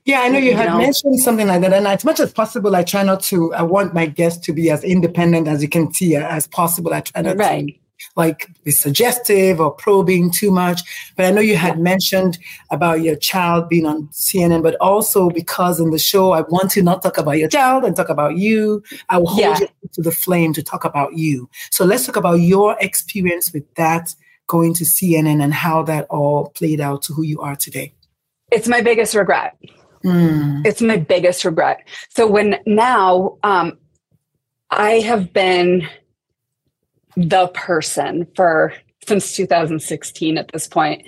Yeah, 0.05 0.22
I 0.22 0.30
know 0.30 0.39
you, 0.39 0.51
you 0.51 0.55
had 0.55 0.70
know? 0.70 0.78
mentioned 0.78 1.20
something 1.20 1.47
like 1.47 1.62
that. 1.62 1.74
And 1.74 1.88
as 1.88 2.03
much 2.03 2.20
as 2.20 2.32
possible, 2.32 2.76
I 2.76 2.84
try 2.84 3.03
not 3.03 3.22
to, 3.24 3.53
I 3.53 3.62
want 3.62 3.93
my 3.93 4.05
guests 4.05 4.43
to 4.45 4.53
be 4.53 4.70
as 4.70 4.84
independent 4.84 5.47
as 5.47 5.62
you 5.62 5.70
can 5.70 5.93
see 5.93 6.16
as 6.16 6.47
possible. 6.47 6.93
I 6.93 7.01
try 7.01 7.22
not 7.22 7.38
right. 7.38 7.68
to 7.68 7.74
like 8.16 8.49
be 8.64 8.72
suggestive 8.72 9.60
or 9.60 9.72
probing 9.72 10.32
too 10.32 10.52
much. 10.52 10.82
But 11.16 11.26
I 11.26 11.32
know 11.32 11.41
you 11.41 11.56
had 11.56 11.80
mentioned 11.80 12.38
about 12.70 13.02
your 13.02 13.16
child 13.16 13.70
being 13.70 13.86
on 13.86 14.08
CNN, 14.08 14.64
but 14.64 14.76
also 14.76 15.30
because 15.30 15.80
in 15.80 15.91
the 15.91 15.99
show 15.99 16.32
I 16.32 16.41
want 16.41 16.72
to 16.72 16.82
not 16.82 17.02
talk 17.02 17.18
about 17.18 17.38
your 17.38 17.49
child 17.49 17.84
and 17.84 17.95
talk 17.95 18.10
about 18.10 18.38
you. 18.38 18.84
I 19.10 19.18
will 19.18 19.28
hold 19.28 19.41
yeah. 19.41 19.60
you 19.60 19.89
to 19.93 20.02
the 20.02 20.12
flame 20.12 20.54
to 20.54 20.64
talk 20.64 20.86
about 20.86 21.18
you. 21.18 21.49
So 21.72 21.86
let's 21.86 22.06
talk 22.06 22.16
about 22.16 22.36
your 22.36 22.78
experience 22.80 23.52
with 23.54 23.72
that 23.76 24.16
going 24.47 24.74
to 24.76 24.84
CNN 24.84 25.41
and 25.41 25.54
how 25.54 25.84
that 25.84 26.06
all 26.10 26.49
played 26.49 26.82
out 26.82 27.02
to 27.04 27.14
who 27.14 27.24
you 27.24 27.39
are 27.39 27.56
today. 27.56 27.93
It's 28.52 28.68
my 28.68 28.82
biggest 28.82 29.16
regret. 29.16 29.58
Mm. 30.04 30.66
It's 30.66 30.82
my 30.82 30.97
biggest 30.97 31.45
regret. 31.45 31.88
So 32.10 32.28
when 32.28 32.58
now 32.66 33.38
um, 33.43 33.78
I 34.70 34.99
have 34.99 35.32
been 35.32 35.88
the 37.16 37.47
person 37.49 38.28
for 38.36 38.74
since 39.07 39.36
2016 39.36 40.38
at 40.38 40.51
this 40.51 40.68
point. 40.68 41.07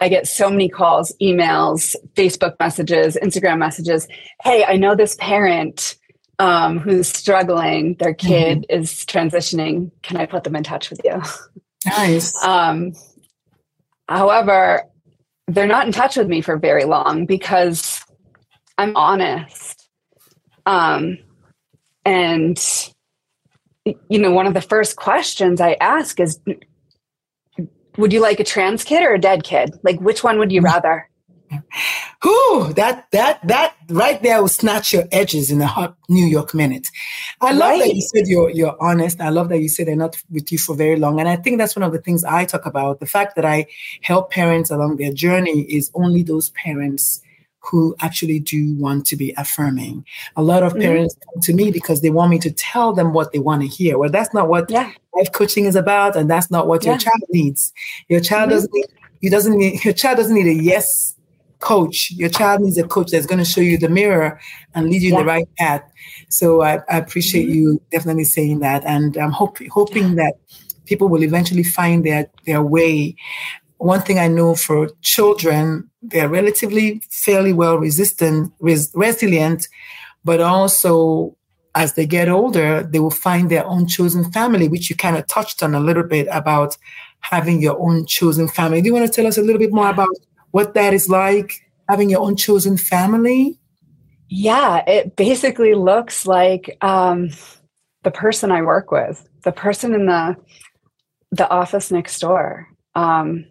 I 0.00 0.08
get 0.08 0.26
so 0.26 0.50
many 0.50 0.68
calls, 0.68 1.14
emails, 1.22 1.94
Facebook 2.14 2.56
messages, 2.58 3.16
Instagram 3.22 3.58
messages. 3.58 4.08
Hey, 4.42 4.64
I 4.64 4.76
know 4.76 4.94
this 4.96 5.16
parent 5.20 5.96
um, 6.38 6.78
who's 6.78 7.08
struggling. 7.08 7.94
Their 7.94 8.14
mm-hmm. 8.14 8.28
kid 8.28 8.58
mm-hmm. 8.68 8.80
is 8.80 9.04
transitioning. 9.06 9.90
Can 10.02 10.16
I 10.16 10.26
put 10.26 10.44
them 10.44 10.56
in 10.56 10.64
touch 10.64 10.90
with 10.90 11.00
you? 11.04 11.22
Nice. 11.86 12.34
um, 12.44 12.92
however, 14.08 14.82
they're 15.46 15.66
not 15.66 15.86
in 15.86 15.92
touch 15.92 16.16
with 16.16 16.28
me 16.28 16.40
for 16.40 16.58
very 16.58 16.84
long 16.84 17.26
because 17.26 18.02
I'm 18.78 18.96
honest. 18.96 19.88
Um, 20.66 21.18
and 22.04 22.58
you 23.84 24.18
know, 24.18 24.30
one 24.30 24.46
of 24.46 24.54
the 24.54 24.60
first 24.60 24.96
questions 24.96 25.60
I 25.60 25.76
ask 25.80 26.18
is, 26.20 26.40
would 27.96 28.12
you 28.12 28.20
like 28.20 28.40
a 28.40 28.44
trans 28.44 28.84
kid 28.84 29.02
or 29.02 29.14
a 29.14 29.20
dead 29.20 29.44
kid? 29.44 29.78
Like, 29.82 30.00
which 30.00 30.24
one 30.24 30.38
would 30.38 30.52
you 30.52 30.60
mm-hmm. 30.60 30.72
rather? 30.74 31.08
Who 32.22 32.72
that 32.72 33.06
that 33.12 33.46
that 33.46 33.76
right 33.88 34.20
there 34.22 34.40
will 34.40 34.48
snatch 34.48 34.92
your 34.92 35.04
edges 35.12 35.50
in 35.50 35.60
a 35.60 35.66
hot 35.66 35.96
New 36.08 36.24
York 36.24 36.54
minute. 36.54 36.88
I 37.40 37.52
love 37.52 37.72
right. 37.72 37.80
that 37.80 37.94
you 37.94 38.00
said 38.00 38.26
you're 38.26 38.50
you're 38.50 38.76
honest. 38.80 39.20
I 39.20 39.28
love 39.28 39.50
that 39.50 39.58
you 39.58 39.68
said 39.68 39.86
they're 39.86 39.94
not 39.94 40.16
with 40.30 40.50
you 40.50 40.58
for 40.58 40.74
very 40.74 40.96
long. 40.96 41.20
And 41.20 41.28
I 41.28 41.36
think 41.36 41.58
that's 41.58 41.76
one 41.76 41.82
of 41.82 41.92
the 41.92 42.00
things 42.00 42.24
I 42.24 42.44
talk 42.44 42.66
about. 42.66 42.98
The 42.98 43.06
fact 43.06 43.36
that 43.36 43.44
I 43.44 43.66
help 44.00 44.30
parents 44.30 44.70
along 44.70 44.96
their 44.96 45.12
journey 45.12 45.60
is 45.62 45.90
only 45.94 46.22
those 46.22 46.50
parents 46.50 47.20
who 47.70 47.96
actually 48.00 48.38
do 48.38 48.74
want 48.74 49.06
to 49.06 49.16
be 49.16 49.32
affirming. 49.36 50.04
A 50.36 50.42
lot 50.42 50.62
of 50.62 50.72
mm-hmm. 50.72 50.82
parents 50.82 51.14
mm-hmm. 51.14 51.30
come 51.30 51.40
to 51.42 51.54
me 51.54 51.70
because 51.70 52.00
they 52.02 52.10
want 52.10 52.30
me 52.30 52.38
to 52.40 52.50
tell 52.50 52.92
them 52.92 53.12
what 53.12 53.32
they 53.32 53.38
want 53.38 53.62
to 53.62 53.68
hear. 53.68 53.98
Well, 53.98 54.10
that's 54.10 54.34
not 54.34 54.48
what 54.48 54.70
yeah. 54.70 54.92
life 55.14 55.32
coaching 55.32 55.64
is 55.64 55.76
about, 55.76 56.16
and 56.16 56.30
that's 56.30 56.50
not 56.50 56.66
what 56.66 56.84
yeah. 56.84 56.92
your 56.92 56.98
child 56.98 57.22
needs. 57.30 57.72
Your 58.08 58.20
child 58.20 58.50
mm-hmm. 58.50 58.56
doesn't 58.56 58.72
need 58.72 58.86
you 59.20 59.30
doesn't 59.30 59.56
need 59.56 59.84
your 59.84 59.94
child 59.94 60.18
doesn't 60.18 60.34
need 60.34 60.46
a 60.46 60.62
yes 60.62 61.14
coach. 61.60 62.10
Your 62.10 62.28
child 62.28 62.60
needs 62.60 62.76
a 62.76 62.86
coach 62.86 63.10
that's 63.10 63.26
going 63.26 63.38
to 63.38 63.44
show 63.44 63.62
you 63.62 63.78
the 63.78 63.88
mirror 63.88 64.38
and 64.74 64.90
lead 64.90 65.00
you 65.00 65.12
yeah. 65.12 65.20
the 65.20 65.24
right 65.24 65.48
path. 65.56 65.82
So 66.28 66.60
I, 66.60 66.80
I 66.90 66.98
appreciate 66.98 67.46
mm-hmm. 67.46 67.54
you 67.54 67.82
definitely 67.90 68.24
saying 68.24 68.58
that, 68.60 68.84
and 68.84 69.16
I'm 69.16 69.30
hope, 69.30 69.58
hoping 69.70 70.16
that 70.16 70.34
people 70.84 71.08
will 71.08 71.22
eventually 71.22 71.62
find 71.62 72.04
their 72.04 72.28
their 72.44 72.62
way 72.62 73.16
one 73.84 74.00
thing 74.00 74.18
I 74.18 74.28
know 74.28 74.54
for 74.54 74.88
children, 75.02 75.90
they're 76.00 76.28
relatively 76.28 77.02
fairly 77.10 77.52
well 77.52 77.76
resistant, 77.76 78.52
res- 78.58 78.90
resilient, 78.94 79.68
but 80.24 80.40
also 80.40 81.36
as 81.74 81.92
they 81.92 82.06
get 82.06 82.28
older, 82.28 82.82
they 82.82 82.98
will 82.98 83.10
find 83.10 83.50
their 83.50 83.66
own 83.66 83.86
chosen 83.86 84.30
family, 84.32 84.68
which 84.68 84.88
you 84.88 84.96
kind 84.96 85.18
of 85.18 85.26
touched 85.26 85.62
on 85.62 85.74
a 85.74 85.80
little 85.80 86.02
bit 86.02 86.26
about 86.30 86.78
having 87.20 87.60
your 87.60 87.78
own 87.78 88.06
chosen 88.06 88.48
family. 88.48 88.80
Do 88.80 88.86
you 88.86 88.94
want 88.94 89.06
to 89.06 89.12
tell 89.12 89.26
us 89.26 89.36
a 89.36 89.42
little 89.42 89.58
bit 89.58 89.72
more 89.72 89.90
about 89.90 90.16
what 90.52 90.72
that 90.74 90.94
is 90.94 91.10
like, 91.10 91.52
having 91.88 92.08
your 92.08 92.20
own 92.20 92.36
chosen 92.36 92.78
family? 92.78 93.58
Yeah, 94.30 94.82
it 94.86 95.14
basically 95.16 95.74
looks 95.74 96.26
like 96.26 96.78
um, 96.80 97.30
the 98.02 98.10
person 98.10 98.50
I 98.50 98.62
work 98.62 98.90
with, 98.90 99.28
the 99.42 99.52
person 99.52 99.94
in 99.94 100.06
the 100.06 100.36
the 101.32 101.50
office 101.50 101.90
next 101.90 102.20
door. 102.20 102.68
Um, 102.94 103.46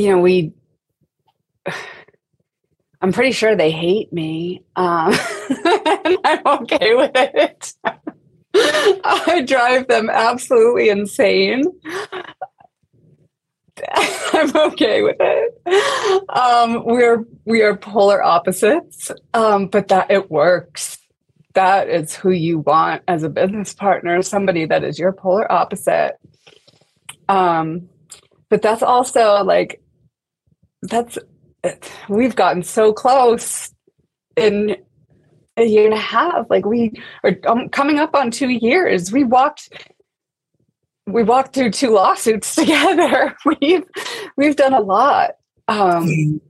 you 0.00 0.10
know, 0.10 0.18
we, 0.18 0.52
I'm 3.02 3.12
pretty 3.12 3.32
sure 3.32 3.56
they 3.56 3.70
hate 3.70 4.12
me. 4.12 4.62
Um, 4.76 5.14
and 5.64 6.18
I'm 6.24 6.46
okay 6.62 6.94
with 6.94 7.12
it. 7.14 7.72
I 8.54 9.44
drive 9.46 9.88
them 9.88 10.10
absolutely 10.10 10.88
insane. 10.90 11.64
I'm 14.32 14.54
okay 14.54 15.02
with 15.02 15.16
it. 15.18 16.28
Um, 16.28 16.84
we're 16.84 17.24
we 17.46 17.62
are 17.62 17.74
polar 17.76 18.22
opposites, 18.22 19.10
um, 19.32 19.68
but 19.68 19.88
that 19.88 20.10
it 20.10 20.30
works. 20.30 20.98
That 21.54 21.88
is 21.88 22.14
who 22.14 22.30
you 22.30 22.58
want 22.58 23.02
as 23.08 23.22
a 23.22 23.30
business 23.30 23.72
partner, 23.72 24.20
somebody 24.20 24.66
that 24.66 24.84
is 24.84 24.98
your 24.98 25.12
polar 25.12 25.50
opposite. 25.50 26.16
Um, 27.30 27.88
but 28.50 28.60
that's 28.60 28.82
also 28.82 29.42
like 29.44 29.80
that's 30.82 31.18
we've 32.08 32.36
gotten 32.36 32.62
so 32.62 32.92
close 32.92 33.72
in 34.36 34.76
a 35.56 35.64
year 35.64 35.84
and 35.84 35.94
a 35.94 35.98
half 35.98 36.46
like 36.48 36.64
we 36.64 36.92
are 37.22 37.36
um, 37.46 37.68
coming 37.68 37.98
up 37.98 38.14
on 38.14 38.30
two 38.30 38.48
years. 38.48 39.12
We 39.12 39.24
walked 39.24 39.68
we 41.06 41.22
walked 41.22 41.54
through 41.54 41.72
two 41.72 41.90
lawsuits 41.90 42.54
together. 42.56 43.36
We've 43.44 43.84
we've 44.36 44.56
done 44.56 44.74
a 44.74 44.80
lot 44.80 45.32
um, 45.70 46.40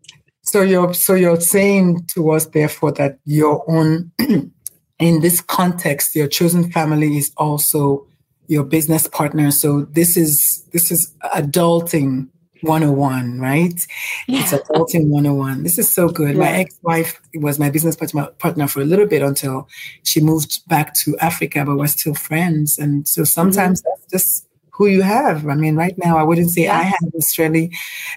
so 0.43 0.63
you're 0.63 0.95
so 0.95 1.15
you're 1.15 1.41
saying 1.41 2.07
to 2.15 2.31
us 2.31 2.47
therefore 2.47 2.93
that 2.93 3.19
your 3.25 3.63
own 3.71 4.11
in 4.99 5.21
this 5.21 5.43
context 5.43 6.17
your 6.17 6.27
chosen 6.27 6.73
family 6.73 7.19
is 7.19 7.31
also 7.37 8.07
your 8.47 8.65
business 8.65 9.07
partner. 9.07 9.51
So 9.51 9.83
this 9.83 10.17
is 10.17 10.67
this 10.73 10.91
is 10.91 11.15
adulting 11.35 12.29
101, 12.63 13.41
right? 13.41 13.87
Yeah. 14.27 14.41
It's 14.41 14.53
adulting 14.53 15.09
101. 15.09 15.63
This 15.63 15.79
is 15.79 15.89
so 15.89 16.09
good. 16.09 16.35
Yeah. 16.35 16.41
My 16.41 16.53
ex-wife 16.53 17.21
was 17.35 17.59
my 17.59 17.71
business 17.71 17.97
partner 17.97 18.69
for 18.69 18.81
a 18.81 18.85
little 18.85 19.07
bit 19.07 19.23
until 19.23 19.69
she 20.05 20.21
moved 20.21 20.67
back 20.69 20.95
to 20.95 21.17
Africa, 21.19 21.65
but 21.65 21.77
we're 21.77 21.87
still 21.87 22.15
friends. 22.15 22.79
And 22.79 23.07
so 23.07 23.25
sometimes 23.25 23.81
mm-hmm. 23.81 23.91
that's 23.91 24.11
just 24.11 24.47
who 24.81 24.87
you 24.87 25.03
have. 25.03 25.47
I 25.47 25.55
mean, 25.57 25.77
right 25.77 25.95
now, 25.99 26.17
I 26.17 26.23
wouldn't 26.23 26.51
say 26.51 26.69
I 26.69 26.83
have 26.85 27.01
necessarily 27.13 27.71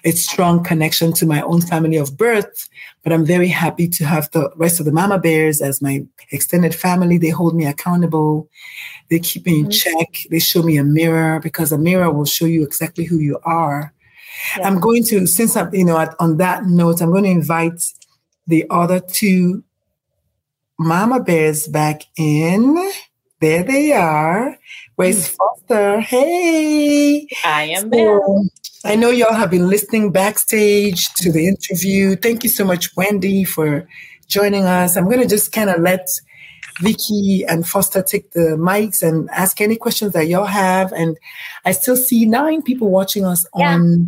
a 0.06 0.12
strong 0.12 0.64
connection 0.64 1.12
to 1.14 1.26
my 1.26 1.42
own 1.42 1.60
family 1.60 1.98
of 1.98 2.18
birth, 2.18 2.70
but 3.04 3.12
I'm 3.12 3.26
very 3.26 3.50
happy 3.50 3.90
to 3.90 4.06
have 4.06 4.32
the 4.32 4.50
rest 4.56 4.80
of 4.80 4.86
the 4.86 4.94
mama 4.94 5.20
bears 5.20 5.62
as 5.62 5.82
my 5.82 6.06
extended 6.32 6.74
family. 6.74 7.18
They 7.18 7.32
hold 7.32 7.54
me 7.54 7.66
accountable. 7.66 8.50
They 9.10 9.20
keep 9.20 9.46
me 9.46 9.60
in 9.60 9.66
mm-hmm. 9.66 9.72
check. 9.72 10.26
They 10.32 10.40
show 10.40 10.64
me 10.64 10.78
a 10.78 10.86
mirror 10.86 11.42
because 11.42 11.74
a 11.74 11.78
mirror 11.78 12.10
will 12.10 12.26
show 12.26 12.46
you 12.46 12.64
exactly 12.64 13.04
who 13.04 13.18
you 13.18 13.40
are. 13.44 13.93
Yeah. 14.58 14.68
I'm 14.68 14.80
going 14.80 15.04
to, 15.06 15.26
since 15.28 15.56
I'm, 15.56 15.74
you 15.74 15.86
know, 15.86 15.98
at, 15.98 16.16
on 16.20 16.38
that 16.38 16.66
note, 16.66 17.02
I'm 17.02 17.12
going 17.12 17.24
to 17.24 17.30
invite 17.30 17.82
the 18.48 18.66
other 18.70 19.00
two 19.00 19.64
mama 20.78 21.20
bears 21.20 21.68
back 21.68 22.04
in. 22.18 22.76
There 23.40 23.64
they 23.64 23.92
are. 23.94 24.58
Where's 24.96 25.28
hmm. 25.28 25.36
Foster? 25.36 26.00
Hey. 26.02 27.28
I 27.44 27.64
am 27.64 27.84
so, 27.84 27.90
there. 27.90 28.22
I 28.86 28.96
know 28.96 29.10
y'all 29.10 29.34
have 29.34 29.50
been 29.50 29.70
listening 29.70 30.12
backstage 30.12 31.08
to 31.16 31.32
the 31.32 31.48
interview. 31.48 32.16
Thank 32.16 32.44
you 32.44 32.50
so 32.50 32.66
much, 32.66 32.96
Wendy, 32.96 33.44
for 33.44 33.88
joining 34.28 34.66
us. 34.66 34.98
I'm 34.98 35.06
going 35.06 35.22
to 35.22 35.28
just 35.28 35.52
kind 35.52 35.70
of 35.70 35.82
let 35.82 36.08
Vickie 36.82 37.46
and 37.48 37.68
Foster 37.68 38.02
take 38.02 38.32
the 38.32 38.58
mics 38.60 39.02
and 39.02 39.30
ask 39.30 39.62
any 39.62 39.76
questions 39.76 40.14
that 40.14 40.28
y'all 40.28 40.46
have. 40.46 40.92
And 40.92 41.18
I 41.66 41.72
still 41.72 41.96
see 41.96 42.26
nine 42.26 42.62
people 42.62 42.90
watching 42.90 43.26
us 43.26 43.46
yeah. 43.56 43.76
on 43.76 44.08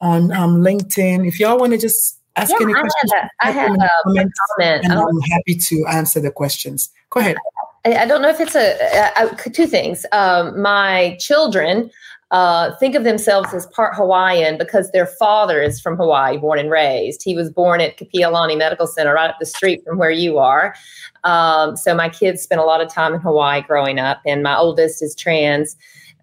on 0.00 0.32
um, 0.32 0.62
LinkedIn. 0.62 1.26
If 1.26 1.40
y'all 1.40 1.58
want 1.58 1.72
to 1.72 1.78
just 1.78 2.18
ask 2.36 2.50
yeah, 2.52 2.58
any 2.60 2.72
questions, 2.72 3.12
I 3.40 3.50
have, 3.50 3.70
a, 3.70 3.82
I 3.82 3.84
have 3.84 3.90
a 3.90 3.90
comment. 4.08 4.84
And 4.84 4.92
um, 4.92 5.06
I'm 5.08 5.20
happy 5.30 5.54
to 5.54 5.86
answer 5.86 6.20
the 6.20 6.30
questions. 6.30 6.90
Go 7.10 7.20
ahead. 7.20 7.36
I, 7.84 7.96
I 7.96 8.06
don't 8.06 8.22
know 8.22 8.28
if 8.28 8.40
it's 8.40 8.54
a 8.54 9.50
two 9.50 9.66
things. 9.66 10.04
Um, 10.12 10.60
my 10.60 11.16
children 11.20 11.90
uh, 12.32 12.74
think 12.76 12.96
of 12.96 13.04
themselves 13.04 13.54
as 13.54 13.66
part 13.66 13.94
Hawaiian 13.94 14.58
because 14.58 14.90
their 14.90 15.06
father 15.06 15.62
is 15.62 15.80
from 15.80 15.96
Hawaii, 15.96 16.36
born 16.36 16.58
and 16.58 16.70
raised. 16.70 17.22
He 17.22 17.36
was 17.36 17.50
born 17.50 17.80
at 17.80 17.96
Kapi'olani 17.96 18.58
Medical 18.58 18.86
Center, 18.86 19.14
right 19.14 19.30
up 19.30 19.38
the 19.38 19.46
street 19.46 19.82
from 19.84 19.98
where 19.98 20.10
you 20.10 20.38
are. 20.38 20.74
Um, 21.22 21.76
so 21.76 21.94
my 21.94 22.08
kids 22.08 22.42
spent 22.42 22.60
a 22.60 22.64
lot 22.64 22.80
of 22.80 22.92
time 22.92 23.14
in 23.14 23.20
Hawaii 23.20 23.62
growing 23.62 24.00
up, 24.00 24.20
and 24.26 24.42
my 24.42 24.56
oldest 24.56 25.02
is 25.02 25.14
trans, 25.14 25.76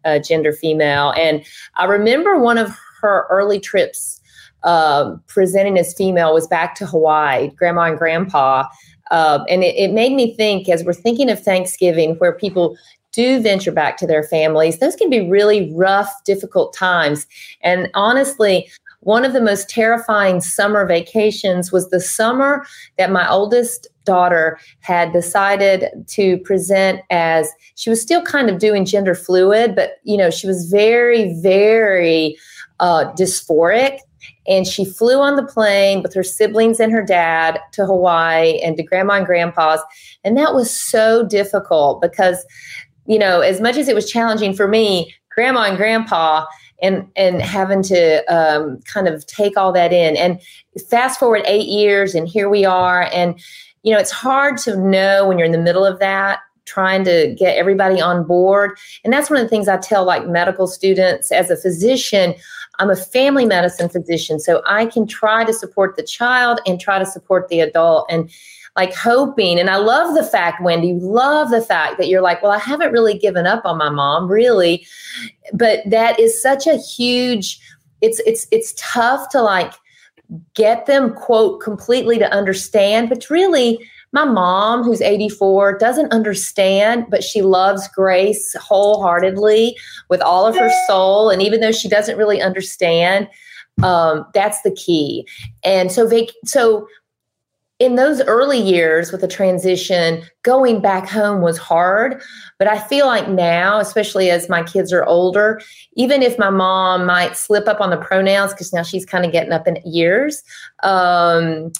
uh, 0.03 0.19
gender 0.19 0.51
female. 0.51 1.13
And 1.15 1.45
I 1.75 1.85
remember 1.85 2.37
one 2.37 2.57
of 2.57 2.77
her 3.03 3.27
early 3.29 3.59
trips 3.59 4.21
um, 4.63 5.21
presenting 5.27 5.77
as 5.77 5.93
female 5.93 6.33
was 6.33 6.47
back 6.47 6.73
to 6.75 6.85
Hawaii, 6.85 7.49
grandma 7.49 7.83
and 7.83 7.97
grandpa. 7.97 8.65
Uh, 9.11 9.43
and 9.49 9.63
it, 9.63 9.75
it 9.75 9.91
made 9.91 10.13
me 10.13 10.35
think 10.35 10.69
as 10.69 10.83
we're 10.83 10.93
thinking 10.93 11.29
of 11.29 11.43
Thanksgiving, 11.43 12.15
where 12.15 12.31
people 12.31 12.77
do 13.11 13.41
venture 13.41 13.71
back 13.71 13.97
to 13.97 14.07
their 14.07 14.23
families, 14.23 14.79
those 14.79 14.95
can 14.95 15.09
be 15.09 15.29
really 15.29 15.71
rough, 15.73 16.11
difficult 16.23 16.73
times. 16.73 17.27
And 17.61 17.89
honestly, 17.93 18.71
one 19.01 19.25
of 19.25 19.33
the 19.33 19.41
most 19.41 19.69
terrifying 19.69 20.39
summer 20.39 20.85
vacations 20.85 21.71
was 21.71 21.89
the 21.89 21.99
summer 21.99 22.65
that 22.97 23.11
my 23.11 23.29
oldest 23.29 23.87
daughter 24.05 24.57
had 24.79 25.11
decided 25.11 25.89
to 26.07 26.37
present 26.39 27.01
as 27.09 27.49
she 27.75 27.89
was 27.89 28.01
still 28.01 28.21
kind 28.21 28.49
of 28.49 28.59
doing 28.59 28.85
gender 28.85 29.13
fluid, 29.13 29.75
but 29.75 29.97
you 30.03 30.15
know, 30.15 30.29
she 30.29 30.47
was 30.47 30.69
very, 30.69 31.37
very 31.41 32.37
uh, 32.83 33.11
dysphoric. 33.13 33.99
And 34.45 34.67
she 34.67 34.83
flew 34.83 35.19
on 35.21 35.37
the 35.37 35.43
plane 35.43 36.03
with 36.03 36.13
her 36.13 36.23
siblings 36.23 36.79
and 36.79 36.91
her 36.91 37.03
dad 37.03 37.59
to 37.71 37.85
Hawaii 37.85 38.59
and 38.59 38.75
to 38.75 38.83
grandma 38.83 39.13
and 39.15 39.25
grandpa's. 39.25 39.79
And 40.25 40.37
that 40.37 40.53
was 40.53 40.69
so 40.69 41.23
difficult 41.25 42.01
because 42.01 42.45
you 43.05 43.19
know, 43.19 43.41
as 43.41 43.59
much 43.59 43.77
as 43.77 43.87
it 43.87 43.95
was 43.95 44.09
challenging 44.09 44.53
for 44.53 44.67
me, 44.67 45.13
grandma 45.29 45.63
and 45.63 45.77
grandpa, 45.77 46.45
and 46.81 47.07
and 47.15 47.41
having 47.41 47.83
to 47.83 48.23
um, 48.33 48.79
kind 48.81 49.07
of 49.07 49.25
take 49.27 49.57
all 49.57 49.71
that 49.73 49.91
in, 49.91 50.15
and 50.15 50.41
fast 50.89 51.19
forward 51.19 51.43
eight 51.45 51.67
years, 51.67 52.15
and 52.15 52.27
here 52.27 52.49
we 52.49 52.65
are, 52.65 53.09
and 53.13 53.39
you 53.83 53.93
know, 53.93 53.99
it's 53.99 54.11
hard 54.11 54.57
to 54.59 54.77
know 54.77 55.27
when 55.27 55.37
you're 55.37 55.45
in 55.45 55.51
the 55.51 55.57
middle 55.57 55.85
of 55.85 55.99
that 55.99 56.39
trying 56.65 57.03
to 57.03 57.35
get 57.37 57.57
everybody 57.57 57.99
on 57.99 58.25
board 58.25 58.77
and 59.03 59.11
that's 59.11 59.29
one 59.29 59.37
of 59.37 59.43
the 59.43 59.49
things 59.49 59.67
i 59.67 59.75
tell 59.75 60.05
like 60.05 60.25
medical 60.27 60.65
students 60.65 61.29
as 61.29 61.49
a 61.49 61.57
physician 61.57 62.33
i'm 62.79 62.89
a 62.89 62.95
family 62.95 63.45
medicine 63.45 63.89
physician 63.89 64.39
so 64.39 64.61
i 64.65 64.85
can 64.85 65.07
try 65.07 65.43
to 65.43 65.53
support 65.53 65.95
the 65.95 66.03
child 66.03 66.59
and 66.65 66.79
try 66.79 66.99
to 66.99 67.05
support 67.05 67.47
the 67.49 67.59
adult 67.59 68.05
and 68.09 68.29
like 68.75 68.93
hoping. 68.93 69.59
And 69.59 69.69
I 69.69 69.75
love 69.75 70.15
the 70.15 70.23
fact, 70.23 70.63
Wendy, 70.63 70.93
love 70.93 71.51
the 71.51 71.61
fact 71.61 71.97
that 71.97 72.07
you're 72.07 72.21
like, 72.21 72.41
well, 72.41 72.51
I 72.51 72.57
haven't 72.57 72.91
really 72.91 73.17
given 73.17 73.45
up 73.45 73.65
on 73.65 73.77
my 73.77 73.89
mom, 73.89 74.27
really. 74.27 74.85
But 75.53 75.81
that 75.85 76.19
is 76.19 76.41
such 76.41 76.65
a 76.65 76.77
huge, 76.77 77.59
it's 78.01 78.19
it's 78.25 78.47
it's 78.51 78.73
tough 78.77 79.29
to 79.29 79.41
like 79.41 79.73
get 80.55 80.87
them 80.87 81.13
quote 81.13 81.61
completely 81.61 82.17
to 82.17 82.33
understand, 82.33 83.09
but 83.09 83.29
really 83.29 83.79
my 84.13 84.25
mom, 84.25 84.83
who's 84.83 85.01
84, 85.01 85.77
doesn't 85.79 86.13
understand, 86.13 87.07
but 87.09 87.23
she 87.23 87.41
loves 87.41 87.87
Grace 87.89 88.55
wholeheartedly 88.55 89.75
with 90.09 90.21
all 90.21 90.45
of 90.45 90.55
her 90.55 90.71
soul. 90.87 91.29
And 91.29 91.41
even 91.41 91.59
though 91.59 91.71
she 91.71 91.89
doesn't 91.89 92.17
really 92.17 92.41
understand, 92.41 93.27
um, 93.81 94.25
that's 94.33 94.61
the 94.61 94.71
key. 94.71 95.27
And 95.63 95.91
so, 95.91 96.07
vac- 96.07 96.29
so 96.45 96.87
in 97.79 97.95
those 97.95 98.21
early 98.21 98.59
years 98.59 99.11
with 99.11 99.21
the 99.21 99.27
transition, 99.27 100.23
going 100.43 100.79
back 100.79 101.09
home 101.09 101.41
was 101.41 101.57
hard. 101.57 102.21
But 102.59 102.67
I 102.67 102.79
feel 102.79 103.07
like 103.07 103.27
now, 103.27 103.79
especially 103.79 104.29
as 104.29 104.47
my 104.47 104.63
kids 104.63 104.93
are 104.93 105.03
older, 105.05 105.59
even 105.95 106.21
if 106.21 106.37
my 106.37 106.51
mom 106.51 107.05
might 107.05 107.35
slip 107.35 107.67
up 107.67 107.81
on 107.81 107.89
the 107.89 107.97
pronouns 107.97 108.53
because 108.53 108.71
now 108.71 108.83
she's 108.83 109.05
kind 109.05 109.25
of 109.25 109.31
getting 109.31 109.51
up 109.51 109.67
in 109.67 109.77
years, 109.83 110.43
um, 110.83 111.71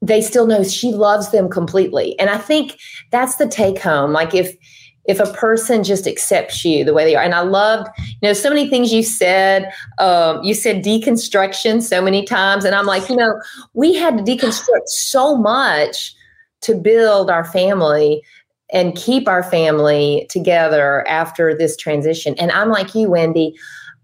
they 0.00 0.20
still 0.20 0.46
know 0.46 0.62
she 0.62 0.92
loves 0.92 1.30
them 1.30 1.48
completely. 1.48 2.18
And 2.18 2.30
I 2.30 2.38
think 2.38 2.78
that's 3.10 3.36
the 3.36 3.48
take 3.48 3.78
home. 3.80 4.12
Like 4.12 4.34
if 4.34 4.56
if 5.08 5.18
a 5.20 5.32
person 5.32 5.82
just 5.82 6.06
accepts 6.06 6.64
you 6.66 6.84
the 6.84 6.92
way 6.92 7.04
they 7.06 7.16
are. 7.16 7.24
And 7.24 7.34
I 7.34 7.40
loved, 7.40 7.88
you 7.98 8.28
know, 8.28 8.34
so 8.34 8.50
many 8.50 8.68
things 8.68 8.92
you 8.92 9.02
said. 9.02 9.72
Um, 9.98 10.42
you 10.44 10.52
said 10.52 10.84
deconstruction 10.84 11.82
so 11.82 12.02
many 12.02 12.24
times. 12.24 12.66
And 12.66 12.74
I'm 12.74 12.84
like, 12.84 13.08
you 13.08 13.16
know, 13.16 13.40
we 13.72 13.94
had 13.94 14.18
to 14.18 14.22
deconstruct 14.22 14.86
so 14.86 15.34
much 15.34 16.14
to 16.60 16.74
build 16.74 17.30
our 17.30 17.44
family 17.44 18.22
and 18.70 18.96
keep 18.96 19.26
our 19.28 19.42
family 19.42 20.26
together 20.28 21.08
after 21.08 21.56
this 21.56 21.74
transition. 21.74 22.34
And 22.38 22.52
I'm 22.52 22.68
like 22.68 22.94
you, 22.94 23.08
Wendy, 23.08 23.56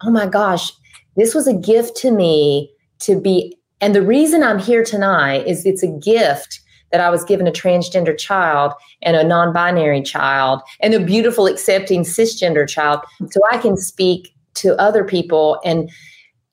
oh 0.03 0.11
my 0.11 0.27
gosh, 0.27 0.73
this 1.17 1.35
was 1.35 1.47
a 1.47 1.55
gift 1.55 1.99
to 1.99 2.11
me 2.11 2.73
to 3.01 3.21
be. 3.21 3.57
And 3.85 3.95
the 3.95 4.01
reason 4.01 4.43
I'm 4.43 4.59
here 4.59 4.83
tonight 4.83 5.47
is 5.47 5.67
it's 5.67 5.83
a 5.83 5.89
gift 5.89 6.61
that 6.91 7.03
I 7.03 7.11
was 7.11 7.23
given 7.23 7.47
a 7.47 7.53
transgender 7.53 8.17
child 8.17 8.73
and 9.03 9.15
a 9.15 9.23
non 9.23 9.53
binary 9.53 10.01
child 10.01 10.63
and 10.81 10.95
a 10.95 11.01
beautiful, 11.01 11.47
accepting 11.47 12.01
cisgender 12.01 12.67
child. 12.67 13.01
So 13.31 13.43
I 13.53 13.59
can 13.59 13.77
speak 13.77 14.35
to 14.55 14.75
other 14.81 15.05
people 15.05 15.61
and 15.67 15.91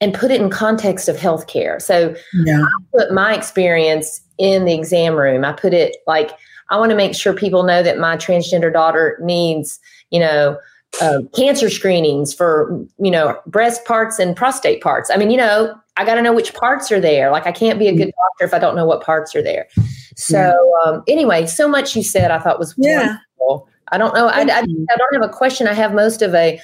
and 0.01 0.13
put 0.13 0.29
it 0.29 0.41
in 0.41 0.49
context 0.49 1.07
of 1.07 1.15
healthcare. 1.15 1.82
So 1.82 2.13
yeah. 2.43 2.63
I 2.63 2.97
put 2.97 3.13
my 3.13 3.34
experience 3.34 4.19
in 4.38 4.65
the 4.65 4.73
exam 4.73 5.15
room. 5.15 5.45
I 5.45 5.53
put 5.53 5.73
it 5.73 5.95
like 6.07 6.32
I 6.69 6.77
want 6.77 6.89
to 6.89 6.97
make 6.97 7.15
sure 7.15 7.34
people 7.34 7.63
know 7.63 7.82
that 7.82 7.97
my 7.97 8.17
transgender 8.17 8.73
daughter 8.73 9.17
needs, 9.23 9.79
you 10.09 10.19
know, 10.19 10.57
uh, 10.99 11.19
cancer 11.34 11.69
screenings 11.69 12.34
for 12.34 12.86
you 12.99 13.09
know 13.09 13.39
breast 13.47 13.86
parts 13.86 14.19
and 14.19 14.36
prostate 14.36 14.82
parts. 14.82 15.09
I 15.09 15.15
mean, 15.15 15.32
you 15.32 15.38
know, 15.38 15.73
I 15.97 16.05
got 16.05 16.15
to 16.15 16.21
know 16.21 16.33
which 16.33 16.53
parts 16.53 16.91
are 16.91 16.99
there. 16.99 17.31
Like 17.31 17.45
I 17.45 17.51
can't 17.51 17.79
be 17.79 17.87
a 17.87 17.91
good 17.91 18.07
mm-hmm. 18.07 18.39
doctor 18.39 18.45
if 18.45 18.53
I 18.53 18.59
don't 18.59 18.75
know 18.75 18.85
what 18.85 19.03
parts 19.03 19.35
are 19.35 19.43
there. 19.43 19.67
So 20.15 20.73
um, 20.85 21.03
anyway, 21.07 21.45
so 21.45 21.67
much 21.67 21.95
you 21.95 22.03
said 22.03 22.31
I 22.31 22.39
thought 22.39 22.59
was 22.59 22.73
yeah. 22.77 23.17
wonderful. 23.39 23.69
I 23.91 23.97
don't 23.97 24.13
know. 24.13 24.27
I, 24.27 24.41
I, 24.41 24.59
I, 24.59 24.95
don't 24.97 25.13
have 25.13 25.23
a 25.23 25.29
question. 25.29 25.67
I 25.67 25.73
have 25.73 25.93
most 25.93 26.21
of 26.21 26.33
a 26.33 26.61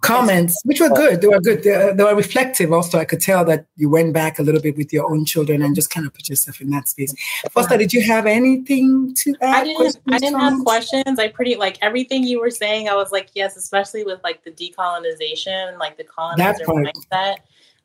comments, 0.00 0.60
which 0.64 0.80
were 0.80 0.88
good. 0.88 1.20
They 1.20 1.26
were 1.26 1.40
good. 1.40 1.62
They, 1.62 1.92
they, 1.92 2.04
were 2.04 2.14
reflective. 2.14 2.72
Also, 2.72 2.98
I 2.98 3.04
could 3.04 3.20
tell 3.20 3.44
that 3.46 3.66
you 3.76 3.88
went 3.88 4.12
back 4.12 4.38
a 4.38 4.42
little 4.42 4.60
bit 4.60 4.76
with 4.76 4.92
your 4.92 5.10
own 5.10 5.24
children 5.24 5.62
and 5.62 5.74
just 5.74 5.90
kind 5.90 6.06
of 6.06 6.14
put 6.14 6.28
yourself 6.28 6.60
in 6.60 6.70
that 6.70 6.88
space. 6.88 7.14
Foster, 7.50 7.76
did 7.76 7.92
you 7.92 8.02
have 8.02 8.26
anything 8.26 9.14
to 9.16 9.34
add? 9.40 9.62
I 9.62 9.64
didn't. 9.64 9.98
I 10.08 10.18
didn't 10.18 10.40
have 10.40 10.64
questions. 10.64 11.18
I 11.18 11.28
pretty 11.28 11.56
like 11.56 11.78
everything 11.82 12.24
you 12.24 12.40
were 12.40 12.50
saying. 12.50 12.88
I 12.88 12.94
was 12.94 13.12
like, 13.12 13.30
yes, 13.34 13.56
especially 13.56 14.04
with 14.04 14.22
like 14.22 14.44
the 14.44 14.50
decolonization, 14.50 15.78
like 15.78 15.96
the 15.96 16.04
colonizer 16.04 16.64
mindset. 16.64 17.36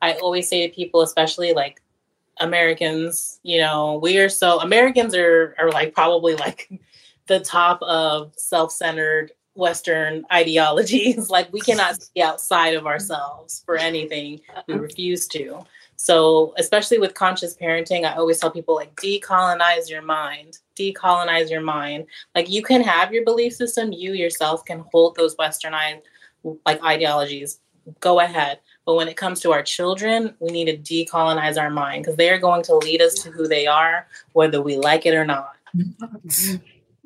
I 0.04 0.14
always 0.16 0.49
say 0.49 0.68
to 0.68 0.76
people, 0.76 1.01
especially 1.01 1.54
like 1.54 1.82
Americans, 2.41 3.39
you 3.43 3.60
know, 3.60 3.99
we 4.04 4.18
are 4.18 4.28
so 4.28 4.60
Americans 4.60 5.16
are 5.16 5.56
are 5.58 5.72
like 5.72 5.93
probably 5.93 6.36
like 6.36 6.70
the 7.28 7.39
top 7.39 7.82
of 7.82 8.34
self-centered 8.36 9.32
Western 9.56 10.26
ideologies. 10.32 11.30
like 11.38 11.51
we 11.54 11.62
cannot 11.62 12.01
see 12.01 12.22
outside 12.22 12.76
of 12.76 12.86
ourselves 12.86 13.64
for 13.66 13.78
anything. 13.78 14.41
We 14.68 14.74
refuse 14.74 15.26
to. 15.30 15.64
So, 15.95 16.54
especially 16.58 16.97
with 16.97 17.14
conscious 17.14 17.56
parenting, 17.56 18.04
I 18.04 18.16
always 18.16 18.39
tell 18.39 18.51
people 18.51 18.76
like 18.76 18.93
decolonize 18.95 19.89
your 19.89 20.01
mind. 20.01 20.58
Decolonize 20.76 21.49
your 21.49 21.62
mind. 21.62 22.08
Like 22.36 22.49
you 22.49 22.62
can 22.62 22.82
have 22.82 23.14
your 23.14 23.24
belief 23.24 23.54
system, 23.54 23.93
you 23.93 24.12
yourself 24.12 24.66
can 24.66 24.84
hold 24.91 25.16
those 25.16 25.38
westernized 25.38 26.01
like 26.66 26.84
ideologies. 26.84 27.62
Go 28.01 28.20
ahead. 28.20 28.60
But 28.86 28.95
when 28.95 29.07
it 29.07 29.15
comes 29.15 29.39
to 29.41 29.51
our 29.51 29.63
children, 29.63 30.36
we 30.39 30.51
need 30.51 30.65
to 30.65 30.77
decolonize 30.77 31.57
our 31.57 31.69
mind 31.69 32.03
because 32.03 32.17
they're 32.17 32.39
going 32.39 32.63
to 32.63 32.75
lead 32.75 33.01
us 33.01 33.15
to 33.23 33.31
who 33.31 33.47
they 33.47 33.65
are, 33.65 34.07
whether 34.34 34.61
we 34.61 34.77
like 34.77 35.05
it 35.05 35.13
or 35.13 35.25
not. 35.25 35.55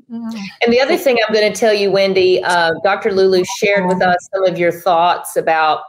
And 0.09 0.73
the 0.73 0.81
other 0.81 0.97
thing 0.97 1.17
I'm 1.27 1.33
going 1.33 1.51
to 1.51 1.59
tell 1.59 1.73
you, 1.73 1.91
Wendy, 1.91 2.41
uh, 2.43 2.73
Dr. 2.83 3.11
Lulu 3.11 3.43
shared 3.59 3.87
with 3.87 4.01
us 4.01 4.27
some 4.33 4.45
of 4.45 4.57
your 4.57 4.71
thoughts 4.71 5.35
about 5.35 5.81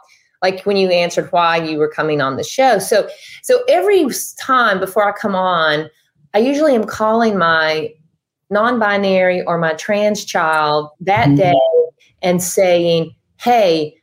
like 0.43 0.64
when 0.64 0.76
you 0.76 0.89
answered 0.89 1.30
why 1.32 1.57
you 1.57 1.78
were 1.78 1.89
coming 1.89 2.20
on 2.20 2.36
the 2.36 2.45
show. 2.45 2.78
So, 2.78 3.09
so 3.43 3.62
every 3.68 4.07
time 4.39 4.78
before 4.78 5.09
I 5.09 5.16
come 5.18 5.34
on, 5.34 5.89
I 6.34 6.39
usually 6.39 6.74
am 6.74 6.84
calling 6.84 7.39
my 7.39 7.93
non-binary 8.51 9.43
or 9.43 9.59
my 9.59 9.74
trans 9.74 10.24
child 10.24 10.91
that 11.01 11.28
mm-hmm. 11.28 11.36
day 11.36 11.61
and 12.22 12.43
saying, 12.43 13.14
"Hey, 13.36 13.97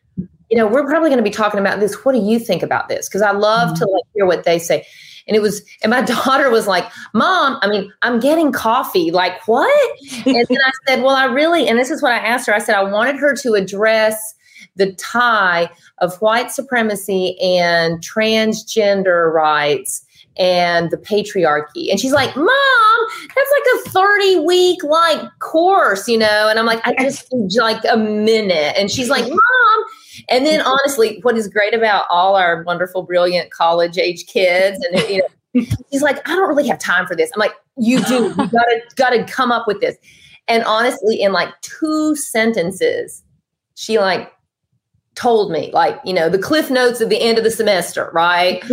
you 0.50 0.58
know, 0.58 0.68
we're 0.68 0.86
probably 0.86 1.10
going 1.10 1.18
to 1.18 1.24
be 1.24 1.30
talking 1.30 1.60
about 1.60 1.80
this. 1.80 2.06
What 2.06 2.14
do 2.14 2.20
you 2.20 2.40
think 2.40 2.64
about 2.64 2.90
this? 2.90 3.08
Because 3.08 3.22
I 3.22 3.32
love 3.32 3.70
mm-hmm. 3.70 3.84
to 3.84 3.90
like 3.90 4.04
hear 4.14 4.26
what 4.26 4.44
they 4.44 4.60
say. 4.60 4.86
And 5.28 5.36
it 5.36 5.42
was, 5.42 5.64
and 5.82 5.90
my 5.90 6.02
daughter 6.26 6.50
was 6.50 6.68
like, 6.68 6.92
Mom, 7.14 7.58
I 7.62 7.68
mean, 7.68 7.92
I'm 8.02 8.20
getting 8.20 8.52
coffee. 8.52 9.12
Like, 9.12 9.48
what? 9.48 10.00
and 10.26 10.46
then 10.48 10.58
I 10.64 10.72
said, 10.88 11.04
Well, 11.04 11.16
I 11.16 11.26
really, 11.26 11.68
and 11.68 11.80
this 11.80 11.90
is 11.90 12.02
what 12.02 12.12
I 12.12 12.18
asked 12.18 12.48
her. 12.48 12.54
I 12.54 12.60
said, 12.60 12.76
I 12.76 12.84
wanted 12.84 13.18
her 13.18 13.36
to 13.38 13.54
address 13.54 14.36
the 14.76 14.94
tie 14.94 15.70
of 16.00 16.16
white 16.22 16.52
supremacy 16.52 17.40
and 17.40 18.00
transgender 18.02 19.32
rights 19.32 20.06
and 20.38 20.92
the 20.92 20.98
patriarchy. 20.98 21.90
And 21.90 22.00
she's 22.00 22.12
like, 22.12 22.36
Mom, 22.36 23.08
that's 23.36 23.52
like 23.52 23.86
a 23.86 23.90
30 23.90 24.40
week 24.40 24.84
like 24.84 25.22
course, 25.40 26.08
you 26.08 26.18
know? 26.18 26.50
And 26.50 26.60
I'm 26.60 26.66
like, 26.66 26.86
I 26.86 26.94
just 27.00 27.32
need 27.32 27.54
like 27.58 27.82
a 27.90 27.98
minute. 27.98 28.76
And 28.78 28.92
she's 28.92 29.10
like, 29.10 29.28
Mom, 29.28 29.86
And 30.30 30.46
then 30.46 30.62
honestly, 30.66 31.20
what 31.22 31.38
is 31.38 31.48
great 31.48 31.74
about 31.74 32.06
all 32.10 32.36
our 32.36 32.64
wonderful, 32.64 33.04
brilliant 33.04 33.52
college 33.52 33.98
age 33.98 34.26
kids 34.26 34.84
and 34.86 35.10
you 35.10 35.18
know, 35.20 35.28
he's 35.90 36.02
like, 36.02 36.28
I 36.28 36.36
don't 36.36 36.48
really 36.48 36.68
have 36.68 36.80
time 36.80 37.08
for 37.08 37.16
this. 37.16 37.32
I'm 37.34 37.40
like, 37.40 37.54
you 37.78 38.04
do. 38.04 38.26
You 38.26 38.36
gotta 38.36 38.82
gotta 38.96 39.24
come 39.26 39.52
up 39.52 39.68
with 39.68 39.82
this. 39.82 39.96
And 40.48 40.64
honestly, 40.66 41.22
in 41.22 41.34
like 41.34 41.50
two 41.62 42.16
sentences, 42.16 43.24
she 43.76 43.98
like 44.00 44.32
told 45.16 45.52
me, 45.52 45.72
like, 45.74 46.00
you 46.06 46.14
know, 46.14 46.30
the 46.30 46.38
cliff 46.38 46.70
notes 46.70 47.02
at 47.02 47.10
the 47.10 47.22
end 47.22 47.38
of 47.38 47.44
the 47.44 47.52
semester, 47.52 48.12
right? 48.14 48.64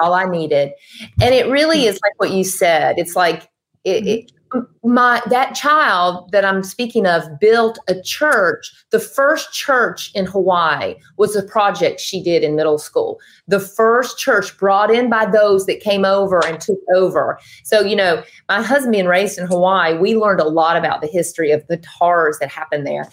all 0.00 0.14
I 0.14 0.24
needed. 0.24 0.72
And 1.20 1.34
it 1.34 1.48
really 1.48 1.80
mm. 1.80 1.86
is 1.86 2.00
like 2.02 2.14
what 2.16 2.30
you 2.30 2.44
said. 2.44 2.98
It's 2.98 3.14
like 3.14 3.48
it, 3.84 4.06
it 4.06 4.26
mm-hmm. 4.26 4.37
My 4.84 5.20
that 5.26 5.54
child 5.54 6.30
that 6.32 6.44
I'm 6.44 6.62
speaking 6.62 7.06
of 7.06 7.38
built 7.40 7.78
a 7.88 8.00
church. 8.02 8.72
The 8.90 9.00
first 9.00 9.52
church 9.52 10.10
in 10.14 10.26
Hawaii 10.26 10.94
was 11.16 11.36
a 11.36 11.42
project 11.42 12.00
she 12.00 12.22
did 12.22 12.42
in 12.42 12.56
middle 12.56 12.78
school. 12.78 13.18
The 13.46 13.60
first 13.60 14.18
church 14.18 14.56
brought 14.58 14.90
in 14.90 15.10
by 15.10 15.26
those 15.26 15.66
that 15.66 15.80
came 15.80 16.04
over 16.04 16.44
and 16.46 16.60
took 16.60 16.78
over. 16.94 17.38
So, 17.64 17.80
you 17.80 17.96
know, 17.96 18.22
my 18.48 18.62
husband 18.62 18.92
being 18.92 19.06
raised 19.06 19.38
in 19.38 19.46
Hawaii, 19.46 19.96
we 19.98 20.16
learned 20.16 20.40
a 20.40 20.48
lot 20.48 20.76
about 20.76 21.00
the 21.00 21.08
history 21.08 21.50
of 21.50 21.66
the 21.66 21.78
tars 21.78 22.38
that 22.38 22.50
happened 22.50 22.86
there. 22.86 23.10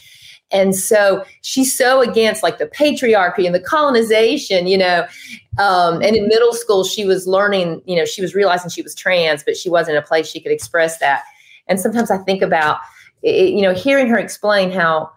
And 0.52 0.76
so 0.76 1.26
she's 1.42 1.76
so 1.76 2.02
against 2.02 2.44
like 2.44 2.60
the 2.60 2.68
patriarchy 2.68 3.46
and 3.46 3.56
the 3.56 3.60
colonization, 3.60 4.68
you 4.68 4.78
know. 4.78 5.06
Um, 5.58 6.02
and 6.02 6.16
in 6.16 6.28
middle 6.28 6.54
school, 6.54 6.84
she 6.84 7.06
was 7.06 7.28
learning, 7.28 7.82
you 7.86 7.96
know, 7.96 8.06
she 8.06 8.22
was 8.22 8.36
realizing 8.36 8.70
she 8.70 8.82
was 8.82 8.94
trans, 8.94 9.44
but 9.44 9.58
she 9.58 9.70
wasn't 9.70 9.98
in 9.98 10.04
a 10.04 10.06
place 10.06 10.28
she 10.28 10.40
could 10.40 10.52
express 10.52 11.00
that. 11.00 11.24
And 11.68 11.80
sometimes 11.80 12.12
I 12.12 12.18
think 12.20 12.42
about, 12.42 12.80
it, 13.24 13.54
you 13.54 13.62
know, 13.62 13.74
hearing 13.74 14.08
her 14.08 14.18
explain 14.18 14.72
how 14.72 15.12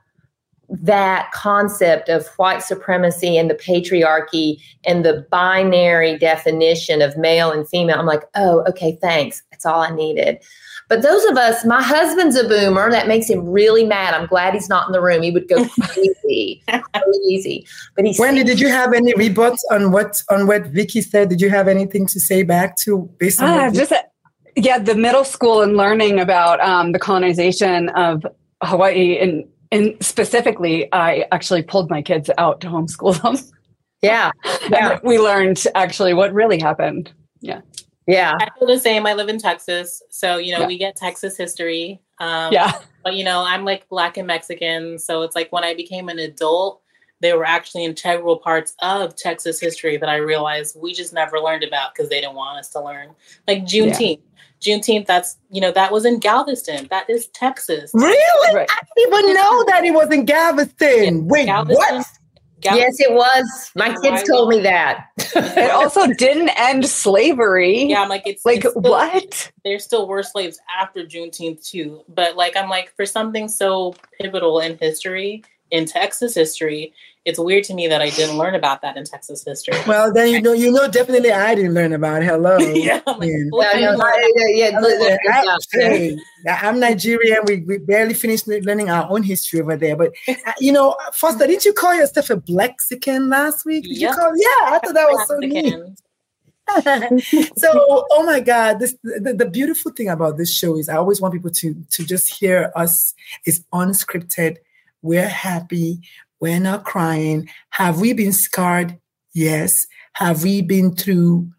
that 0.70 1.30
concept 1.32 2.08
of 2.08 2.26
white 2.36 2.62
supremacy 2.62 3.38
and 3.38 3.48
the 3.50 3.54
patriarchy 3.54 4.60
and 4.84 5.04
the 5.04 5.26
binary 5.30 6.18
definition 6.18 7.00
of 7.00 7.16
male 7.16 7.50
and 7.50 7.68
female, 7.68 7.98
I'm 7.98 8.06
like, 8.06 8.24
oh, 8.34 8.64
okay, 8.68 8.98
thanks. 9.00 9.42
That's 9.58 9.66
all 9.66 9.80
I 9.80 9.90
needed. 9.90 10.38
But 10.88 11.02
those 11.02 11.24
of 11.24 11.36
us, 11.36 11.64
my 11.64 11.82
husband's 11.82 12.36
a 12.36 12.48
boomer. 12.48 12.90
That 12.90 13.08
makes 13.08 13.28
him 13.28 13.46
really 13.46 13.84
mad. 13.84 14.14
I'm 14.14 14.26
glad 14.26 14.54
he's 14.54 14.68
not 14.68 14.86
in 14.86 14.92
the 14.92 15.02
room. 15.02 15.22
He 15.22 15.32
would 15.32 15.48
go 15.48 15.66
crazy, 15.80 16.62
crazy. 16.66 17.66
But 17.96 18.06
he. 18.06 18.16
Wendy, 18.18 18.44
did 18.44 18.60
you 18.60 18.68
have 18.68 18.94
any 18.94 19.12
rebuts 19.14 19.64
on 19.72 19.90
what 19.90 20.22
on 20.30 20.46
what 20.46 20.72
Vickie 20.72 21.04
said? 21.04 21.28
Did 21.28 21.40
you 21.40 21.50
have 21.50 21.66
anything 21.66 22.06
to 22.06 22.20
say 22.20 22.44
back 22.44 22.76
to 22.78 23.10
based 23.18 23.42
on? 23.42 23.48
Ah, 23.48 23.70
just 23.70 23.92
yeah, 24.56 24.78
the 24.78 24.94
middle 24.94 25.24
school 25.24 25.60
and 25.60 25.76
learning 25.76 26.20
about 26.20 26.60
um, 26.60 26.92
the 26.92 26.98
colonization 26.98 27.88
of 27.90 28.24
Hawaii 28.62 29.18
and 29.18 29.44
and 29.70 29.94
specifically, 30.00 30.88
I 30.92 31.26
actually 31.32 31.62
pulled 31.62 31.90
my 31.90 32.00
kids 32.00 32.30
out 32.38 32.60
to 32.62 32.68
homeschool 32.68 33.20
them. 33.20 33.36
Yeah, 34.00 34.30
yeah. 34.70 34.98
we 35.02 35.18
learned 35.18 35.62
actually 35.74 36.14
what 36.14 36.32
really 36.32 36.58
happened. 36.58 37.12
Yeah. 37.40 37.60
Yeah. 38.08 38.36
I 38.40 38.48
feel 38.58 38.66
the 38.66 38.80
same. 38.80 39.06
I 39.06 39.12
live 39.12 39.28
in 39.28 39.38
Texas. 39.38 40.02
So, 40.08 40.38
you 40.38 40.52
know, 40.52 40.60
yeah. 40.60 40.66
we 40.66 40.78
get 40.78 40.96
Texas 40.96 41.36
history. 41.36 42.00
Um, 42.18 42.52
yeah. 42.52 42.72
But, 43.04 43.14
you 43.14 43.22
know, 43.22 43.44
I'm 43.46 43.64
like 43.64 43.88
Black 43.88 44.16
and 44.16 44.26
Mexican. 44.26 44.98
So 44.98 45.22
it's 45.22 45.36
like 45.36 45.52
when 45.52 45.62
I 45.62 45.74
became 45.74 46.08
an 46.08 46.18
adult, 46.18 46.80
they 47.20 47.34
were 47.34 47.44
actually 47.44 47.84
integral 47.84 48.38
parts 48.38 48.74
of 48.80 49.14
Texas 49.14 49.60
history 49.60 49.98
that 49.98 50.08
I 50.08 50.16
realized 50.16 50.76
we 50.80 50.94
just 50.94 51.12
never 51.12 51.38
learned 51.38 51.64
about 51.64 51.94
because 51.94 52.08
they 52.08 52.20
didn't 52.20 52.34
want 52.34 52.58
us 52.58 52.70
to 52.70 52.82
learn. 52.82 53.10
Like 53.46 53.64
Juneteenth. 53.64 54.20
Yeah. 54.20 54.76
Juneteenth, 54.76 55.06
that's, 55.06 55.36
you 55.50 55.60
know, 55.60 55.70
that 55.72 55.92
was 55.92 56.04
in 56.04 56.18
Galveston. 56.18 56.88
That 56.90 57.08
is 57.10 57.28
Texas. 57.28 57.90
Really? 57.92 58.54
Right. 58.54 58.68
I 58.70 58.80
didn't 58.96 59.12
even 59.12 59.34
know 59.34 59.64
that 59.64 59.84
it 59.84 59.92
was 59.92 60.10
in 60.10 60.24
Galveston. 60.24 61.28
Wait, 61.28 61.46
Galveston, 61.46 61.76
what? 61.76 62.06
Yes, 62.62 63.00
it 63.00 63.12
was. 63.12 63.70
My 63.74 63.96
kids 64.02 64.22
told 64.28 64.48
me 64.48 64.60
that. 64.60 65.06
it 65.16 65.70
also 65.72 66.06
didn't 66.06 66.50
end 66.50 66.86
slavery. 66.86 67.84
Yeah, 67.84 68.02
I'm 68.02 68.08
like, 68.08 68.26
it's 68.26 68.44
like 68.44 68.64
it's 68.64 68.70
still, 68.70 68.82
what? 68.82 69.52
There 69.64 69.78
still 69.78 70.06
were 70.08 70.22
slaves 70.22 70.58
after 70.80 71.04
Juneteenth 71.04 71.66
too, 71.66 72.02
but 72.08 72.36
like, 72.36 72.56
I'm 72.56 72.68
like, 72.68 72.94
for 72.96 73.06
something 73.06 73.48
so 73.48 73.94
pivotal 74.20 74.60
in 74.60 74.78
history, 74.78 75.44
in 75.70 75.86
Texas 75.86 76.34
history, 76.34 76.92
it's 77.28 77.38
weird 77.38 77.62
to 77.64 77.74
me 77.74 77.86
that 77.88 78.00
I 78.00 78.08
didn't 78.08 78.38
learn 78.38 78.54
about 78.54 78.80
that 78.80 78.96
in 78.96 79.04
Texas 79.04 79.44
history. 79.44 79.74
Well, 79.86 80.10
then 80.10 80.32
you 80.32 80.40
know, 80.40 80.54
you 80.54 80.72
know, 80.72 80.88
definitely 80.88 81.30
I 81.30 81.54
didn't 81.54 81.74
learn 81.74 81.92
about 81.92 82.22
it. 82.22 82.24
Hello. 82.24 82.56
yeah. 82.58 83.02
Like, 83.06 83.28
yeah, 86.44 86.58
I'm 86.62 86.80
Nigerian. 86.80 87.40
We, 87.46 87.56
we 87.58 87.78
barely 87.78 88.14
finished 88.14 88.48
learning 88.48 88.88
our 88.88 89.10
own 89.10 89.22
history 89.22 89.60
over 89.60 89.76
there. 89.76 89.94
But, 89.94 90.14
uh, 90.26 90.52
you 90.58 90.72
know, 90.72 90.96
Foster, 91.12 91.46
didn't 91.46 91.66
you 91.66 91.74
call 91.74 91.94
yourself 91.94 92.30
a 92.30 92.36
Blexican 92.36 93.28
last 93.28 93.66
week? 93.66 93.84
Did 93.84 93.98
yep. 93.98 94.12
you 94.12 94.16
call? 94.16 94.32
Yeah, 94.34 94.74
I 94.74 94.80
thought 94.82 94.94
that 94.94 95.08
was 95.08 95.28
so 95.28 95.36
neat. 95.36 95.74
so 97.56 97.70
oh 98.10 98.22
my 98.26 98.40
god 98.40 98.78
this 98.78 98.94
the, 99.02 99.32
the, 99.32 99.48
beautiful 99.48 99.90
thing 99.90 100.10
about 100.10 100.36
this 100.36 100.52
show 100.52 100.76
is 100.76 100.90
i 100.90 100.96
always 100.96 101.18
want 101.18 101.32
people 101.32 101.50
to 101.50 101.74
to 101.90 102.04
just 102.04 102.28
hear 102.28 102.70
us 102.76 103.14
is 103.46 103.64
unscripted 103.72 104.58
we're 105.00 105.26
happy 105.26 106.02
we're 106.40 106.60
not 106.60 106.84
crying. 106.84 107.48
Have 107.70 108.00
we 108.00 108.12
been 108.12 108.32
scarred? 108.32 108.98
Yes. 109.34 109.86
Have 110.14 110.42
we 110.42 110.62
been 110.62 110.94
through 110.94 111.50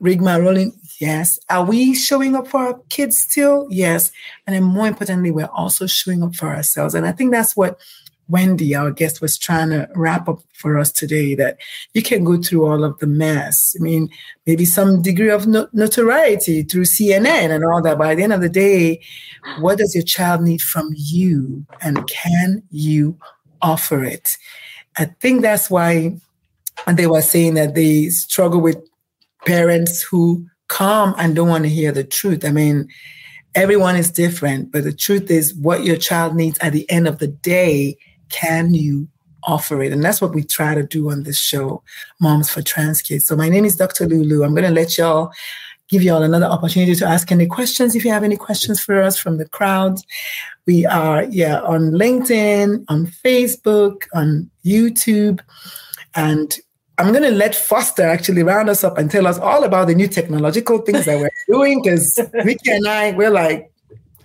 rigmarole? 0.00 0.72
Yes. 1.00 1.38
Are 1.50 1.64
we 1.64 1.94
showing 1.94 2.36
up 2.36 2.48
for 2.48 2.60
our 2.60 2.80
kids 2.88 3.18
still? 3.18 3.66
Yes. 3.70 4.12
And 4.46 4.54
then 4.54 4.62
more 4.62 4.86
importantly, 4.86 5.30
we're 5.30 5.46
also 5.46 5.86
showing 5.86 6.22
up 6.22 6.34
for 6.34 6.48
ourselves. 6.48 6.94
And 6.94 7.06
I 7.06 7.12
think 7.12 7.32
that's 7.32 7.56
what 7.56 7.78
Wendy, 8.28 8.74
our 8.74 8.90
guest, 8.90 9.20
was 9.20 9.36
trying 9.36 9.70
to 9.70 9.88
wrap 9.94 10.28
up 10.28 10.40
for 10.54 10.78
us 10.78 10.90
today 10.90 11.34
that 11.34 11.58
you 11.92 12.02
can 12.02 12.24
go 12.24 12.40
through 12.40 12.64
all 12.64 12.84
of 12.84 12.98
the 12.98 13.06
mess. 13.06 13.76
I 13.78 13.82
mean, 13.82 14.08
maybe 14.46 14.64
some 14.64 15.02
degree 15.02 15.30
of 15.30 15.46
notoriety 15.46 16.62
through 16.62 16.84
CNN 16.84 17.54
and 17.54 17.64
all 17.64 17.82
that. 17.82 17.98
But 17.98 18.12
at 18.12 18.16
the 18.16 18.22
end 18.22 18.32
of 18.32 18.40
the 18.40 18.48
day, 18.48 19.02
what 19.58 19.78
does 19.78 19.94
your 19.94 20.04
child 20.04 20.40
need 20.40 20.62
from 20.62 20.90
you? 20.96 21.66
And 21.82 22.06
can 22.08 22.62
you 22.70 23.18
offer 23.64 24.04
it. 24.04 24.36
I 24.98 25.06
think 25.06 25.42
that's 25.42 25.68
why 25.70 26.16
they 26.86 27.06
were 27.06 27.22
saying 27.22 27.54
that 27.54 27.74
they 27.74 28.10
struggle 28.10 28.60
with 28.60 28.78
parents 29.44 30.02
who 30.02 30.46
come 30.68 31.14
and 31.18 31.34
don't 31.34 31.48
want 31.48 31.64
to 31.64 31.70
hear 31.70 31.90
the 31.90 32.04
truth. 32.04 32.44
I 32.44 32.52
mean, 32.52 32.88
everyone 33.54 33.96
is 33.96 34.10
different, 34.10 34.70
but 34.70 34.84
the 34.84 34.92
truth 34.92 35.30
is 35.30 35.54
what 35.54 35.84
your 35.84 35.96
child 35.96 36.36
needs 36.36 36.58
at 36.60 36.72
the 36.72 36.88
end 36.90 37.08
of 37.08 37.18
the 37.18 37.28
day, 37.28 37.96
can 38.30 38.74
you 38.74 39.08
offer 39.44 39.82
it? 39.82 39.92
And 39.92 40.02
that's 40.02 40.20
what 40.20 40.34
we 40.34 40.42
try 40.42 40.74
to 40.74 40.82
do 40.82 41.10
on 41.10 41.24
this 41.24 41.38
show, 41.38 41.82
Moms 42.20 42.50
for 42.50 42.62
Trans 42.62 43.02
Kids. 43.02 43.26
So 43.26 43.36
my 43.36 43.48
name 43.48 43.64
is 43.64 43.76
Dr. 43.76 44.06
Lulu. 44.06 44.44
I'm 44.44 44.54
going 44.54 44.64
to 44.64 44.70
let 44.70 44.96
y'all 44.98 45.32
give 45.94 46.02
you 46.02 46.12
all 46.12 46.22
another 46.22 46.46
opportunity 46.46 46.94
to 46.96 47.06
ask 47.06 47.30
any 47.30 47.46
questions 47.46 47.94
if 47.94 48.04
you 48.04 48.10
have 48.10 48.24
any 48.24 48.36
questions 48.36 48.80
for 48.80 49.00
us 49.00 49.16
from 49.16 49.38
the 49.38 49.48
crowd. 49.48 49.96
We 50.66 50.84
are, 50.86 51.24
yeah, 51.24 51.60
on 51.60 51.92
LinkedIn, 51.92 52.84
on 52.88 53.06
Facebook, 53.06 54.02
on 54.12 54.50
YouTube. 54.64 55.38
And 56.14 56.58
I'm 56.98 57.12
going 57.12 57.22
to 57.22 57.30
let 57.30 57.54
Foster 57.54 58.02
actually 58.02 58.42
round 58.42 58.68
us 58.68 58.82
up 58.82 58.98
and 58.98 59.08
tell 59.08 59.26
us 59.26 59.38
all 59.38 59.62
about 59.62 59.86
the 59.86 59.94
new 59.94 60.08
technological 60.08 60.78
things 60.78 61.04
that 61.04 61.18
we're 61.20 61.30
doing 61.46 61.80
because 61.82 62.18
Vickie 62.46 62.74
and 62.74 62.88
I, 62.88 63.12
we're 63.12 63.30
like, 63.30 63.70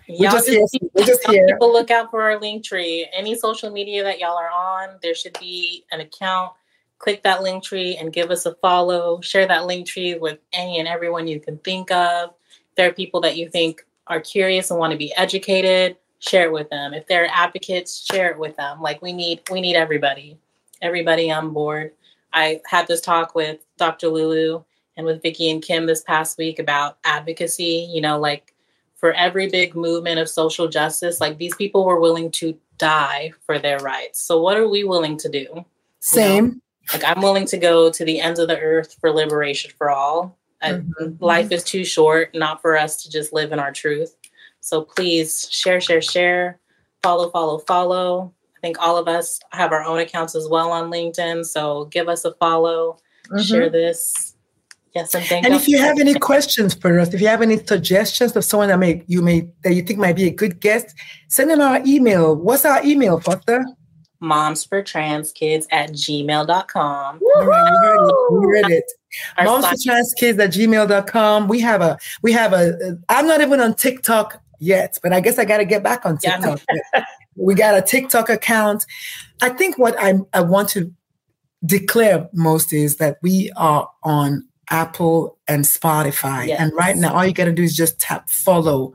we're 0.07 0.32
just, 0.32 0.49
here. 0.49 0.65
We're 0.95 1.05
just 1.05 1.28
here. 1.30 1.45
People 1.47 1.72
look 1.72 1.91
out 1.91 2.09
for 2.09 2.24
our 2.24 2.39
Linktree. 2.39 3.05
Any 3.13 3.36
social 3.36 3.70
media 3.70 4.03
that 4.03 4.17
y'all 4.17 4.38
are 4.38 4.49
on, 4.49 4.97
there 5.03 5.13
should 5.13 5.38
be 5.39 5.86
an 5.91 5.99
account. 5.99 6.53
Click 7.00 7.24
that 7.24 7.39
Linktree 7.39 8.00
and 8.00 8.14
give 8.14 8.30
us 8.30 8.45
a 8.45 8.56
follow. 8.56 9.22
Share 9.22 9.47
that 9.47 9.64
Linktree 9.64 10.20
with 10.20 10.39
any 10.54 10.80
and 10.80 10.88
everyone 10.88 11.28
you 11.28 11.39
can 11.39 11.58
think 11.60 11.91
of. 11.91 12.30
If 12.52 12.76
there 12.76 12.89
are 12.89 12.93
people 12.93 13.22
that 13.22 13.38
you 13.38 13.50
think 13.50 13.86
are 14.08 14.20
curious 14.20 14.70
and 14.70 14.80
want 14.80 14.91
to 14.91 14.97
be 14.97 15.14
educated, 15.16 15.97
share 16.20 16.45
it 16.45 16.52
with 16.52 16.70
them. 16.70 16.93
If 16.93 17.08
they're 17.08 17.30
advocates, 17.32 18.06
share 18.06 18.32
it 18.32 18.38
with 18.38 18.56
them. 18.58 18.82
Like 18.82 19.02
we 19.02 19.14
need 19.14 19.41
we 19.50 19.62
need 19.62 19.76
everybody. 19.76 20.38
Everybody 20.82 21.32
on 21.32 21.52
board. 21.54 21.93
I 22.34 22.62
had 22.66 22.88
this 22.88 23.02
talk 23.02 23.34
with 23.34 23.60
Dr. 23.78 24.08
Lulu 24.10 24.64
and 24.97 25.06
with 25.06 25.24
Vickie 25.24 25.52
and 25.52 25.64
Kim 25.64 25.86
this 25.86 26.02
past 26.02 26.38
week 26.38 26.60
about 26.60 26.97
advocacy, 27.04 27.89
you 27.91 28.02
know, 28.02 28.20
like 28.20 28.54
for 28.95 29.14
every 29.14 29.47
big 29.47 29.76
movement 29.76 30.20
of 30.20 30.30
social 30.30 30.68
justice, 30.68 31.22
like 31.22 31.38
these 31.38 31.56
people 31.56 31.86
were 31.86 32.00
willing 32.00 32.30
to 32.32 32.58
die 32.78 33.32
for 33.45 33.58
their 33.58 33.80
rights. 33.80 34.22
So 34.22 34.41
what 34.41 34.58
are 34.58 34.68
we 34.68 34.84
willing 34.84 35.18
to 35.18 35.30
do? 35.30 35.66
Same. 36.02 36.45
You 36.45 36.52
know? 36.52 36.58
Like 36.94 37.04
I'm 37.06 37.22
willing 37.22 37.46
to 37.48 37.58
go 37.58 37.92
to 37.92 38.06
the 38.06 38.20
ends 38.20 38.40
of 38.40 38.48
the 38.48 38.60
earth 38.60 38.96
for 39.00 39.12
liberation 39.12 39.72
for 39.78 39.90
all. 39.90 40.38
Mm-hmm. 40.64 41.24
Life 41.24 41.52
is 41.52 41.64
too 41.64 41.86
short 41.86 42.34
not 42.34 42.62
for 42.62 42.78
us 42.78 43.04
to 43.04 43.12
just 43.12 43.32
live 43.32 43.52
in 43.52 43.60
our 43.60 43.72
truth. 43.72 44.16
So 44.62 44.82
please 44.82 45.48
share, 45.52 45.80
share, 45.80 46.02
share, 46.02 46.60
follow, 47.02 47.30
follow, 47.30 47.60
follow. 47.60 48.34
I 48.58 48.60
think 48.62 48.78
all 48.80 48.98
of 48.98 49.08
us 49.08 49.40
have 49.52 49.72
our 49.72 49.84
own 49.84 50.00
accounts 50.00 50.36
as 50.36 50.48
well 50.50 50.72
on 50.72 50.92
LinkedIn. 50.92 51.46
So 51.46 51.86
give 51.86 52.10
us 52.10 52.26
a 52.26 52.34
follow, 52.34 52.98
mm-hmm. 53.28 53.42
share 53.42 53.70
this. 53.70 54.36
Yes, 54.96 55.14
and 55.14 55.24
thank 55.26 55.46
you. 55.46 55.52
And 55.52 55.62
if 55.62 55.68
you 55.68 55.78
have 55.78 56.00
any 56.00 56.16
questions 56.16 56.74
for 56.74 57.00
us, 57.00 57.14
if 57.14 57.22
you 57.22 57.28
have 57.28 57.44
any 57.44 57.64
suggestions 57.64 58.36
of 58.36 58.44
someone 58.44 58.70
that 58.70 58.80
may 58.80 59.04
you 59.06 59.22
may 59.22 59.48
that 59.64 59.76
you 59.76 59.84
think 59.84 60.00
might 60.00 60.16
be 60.16 60.26
a 60.26 60.32
good 60.32 60.60
guest, 60.60 60.96
send 61.28 61.52
them 61.52 61.62
our 61.62 61.80
email. 61.86 62.36
What's 62.36 62.66
our 62.66 62.84
email, 62.84 63.20
Foster? 63.20 63.64
Moms 64.20 64.63
for 64.63 64.82
trans 64.84 65.32
kids 65.32 65.67
at 65.72 65.91
gmail.com. 65.91 67.20
All 67.36 67.45
right, 67.45 67.72
we 67.72 67.78
heard 67.78 68.07
it. 68.09 68.15
We 68.32 68.61
heard 68.61 68.72
it. 68.72 68.91
Our 69.38 69.45
Moms 69.45 69.67
for 69.67 69.76
trans 69.84 70.13
kids 70.17 70.39
at 70.39 70.51
gmail.com. 70.51 71.47
We 71.47 71.59
have 71.61 71.82
a, 71.82 71.97
we 72.22 72.32
have 72.34 72.53
a, 72.53 72.97
I'm 73.09 73.28
not 73.28 73.41
even 73.41 73.59
on 73.59 73.76
TikTok 73.76 74.41
yet, 74.59 74.97
but 75.01 75.13
I 75.13 75.20
guess 75.20 75.39
I 75.39 75.45
got 75.45 75.57
to 75.57 75.65
get 75.65 75.84
back 75.84 76.05
on 76.05 76.17
Yeah, 76.22 76.38
TikTok. 76.38 77.05
we 77.36 77.55
got 77.55 77.78
a 77.78 77.82
TikTok 77.82 78.30
account. 78.30 78.86
I 79.41 79.49
think 79.49 79.78
what 79.78 79.95
I, 79.97 80.15
I 80.34 80.41
want 80.41 80.70
to 80.70 80.93
declare 81.65 82.30
most 82.34 82.72
is 82.74 82.97
that 82.97 83.17
we 83.22 83.51
are 83.57 83.89
on 84.03 84.45
Apple 84.70 85.38
and 85.47 85.65
Spotify. 85.65 86.47
Yes. 86.47 86.59
And 86.59 86.74
right 86.74 86.95
now, 86.95 87.13
all 87.13 87.26
you 87.26 87.34
got 87.34 87.45
to 87.45 87.51
do 87.51 87.63
is 87.63 87.76
just 87.76 87.99
tap 87.99 88.30
follow. 88.30 88.93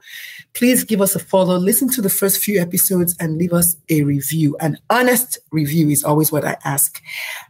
Please 0.55 0.85
give 0.85 1.01
us 1.01 1.17
a 1.17 1.19
follow. 1.19 1.57
Listen 1.57 1.89
to 1.91 2.03
the 2.03 2.09
first 2.09 2.39
few 2.39 2.61
episodes 2.61 3.17
and 3.19 3.37
leave 3.37 3.53
us 3.53 3.77
a 3.89 4.03
review. 4.03 4.57
An 4.61 4.79
honest 4.89 5.39
review 5.51 5.89
is 5.89 6.05
always 6.05 6.31
what 6.31 6.45
I 6.45 6.57
ask. 6.65 7.03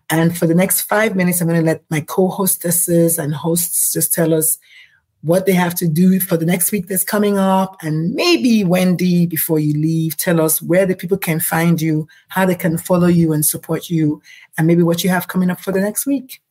And 0.08 0.36
for 0.36 0.46
the 0.46 0.54
next 0.54 0.82
five 0.82 1.14
minutes, 1.14 1.40
I'm 1.40 1.48
going 1.48 1.60
to 1.60 1.66
let 1.66 1.84
my 1.90 2.00
co 2.00 2.28
hostesses 2.28 3.18
and 3.18 3.34
hosts 3.34 3.92
just 3.92 4.12
tell 4.12 4.32
us 4.32 4.58
what 5.24 5.46
they 5.46 5.52
have 5.52 5.74
to 5.74 5.88
do 5.88 6.20
for 6.20 6.36
the 6.36 6.44
next 6.44 6.70
week 6.70 6.86
that's 6.86 7.02
coming 7.02 7.38
up. 7.38 7.76
And 7.82 8.14
maybe, 8.14 8.62
Wendy, 8.62 9.26
before 9.26 9.58
you 9.58 9.72
leave, 9.72 10.18
tell 10.18 10.38
us 10.38 10.60
where 10.60 10.84
the 10.84 10.94
people 10.94 11.16
can 11.16 11.40
find 11.40 11.80
you, 11.80 12.06
how 12.28 12.44
they 12.44 12.54
can 12.54 12.76
follow 12.76 13.06
you 13.06 13.32
and 13.32 13.44
support 13.44 13.88
you, 13.88 14.20
and 14.58 14.66
maybe 14.66 14.82
what 14.82 15.02
you 15.02 15.08
have 15.08 15.28
coming 15.28 15.50
up 15.50 15.60
for 15.60 15.72
the 15.72 15.80
next 15.80 16.04
week. 16.04 16.42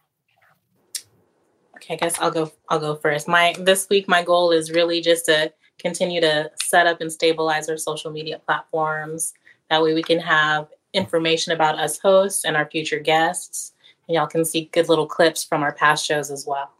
Okay, 1.83 1.95
I 1.95 1.97
guess 1.97 2.19
I'll 2.19 2.31
go 2.31 2.51
I'll 2.69 2.79
go 2.79 2.95
first. 2.95 3.27
My 3.27 3.55
this 3.59 3.87
week 3.89 4.07
my 4.07 4.23
goal 4.23 4.51
is 4.51 4.71
really 4.71 5.01
just 5.01 5.25
to 5.25 5.51
continue 5.79 6.21
to 6.21 6.49
set 6.63 6.87
up 6.87 7.01
and 7.01 7.11
stabilize 7.11 7.67
our 7.69 7.77
social 7.77 8.11
media 8.11 8.39
platforms. 8.39 9.33
That 9.69 9.83
way 9.83 9.93
we 9.93 10.03
can 10.03 10.19
have 10.19 10.67
information 10.93 11.51
about 11.51 11.79
us 11.79 11.99
hosts 11.99 12.45
and 12.45 12.55
our 12.55 12.69
future 12.69 12.99
guests. 12.99 13.73
And 14.07 14.15
y'all 14.15 14.27
can 14.27 14.45
see 14.45 14.69
good 14.71 14.87
little 14.87 15.07
clips 15.07 15.43
from 15.43 15.63
our 15.63 15.73
past 15.73 16.05
shows 16.05 16.31
as 16.31 16.45
well. 16.45 16.71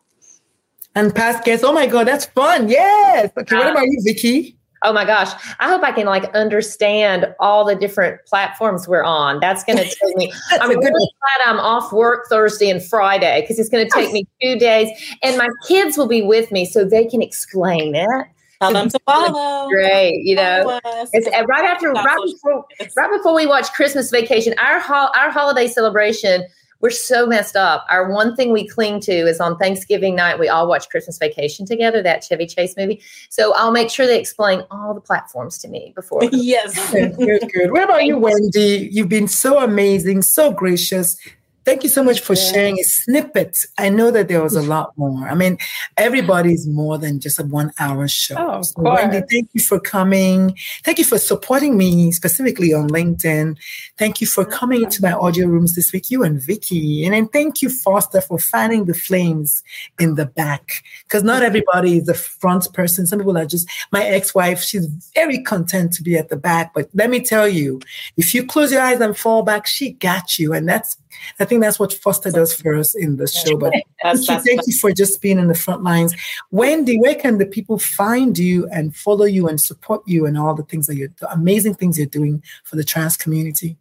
And 0.96 1.14
past 1.14 1.44
guests, 1.44 1.66
oh 1.66 1.74
my 1.74 1.88
God, 1.88 2.08
that's 2.08 2.26
fun. 2.26 2.70
Yes. 2.70 3.32
Okay, 3.36 3.56
what 3.56 3.72
about 3.72 3.88
you, 3.88 4.00
Vickie? 4.08 4.56
Oh 4.84 4.94
my 4.94 5.06
gosh. 5.06 5.32
I 5.60 5.68
hope 5.70 5.84
I 5.84 5.92
can 5.92 6.06
like 6.06 6.34
understand 6.36 7.34
all 7.40 7.66
the 7.66 7.76
different 7.76 8.24
platforms 8.26 8.88
we're 8.88 9.04
on. 9.04 9.40
That's 9.40 9.64
going 9.64 9.78
to 9.84 9.84
take 9.84 10.16
me. 10.18 10.32
I'm 10.52 10.70
good 10.70 10.78
really 10.80 11.12
glad 11.20 11.54
I'm 11.54 11.60
off 11.60 11.92
work 11.92 12.28
Thursday 12.30 12.70
and 12.70 12.84
Friday 12.84 13.42
because 13.42 13.60
it's 13.60 13.70
going 13.70 13.88
to 13.88 13.92
take 13.94 14.12
me 14.12 14.28
two 14.42 14.58
days 14.58 14.90
and 15.24 15.38
my 15.38 15.50
kids 15.68 15.98
will 15.98 16.08
be 16.08 16.22
with 16.22 16.52
me 16.52 16.66
so 16.66 16.86
they 16.86 17.06
can 17.06 17.22
explain 17.22 17.96
it. 17.96 18.28
Tell 18.62 18.72
them 18.72 18.90
to 18.90 19.00
follow. 19.06 19.68
Great. 19.70 20.22
You 20.24 20.36
know, 20.36 20.80
it's 21.12 21.28
uh, 21.28 21.44
right 21.46 21.66
after, 21.66 21.92
right 21.92 22.18
before, 22.26 22.66
right 22.96 23.12
before 23.12 23.36
we 23.36 23.46
watch 23.46 23.72
Christmas 23.74 24.10
Vacation, 24.10 24.54
our 24.58 24.80
ho- 24.80 25.10
our 25.18 25.30
holiday 25.32 25.68
celebration, 25.68 26.46
we're 26.84 26.90
so 26.90 27.26
messed 27.26 27.56
up. 27.56 27.88
Our 27.90 28.12
one 28.12 28.36
thing 28.36 28.52
we 28.52 28.68
cling 28.68 29.00
to 29.02 29.14
is 29.14 29.40
on 29.40 29.58
Thanksgiving 29.58 30.16
night 30.16 30.38
we 30.38 30.50
all 30.50 30.68
watch 30.68 30.90
Christmas 30.90 31.18
Vacation 31.18 31.66
together, 31.66 32.04
that 32.04 32.26
Chevy 32.26 32.46
Chase 32.46 32.76
movie. 32.76 33.02
So 33.30 33.54
I'll 33.56 33.72
make 33.72 33.90
sure 33.90 34.06
they 34.06 34.20
explain 34.20 34.64
all 34.70 34.94
the 34.94 35.00
platforms 35.00 35.58
to 35.60 35.70
me 35.70 35.94
before. 35.96 36.26
yes. 36.34 36.92
Good, 36.92 37.16
good, 37.16 37.50
good. 37.54 37.72
What 37.72 37.84
about 37.84 38.04
you, 38.04 38.18
Wendy? 38.18 38.90
You've 38.92 39.08
been 39.08 39.30
so 39.30 39.64
amazing, 39.64 40.24
so 40.24 40.52
gracious. 40.52 41.18
Thank 41.66 41.84
you 41.84 41.90
so 41.90 42.04
much 42.04 42.20
for 42.20 42.36
sharing 42.36 42.78
a 42.78 42.84
snippet. 42.84 43.66
I 43.78 43.90
know 43.90 44.12
that 44.12 44.28
there 44.28 44.44
was 44.44 44.56
a 44.56 44.62
lot 44.74 44.98
more. 44.98 45.28
I 45.28 45.34
mean, 45.34 45.58
everybody's 45.98 46.68
more 46.68 46.98
than 46.98 47.20
just 47.20 47.40
a 47.40 47.44
one 47.44 47.72
hour 47.80 48.08
show. 48.08 48.36
Oh, 48.38 48.50
of 48.60 48.66
so 48.66 48.82
Wendy, 48.82 49.22
thank 49.30 49.50
you 49.54 49.62
for 49.62 49.80
coming. 49.80 50.58
Thank 50.84 51.00
you 51.00 51.06
for 51.06 51.18
supporting 51.18 51.78
me, 51.78 52.12
specifically 52.12 52.74
on 52.74 52.90
LinkedIn. 52.90 53.58
Thank 53.98 54.20
you 54.20 54.28
for 54.28 54.44
coming 54.44 54.84
into 54.84 55.02
my 55.02 55.14
audio 55.14 55.48
rooms 55.48 55.76
this 55.76 55.94
week, 55.94 56.12
you 56.12 56.24
and 56.24 56.40
Vickie. 56.40 57.06
And 57.06 57.14
then 57.14 57.28
thank 57.30 57.62
you, 57.62 57.70
Foster, 57.70 58.20
for 58.20 58.40
fanning 58.40 58.86
the 58.86 58.94
flames 58.94 59.64
in 60.00 60.16
the 60.16 60.26
back. 60.26 60.84
Because 61.04 61.24
not 61.24 61.44
everybody 61.44 61.98
is 61.98 62.06
the 62.06 62.14
front 62.14 62.72
person. 62.74 63.06
Some 63.06 63.20
people 63.20 63.38
are 63.38 63.46
just, 63.46 63.70
my 63.92 64.04
ex 64.04 64.36
wife, 64.36 64.62
she's 64.62 64.88
very 65.16 65.42
content 65.42 65.94
to 65.94 66.04
be 66.04 66.18
at 66.18 66.30
the 66.30 66.38
back. 66.38 66.74
But 66.74 66.90
let 66.94 67.10
me 67.10 67.22
tell 67.22 67.48
you, 67.48 67.80
if 68.18 68.34
you 68.34 68.46
close 68.46 68.72
your 68.72 68.82
eyes 68.82 69.00
and 69.00 69.18
fall 69.18 69.44
back, 69.44 69.66
she 69.66 69.94
got 69.94 70.38
you. 70.38 70.54
And 70.54 70.68
that's, 70.68 70.98
I 71.40 71.46
think 71.46 71.62
that's 71.62 71.80
what 71.80 71.94
Foster 71.94 72.32
does 72.32 72.54
for 72.54 72.76
us 72.76 72.94
in 72.96 73.16
the 73.18 73.28
show. 73.28 73.58
But 73.58 73.74
That's, 74.04 74.26
Thank 74.26 74.28
you, 74.28 74.36
that's 74.36 74.46
thank 74.46 74.62
you 74.68 74.74
for 74.74 74.92
just 74.92 75.22
being 75.22 75.40
in 75.40 75.48
the 75.48 75.56
front 75.56 75.84
lines. 75.84 76.14
Wendy, 76.52 77.00
where 77.00 77.16
can 77.16 77.38
the 77.38 77.46
people 77.46 77.80
find 77.80 78.38
you 78.38 78.68
and 78.68 78.94
follow 78.94 79.24
you 79.24 79.48
and 79.48 79.62
support 79.62 80.04
you 80.06 80.26
and 80.26 80.38
all 80.38 80.54
the 80.54 80.64
things 80.64 80.88
that 80.88 80.96
you're, 80.96 81.08
the 81.20 81.32
amazing 81.32 81.76
things 81.76 81.98
you're 81.98 82.06
doing 82.06 82.44
for 82.66 82.76
the 82.76 82.84
trans 82.84 83.16
community? 83.16 83.78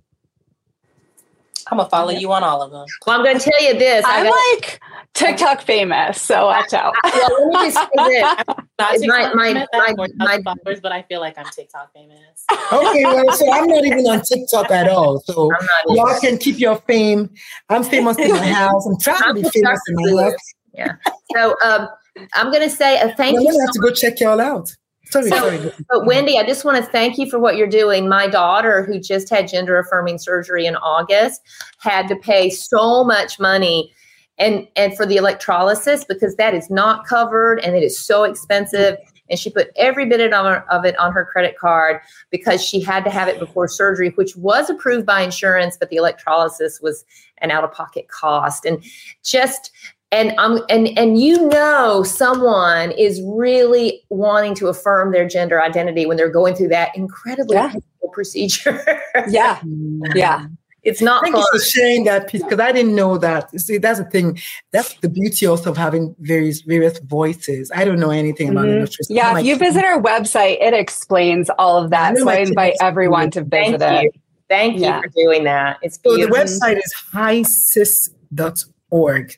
I'm 1.70 1.78
gonna 1.78 1.90
follow 1.90 2.10
you 2.12 2.32
on 2.32 2.42
all 2.44 2.62
of 2.62 2.70
them. 2.70 2.86
Well, 3.06 3.18
I'm 3.18 3.24
going 3.24 3.38
to 3.38 3.50
tell 3.50 3.62
you 3.62 3.76
this. 3.78 4.04
I 4.04 4.20
I'm 4.20 4.24
got- 4.26 4.34
like 4.60 4.80
TikTok 5.14 5.62
famous, 5.62 6.22
so 6.22 6.46
watch 6.46 6.72
out. 6.72 6.94
well, 7.04 7.50
let 7.50 7.64
me 7.66 7.72
just 7.72 7.88
say 7.96 8.08
this. 8.08 8.22
Not 8.78 8.78
My- 8.78 8.96
TikTok 8.98 9.34
my- 9.34 9.44
famous, 9.44 9.68
I 9.74 9.94
my- 9.96 10.08
my- 10.16 10.42
followers, 10.42 10.80
but 10.80 10.92
I 10.92 11.02
feel 11.02 11.20
like 11.20 11.36
I'm 11.38 11.46
TikTok 11.46 11.92
famous. 11.92 12.44
Okay, 12.72 13.04
well, 13.04 13.32
so 13.32 13.52
I'm 13.52 13.66
not 13.66 13.84
even 13.84 14.06
on 14.06 14.20
TikTok 14.22 14.70
at 14.70 14.88
all. 14.88 15.18
So 15.20 15.50
y'all 15.88 16.18
can 16.20 16.38
keep 16.38 16.58
your 16.60 16.76
fame. 16.76 17.30
I'm 17.68 17.82
famous 17.82 18.16
in 18.18 18.30
my 18.30 18.46
house. 18.52 18.86
I'm 18.86 18.98
trying 19.00 19.34
to 19.34 19.42
be 19.42 19.48
famous 19.48 19.80
in 19.88 19.94
my 19.96 20.22
house. 20.22 20.34
Yeah. 20.76 20.92
So 21.34 21.56
um, 21.64 21.88
I'm 22.34 22.50
going 22.50 22.62
to 22.62 22.70
say 22.70 23.00
a 23.00 23.14
thank 23.14 23.36
I'm 23.36 23.42
you 23.42 23.48
gonna 23.48 23.54
so 23.54 23.60
have 23.66 23.72
to 23.72 23.78
go 23.80 23.90
check 23.90 24.20
y'all 24.20 24.40
out. 24.40 24.74
Sorry, 25.10 25.28
So- 25.30 25.36
sorry. 25.36 25.72
But 25.88 26.04
Wendy, 26.06 26.38
I 26.38 26.44
just 26.44 26.64
want 26.64 26.84
to 26.84 26.90
thank 26.90 27.16
you 27.18 27.30
for 27.30 27.38
what 27.38 27.56
you're 27.56 27.66
doing. 27.68 28.08
My 28.08 28.26
daughter, 28.26 28.82
who 28.84 28.98
just 28.98 29.30
had 29.30 29.48
gender 29.48 29.78
affirming 29.78 30.18
surgery 30.18 30.66
in 30.66 30.76
August, 30.76 31.40
had 31.78 32.08
to 32.08 32.16
pay 32.16 32.50
so 32.50 33.04
much 33.04 33.38
money 33.38 33.92
and 34.38 34.66
and 34.76 34.94
for 34.96 35.06
the 35.06 35.16
electrolysis 35.16 36.04
because 36.04 36.36
that 36.36 36.54
is 36.54 36.68
not 36.68 37.06
covered 37.06 37.58
and 37.60 37.74
it 37.76 37.82
is 37.82 37.98
so 37.98 38.24
expensive. 38.24 38.96
And 39.28 39.38
she 39.38 39.50
put 39.50 39.70
every 39.76 40.06
bit 40.06 40.20
of 40.20 40.46
it, 40.46 40.62
of 40.70 40.84
it 40.84 40.96
on 40.98 41.12
her 41.12 41.24
credit 41.24 41.58
card 41.58 42.00
because 42.30 42.62
she 42.64 42.80
had 42.80 43.02
to 43.04 43.10
have 43.10 43.26
it 43.28 43.40
before 43.40 43.66
surgery, 43.66 44.10
which 44.10 44.36
was 44.36 44.70
approved 44.70 45.04
by 45.06 45.22
insurance, 45.22 45.76
but 45.76 45.90
the 45.90 45.96
electrolysis 45.96 46.80
was 46.80 47.04
an 47.38 47.50
out 47.50 47.64
of 47.64 47.72
pocket 47.72 48.06
cost. 48.08 48.64
And 48.64 48.84
just 49.24 49.72
and 50.12 50.32
I'm 50.38 50.60
and 50.70 50.88
and 50.98 51.20
you 51.20 51.48
know 51.48 52.02
someone 52.04 52.92
is 52.92 53.20
really 53.24 54.02
wanting 54.10 54.54
to 54.56 54.68
affirm 54.68 55.10
their 55.12 55.26
gender 55.28 55.60
identity 55.60 56.06
when 56.06 56.16
they're 56.16 56.30
going 56.30 56.54
through 56.54 56.68
that 56.68 56.96
incredibly 56.96 57.56
Yeah. 57.56 57.70
painful 57.72 58.08
procedure. 58.12 59.00
Yeah, 59.28 59.58
yeah. 60.14 60.46
it's 60.84 61.00
not 61.02 61.22
Thank 61.22 61.34
fun. 61.34 61.42
you 61.42 61.48
for 61.58 61.64
sharing 61.64 62.04
that 62.04 62.28
piece 62.28 62.42
because 62.44 62.60
I 62.60 62.70
didn't 62.70 62.94
know 62.94 63.18
that. 63.18 63.50
See, 63.60 63.78
that's 63.78 63.98
the 63.98 64.04
thing. 64.04 64.38
That's 64.72 64.94
the 65.00 65.08
beauty 65.08 65.44
also 65.46 65.70
of 65.72 65.76
having 65.76 66.14
various 66.20 66.60
various 66.62 66.98
voices. 67.00 67.72
I 67.74 67.84
don't 67.84 67.98
know 67.98 68.10
anything 68.10 68.50
about 68.50 68.66
Mhm. 68.66 68.78
nutrition. 68.80 69.16
Yeah, 69.16 69.30
I'm 69.30 69.38
if 69.38 69.44
you 69.46 69.54
like, 69.54 69.60
visit 69.62 69.84
our 69.84 70.00
website, 70.00 70.58
it 70.62 70.72
explains 70.72 71.50
all 71.58 71.82
of 71.82 71.90
that. 71.90 72.14
know 72.14 72.20
So 72.24 72.30
I 72.30 72.36
invite 72.36 72.74
everyone 72.80 73.32
to 73.32 73.44
Thank 73.44 73.80
visit 73.80 73.92
you. 74.02 74.08
it. 74.08 74.14
Thank 74.48 74.78
Yeah. 74.78 74.98
you 74.98 75.02
for 75.02 75.08
doing 75.16 75.42
that. 75.44 75.78
It's 75.82 75.98
So 76.06 76.16
the 76.16 76.26
website 76.28 76.76
is 76.76 76.94
hisis.org. 77.12 79.36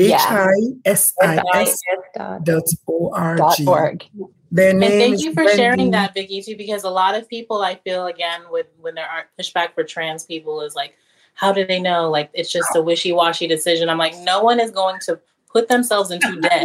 H 0.00 0.10
Yeah. 0.10 0.26
I 0.50 0.54
S 0.84 1.12
I 1.20 1.42
S 1.54 1.80
dot- 2.16 2.44
dot 2.44 2.62
O 2.88 3.10
R 3.12 3.36
Dot 3.36 3.56
G. 3.56 3.66
org. 3.66 4.04
Their 4.52 4.70
And 4.70 4.80
thank 4.80 5.20
you 5.20 5.32
for 5.32 5.44
Wendy. 5.44 5.56
sharing 5.56 5.90
that, 5.92 6.14
Vickie, 6.14 6.44
too, 6.44 6.56
because 6.56 6.82
a 6.84 6.90
lot 6.90 7.14
of 7.14 7.28
people 7.28 7.62
I 7.62 7.76
feel 7.76 8.06
again 8.06 8.40
with 8.50 8.66
when 8.80 8.94
there 8.96 9.06
aren't 9.06 9.28
pushback 9.38 9.74
for 9.74 9.84
trans 9.84 10.24
people 10.24 10.60
is 10.62 10.74
like, 10.74 10.94
how 11.34 11.52
do 11.52 11.64
they 11.66 11.78
know? 11.80 12.10
Like 12.10 12.30
it's 12.34 12.50
just 12.50 12.74
a 12.74 12.82
wishy-washy 12.82 13.46
decision. 13.46 13.88
I'm 13.88 13.98
like, 13.98 14.16
no 14.18 14.42
one 14.42 14.58
is 14.58 14.70
going 14.72 14.98
to 15.02 15.20
put 15.52 15.68
themselves 15.68 16.10
into 16.10 16.36
debt 16.42 16.64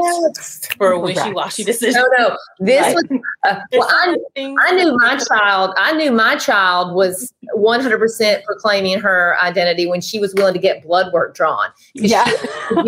for 0.78 0.92
a 0.92 1.00
wishy-washy 1.00 1.64
decision. 1.64 2.02
No, 2.18 2.28
no. 2.30 2.38
This 2.60 2.82
Right. 2.82 2.96
was 2.96 3.20
uh, 3.48 3.60
well, 3.74 3.88
I, 3.90 4.06
so 4.06 4.12
many 4.12 4.24
things 4.36 4.60
I 4.66 4.72
knew 4.76 4.96
my 4.98 5.18
child. 5.18 5.74
I 5.78 5.94
knew 5.94 6.12
my 6.12 6.36
child 6.36 6.94
was 6.96 7.34
100% 7.56 8.44
proclaiming 8.44 9.00
her 9.00 9.36
identity 9.42 9.88
when 9.88 10.02
she 10.02 10.20
was 10.20 10.34
willing 10.36 10.54
to 10.54 10.60
get 10.60 10.84
blood 10.84 11.12
work 11.14 11.36
drawn. 11.36 11.70
Yeah. 11.94 12.26
she 12.26 12.36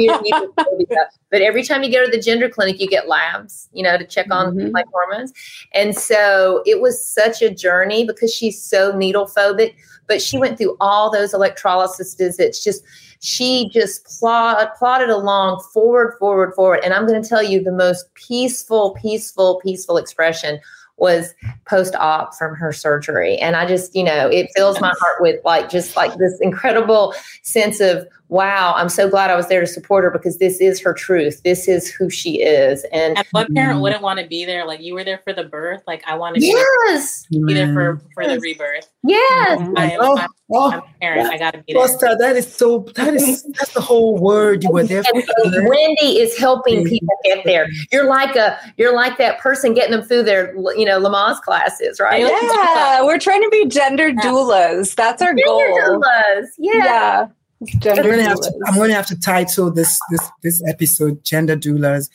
was 0.07 0.21
xenophobia. 0.57 0.97
but 1.31 1.41
every 1.41 1.63
time 1.63 1.83
you 1.83 1.91
go 1.91 2.05
to 2.05 2.11
the 2.11 2.21
gender 2.21 2.47
clinic, 2.49 2.79
you 2.79 2.87
get 2.87 3.07
labs, 3.07 3.67
you 3.73 3.83
know, 3.83 3.97
to 3.97 4.05
check 4.05 4.27
on 4.31 4.55
Mhm. 4.55 4.71
like 4.73 4.85
hormones. 4.93 5.33
And 5.73 5.95
so 5.97 6.61
it 6.65 6.79
was 6.81 7.03
such 7.03 7.41
a 7.41 7.49
journey 7.49 8.05
because 8.05 8.33
she's 8.33 8.61
so 8.61 8.95
needle 8.95 9.25
phobic. 9.25 9.73
but 10.07 10.21
she 10.21 10.37
went 10.37 10.57
through 10.57 10.77
all 10.79 11.11
those 11.11 11.33
electrolysis 11.33 12.15
visits. 12.15 12.63
Just 12.63 12.81
she 13.19 13.69
just 13.69 14.05
plod, 14.05 14.69
plodded 14.77 15.09
along 15.09 15.61
forward, 15.73 16.15
forward, 16.19 16.53
forward. 16.53 16.81
And 16.83 16.93
I'm 16.93 17.07
going 17.07 17.21
to 17.21 17.27
tell 17.27 17.43
you 17.43 17.63
the 17.63 17.71
most 17.71 18.13
peaceful, 18.13 18.97
peaceful, 19.01 19.59
peaceful 19.63 19.97
expression 19.97 20.59
was 20.97 21.33
post 21.65 21.95
op 21.95 22.33
from 22.35 22.55
her 22.55 22.73
surgery. 22.73 23.37
And 23.37 23.55
I 23.55 23.67
just, 23.67 23.95
you 23.95 24.03
know, 24.03 24.27
it 24.27 24.49
fills 24.55 24.81
my 24.81 24.93
heart 24.99 25.21
with 25.21 25.39
like 25.45 25.69
just 25.69 25.95
like 25.95 26.15
this 26.17 26.39
incredible 26.41 27.13
sense 27.43 27.79
of, 27.79 28.07
wow, 28.29 28.73
I'm 28.75 28.89
so 28.89 29.09
glad 29.09 29.29
I 29.29 29.35
was 29.35 29.47
there 29.47 29.61
to 29.61 29.67
support 29.67 30.03
her 30.03 30.11
because 30.11 30.37
this 30.37 30.59
is 30.59 30.81
her 30.81 30.93
truth. 30.93 31.41
This 31.43 31.67
is 31.67 31.89
who 31.89 32.09
she 32.09 32.41
is. 32.41 32.85
And, 32.91 33.17
and 33.17 33.27
what 33.31 33.53
parent 33.53 33.73
mm-hmm. 33.73 33.81
wouldn't 33.81 34.01
want 34.01 34.19
to 34.19 34.27
be 34.27 34.45
there? 34.45 34.65
Like 34.65 34.81
you 34.81 34.93
were 34.93 35.03
there 35.03 35.21
for 35.23 35.33
the 35.33 35.45
birth. 35.45 35.83
Like 35.87 36.03
I 36.05 36.15
want 36.15 36.35
to 36.35 36.45
yes. 36.45 37.25
be 37.29 37.53
there 37.53 37.73
for, 37.73 38.01
for 38.13 38.23
yes. 38.23 38.35
the 38.35 38.39
rebirth. 38.39 38.89
Yes. 39.03 39.59
I 39.77 39.91
am, 39.91 39.99
oh, 40.01 40.17
I'm, 40.17 40.29
oh, 40.51 40.71
I'm 40.71 40.79
a 40.79 40.83
parent. 40.99 41.29
I 41.29 41.37
gotta 41.37 41.59
be 41.59 41.73
there. 41.73 41.87
Foster, 41.87 42.17
that 42.17 42.35
is 42.35 42.53
so 42.53 42.79
that 42.95 43.13
is 43.13 43.43
that's 43.57 43.73
the 43.73 43.81
whole 43.81 44.17
word 44.17 44.63
you 44.63 44.71
were 44.71 44.83
there 44.83 45.03
for. 45.03 45.21
Wendy 45.45 46.19
is 46.19 46.37
helping 46.37 46.83
people 46.83 47.15
get 47.23 47.45
there. 47.45 47.67
You're 47.91 48.07
like 48.07 48.35
a 48.35 48.59
you're 48.77 48.93
like 48.93 49.17
that 49.17 49.39
person 49.39 49.73
getting 49.73 49.91
them 49.91 50.03
through 50.03 50.23
their 50.23 50.53
you 50.75 50.85
know 50.85 50.99
Lamaze 50.99 51.41
classes, 51.41 51.99
right? 51.99 52.21
Yeah, 52.21 53.03
we're 53.03 53.19
trying 53.19 53.43
to 53.43 53.49
be 53.49 53.67
gender 53.67 54.11
doulas. 54.11 54.95
That's 54.95 55.21
our 55.21 55.33
gender 55.33 55.43
goal. 55.45 56.01
Doulas. 56.01 56.45
Yeah. 56.57 56.73
yeah. 56.75 57.27
I'm 57.61 57.79
going, 57.79 58.17
to 58.17 58.23
have 58.23 58.39
to, 58.39 58.59
I'm 58.67 58.75
going 58.75 58.89
to 58.89 58.95
have 58.95 59.07
to 59.07 59.19
title 59.19 59.71
this 59.71 59.99
this 60.11 60.29
this 60.43 60.63
episode 60.67 61.23
"Gender 61.23 61.57
Doulas," 61.57 62.09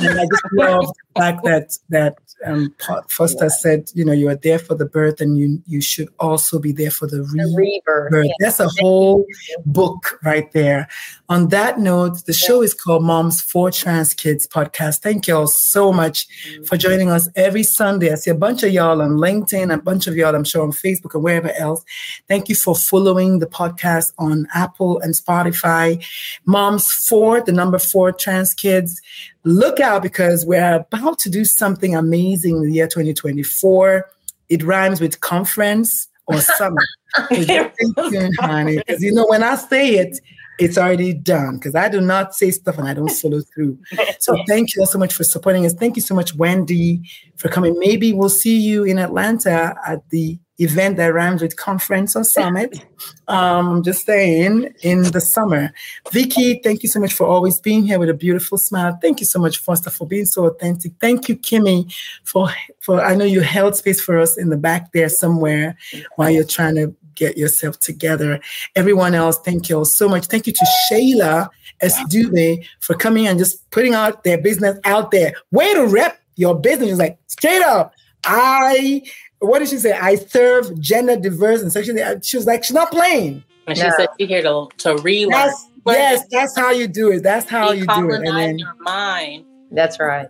and 0.00 0.20
I 0.20 0.24
just 0.24 0.42
love 0.52 0.92
the 1.16 1.20
fact 1.20 1.44
that 1.44 1.78
that 1.88 2.18
um, 2.44 2.74
Foster 3.08 3.44
yeah. 3.44 3.48
said, 3.48 3.90
you 3.94 4.04
know, 4.04 4.12
you 4.12 4.28
are 4.28 4.36
there 4.36 4.58
for 4.58 4.74
the 4.74 4.84
birth, 4.84 5.20
and 5.20 5.38
you 5.38 5.62
you 5.66 5.80
should 5.80 6.08
also 6.20 6.58
be 6.58 6.72
there 6.72 6.90
for 6.90 7.06
the, 7.06 7.22
re- 7.22 7.42
the 7.44 7.54
rebirth. 7.56 8.26
Yeah. 8.26 8.32
That's 8.40 8.60
a 8.60 8.68
whole 8.80 9.24
book 9.64 10.18
right 10.24 10.50
there. 10.52 10.88
On 11.28 11.48
that 11.48 11.80
note, 11.80 12.24
the 12.26 12.32
show 12.32 12.62
is 12.62 12.74
called 12.74 13.02
Moms 13.02 13.40
for 13.40 13.70
Trans 13.70 14.14
Kids 14.14 14.46
Podcast. 14.46 15.00
Thank 15.00 15.26
you 15.26 15.36
all 15.36 15.46
so 15.46 15.92
much 15.92 16.28
for 16.66 16.76
joining 16.76 17.10
us 17.10 17.28
every 17.36 17.62
Sunday. 17.62 18.12
I 18.12 18.16
see 18.16 18.30
a 18.30 18.34
bunch 18.34 18.62
of 18.62 18.72
y'all 18.72 19.02
on 19.02 19.12
LinkedIn, 19.12 19.72
a 19.72 19.78
bunch 19.78 20.06
of 20.06 20.16
y'all, 20.16 20.34
I'm 20.34 20.44
sure, 20.44 20.62
on 20.62 20.72
Facebook 20.72 21.14
and 21.14 21.22
wherever 21.22 21.52
else. 21.52 21.84
Thank 22.28 22.48
you 22.48 22.54
for 22.54 22.74
following 22.74 23.38
the 23.38 23.46
podcast 23.46 24.12
on 24.18 24.46
Apple 24.54 25.00
and 25.00 25.14
Spotify. 25.14 26.04
Moms 26.44 26.92
for 26.92 27.40
the 27.40 27.52
number 27.52 27.78
four 27.78 28.12
trans 28.12 28.54
kids 28.54 29.00
look 29.46 29.78
out 29.78 30.02
because 30.02 30.44
we're 30.44 30.74
about 30.74 31.18
to 31.20 31.30
do 31.30 31.44
something 31.44 31.94
amazing 31.94 32.56
in 32.56 32.62
the 32.64 32.72
year 32.72 32.88
2024. 32.88 34.10
It 34.48 34.62
rhymes 34.62 35.00
with 35.00 35.20
conference 35.20 36.08
or 36.26 36.40
summit. 36.40 36.84
because 37.30 39.02
you 39.02 39.12
know 39.12 39.26
when 39.26 39.42
I 39.42 39.54
say 39.54 39.94
it, 39.94 40.18
it's 40.58 40.78
already 40.78 41.12
done 41.12 41.56
because 41.56 41.74
I 41.74 41.88
do 41.88 42.00
not 42.00 42.34
say 42.34 42.50
stuff 42.50 42.78
and 42.78 42.88
I 42.88 42.94
don't 42.94 43.10
follow 43.10 43.40
through. 43.40 43.78
So 44.18 44.36
thank 44.48 44.74
you 44.74 44.84
so 44.86 44.98
much 44.98 45.14
for 45.14 45.22
supporting 45.22 45.66
us. 45.66 45.74
Thank 45.74 45.94
you 45.94 46.02
so 46.02 46.14
much, 46.14 46.34
Wendy, 46.34 47.00
for 47.36 47.48
coming. 47.48 47.78
Maybe 47.78 48.12
we'll 48.12 48.28
see 48.28 48.58
you 48.58 48.82
in 48.82 48.98
Atlanta 48.98 49.76
at 49.86 50.08
the 50.10 50.38
event 50.58 50.96
that 50.96 51.12
rhymes 51.12 51.42
with 51.42 51.56
conference 51.56 52.16
or 52.16 52.24
summit. 52.24 52.84
Um, 53.28 53.68
I'm 53.68 53.82
just 53.82 54.06
saying 54.06 54.72
in 54.82 55.02
the 55.02 55.20
summer. 55.20 55.72
Vickie, 56.06 56.62
thank 56.62 56.84
you 56.84 56.88
so 56.88 57.00
much 57.00 57.12
for 57.12 57.26
always 57.26 57.60
being 57.60 57.84
here 57.84 57.98
with 57.98 58.08
a 58.08 58.14
beautiful 58.14 58.56
smile. 58.56 58.96
Thank 59.02 59.18
you 59.18 59.26
so 59.26 59.40
much, 59.40 59.58
Foster, 59.58 59.90
for 59.90 60.06
being 60.06 60.26
so 60.26 60.46
authentic. 60.46 60.92
Thank 61.00 61.28
you, 61.28 61.36
Kimmy, 61.36 61.92
for 62.22 62.48
for 62.80 63.04
I 63.04 63.16
know 63.16 63.24
you 63.24 63.40
held 63.40 63.74
space 63.74 64.00
for 64.00 64.18
us 64.18 64.38
in 64.38 64.48
the 64.48 64.56
back 64.56 64.92
there 64.92 65.08
somewhere 65.08 65.76
while 66.14 66.30
you're 66.30 66.44
trying 66.44 66.76
to 66.76 66.94
get 67.16 67.36
yourself 67.36 67.80
together. 67.80 68.40
Everyone 68.74 69.14
else, 69.14 69.38
thank 69.40 69.68
you 69.68 69.78
all 69.78 69.84
so 69.84 70.08
much. 70.08 70.26
Thank 70.26 70.46
you 70.46 70.52
to 70.52 70.66
Shayla 70.90 71.48
Estube 71.82 72.64
for 72.80 72.94
coming 72.94 73.26
and 73.26 73.38
just 73.38 73.68
putting 73.70 73.94
out 73.94 74.24
their 74.24 74.38
business 74.38 74.78
out 74.84 75.10
there. 75.10 75.32
Way 75.50 75.74
to 75.74 75.86
rep 75.86 76.20
your 76.36 76.58
business. 76.58 76.90
It's 76.90 76.98
like 76.98 77.18
straight 77.26 77.62
up. 77.62 77.92
I 78.24 79.02
what 79.40 79.58
did 79.58 79.68
she 79.68 79.78
say? 79.78 79.92
I 79.92 80.14
serve 80.16 80.78
gender 80.80 81.16
diverse 81.16 81.62
and 81.62 81.72
sexually. 81.72 82.02
Uh, 82.02 82.20
she 82.22 82.36
was 82.36 82.46
like, 82.46 82.64
she's 82.64 82.74
not 82.74 82.90
playing. 82.90 83.44
And 83.66 83.76
she 83.76 83.84
no. 83.84 83.90
said 83.96 84.08
she's 84.18 84.28
here 84.28 84.42
to 84.42 84.68
to 84.78 84.96
relearn. 84.98 85.30
That's, 85.30 85.66
yes, 85.86 86.26
that's 86.30 86.56
how 86.56 86.70
you 86.70 86.88
do 86.88 87.12
it. 87.12 87.22
That's 87.22 87.48
how 87.48 87.72
you 87.72 87.86
do 87.86 88.10
it. 88.10 88.26
And 88.26 88.36
then, 88.36 88.58
your 88.58 88.74
mind. 88.80 89.44
That's 89.70 89.98
right. 89.98 90.28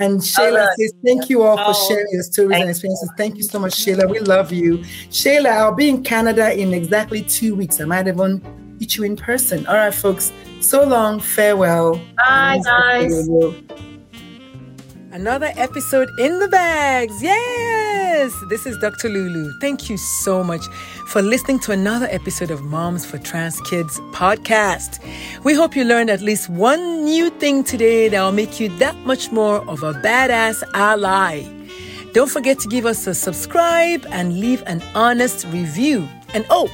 And 0.00 0.20
Shayla 0.20 0.68
says, 0.78 0.92
Thank 1.04 1.28
you 1.28 1.42
all 1.42 1.56
for 1.56 1.64
oh, 1.68 1.88
sharing 1.88 2.06
your 2.12 2.22
stories 2.22 2.60
and 2.60 2.70
experiences. 2.70 3.10
Thank 3.16 3.36
you 3.36 3.42
so 3.42 3.58
much, 3.58 3.74
Shayla. 3.74 4.08
We 4.08 4.20
love 4.20 4.52
you. 4.52 4.78
Shayla, 5.10 5.50
I'll 5.50 5.74
be 5.74 5.88
in 5.88 6.02
Canada 6.02 6.58
in 6.58 6.72
exactly 6.72 7.22
two 7.22 7.54
weeks. 7.54 7.80
I 7.80 7.84
might 7.84 8.06
even 8.06 8.42
meet 8.78 8.96
you 8.96 9.04
in 9.04 9.16
person. 9.16 9.66
All 9.66 9.74
right, 9.74 9.94
folks. 9.94 10.32
So 10.60 10.84
long. 10.84 11.20
Farewell. 11.20 12.00
Bye, 12.16 12.60
guys. 12.64 13.28
Another 15.10 15.50
episode 15.56 16.10
in 16.18 16.38
the 16.38 16.48
bags. 16.48 17.22
Yes! 17.22 18.34
This 18.50 18.66
is 18.66 18.76
Dr. 18.76 19.08
Lulu. 19.08 19.58
Thank 19.58 19.88
you 19.88 19.96
so 19.96 20.44
much 20.44 20.66
for 21.06 21.22
listening 21.22 21.60
to 21.60 21.72
another 21.72 22.06
episode 22.10 22.50
of 22.50 22.62
Moms 22.62 23.06
for 23.06 23.16
Trans 23.16 23.58
Kids 23.62 23.98
podcast. 24.12 25.02
We 25.44 25.54
hope 25.54 25.74
you 25.74 25.84
learned 25.84 26.10
at 26.10 26.20
least 26.20 26.50
one 26.50 27.04
new 27.04 27.30
thing 27.30 27.64
today 27.64 28.10
that 28.10 28.20
will 28.22 28.32
make 28.32 28.60
you 28.60 28.68
that 28.80 28.96
much 29.06 29.32
more 29.32 29.66
of 29.66 29.82
a 29.82 29.94
badass 29.94 30.62
ally. 30.74 31.42
Don't 32.12 32.30
forget 32.30 32.58
to 32.60 32.68
give 32.68 32.84
us 32.84 33.06
a 33.06 33.14
subscribe 33.14 34.04
and 34.10 34.38
leave 34.38 34.62
an 34.66 34.82
honest 34.94 35.46
review. 35.46 36.06
And 36.34 36.44
oh, 36.50 36.68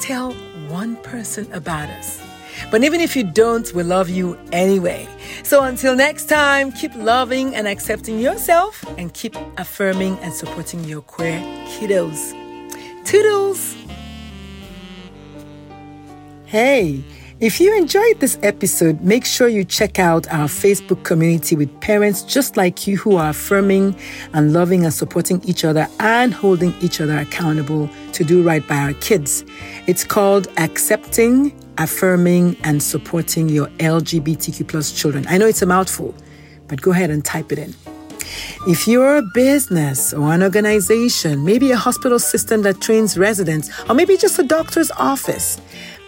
tell 0.00 0.32
one 0.70 0.96
person 0.96 1.52
about 1.52 1.90
us. 1.90 2.29
But 2.70 2.84
even 2.84 3.00
if 3.00 3.16
you 3.16 3.24
don't, 3.24 3.72
we 3.74 3.82
love 3.82 4.08
you 4.08 4.38
anyway. 4.52 5.08
So 5.42 5.64
until 5.64 5.96
next 5.96 6.26
time, 6.26 6.70
keep 6.70 6.94
loving 6.94 7.54
and 7.56 7.66
accepting 7.66 8.20
yourself 8.20 8.84
and 8.96 9.12
keep 9.12 9.34
affirming 9.58 10.18
and 10.20 10.32
supporting 10.32 10.84
your 10.84 11.02
queer 11.02 11.40
kiddos. 11.66 12.32
Toodles! 13.04 13.76
Hey, 16.44 17.02
if 17.40 17.58
you 17.58 17.74
enjoyed 17.74 18.20
this 18.20 18.38
episode, 18.42 19.00
make 19.00 19.24
sure 19.24 19.48
you 19.48 19.64
check 19.64 19.98
out 19.98 20.28
our 20.28 20.46
Facebook 20.46 21.04
community 21.04 21.56
with 21.56 21.80
parents 21.80 22.22
just 22.22 22.56
like 22.56 22.86
you 22.86 22.98
who 22.98 23.16
are 23.16 23.30
affirming 23.30 23.96
and 24.34 24.52
loving 24.52 24.84
and 24.84 24.92
supporting 24.92 25.42
each 25.44 25.64
other 25.64 25.88
and 26.00 26.34
holding 26.34 26.74
each 26.82 27.00
other 27.00 27.16
accountable 27.16 27.88
to 28.12 28.24
do 28.24 28.42
right 28.42 28.66
by 28.68 28.76
our 28.76 28.92
kids. 28.94 29.42
It's 29.86 30.04
called 30.04 30.48
Accepting 30.58 31.52
affirming 31.80 32.56
and 32.62 32.82
supporting 32.82 33.48
your 33.48 33.66
LGBTQ 33.78 34.68
plus 34.68 34.92
children. 34.92 35.24
I 35.28 35.38
know 35.38 35.46
it's 35.46 35.62
a 35.62 35.66
mouthful, 35.66 36.14
but 36.68 36.80
go 36.80 36.92
ahead 36.92 37.10
and 37.10 37.24
type 37.24 37.50
it 37.50 37.58
in. 37.58 37.74
If 38.68 38.86
you're 38.86 39.16
a 39.16 39.22
business 39.34 40.12
or 40.12 40.32
an 40.32 40.42
organization, 40.42 41.44
maybe 41.44 41.72
a 41.72 41.76
hospital 41.76 42.18
system 42.18 42.62
that 42.62 42.80
trains 42.80 43.16
residents, 43.16 43.70
or 43.88 43.94
maybe 43.94 44.16
just 44.16 44.38
a 44.38 44.42
doctor's 44.42 44.90
office, 44.92 45.60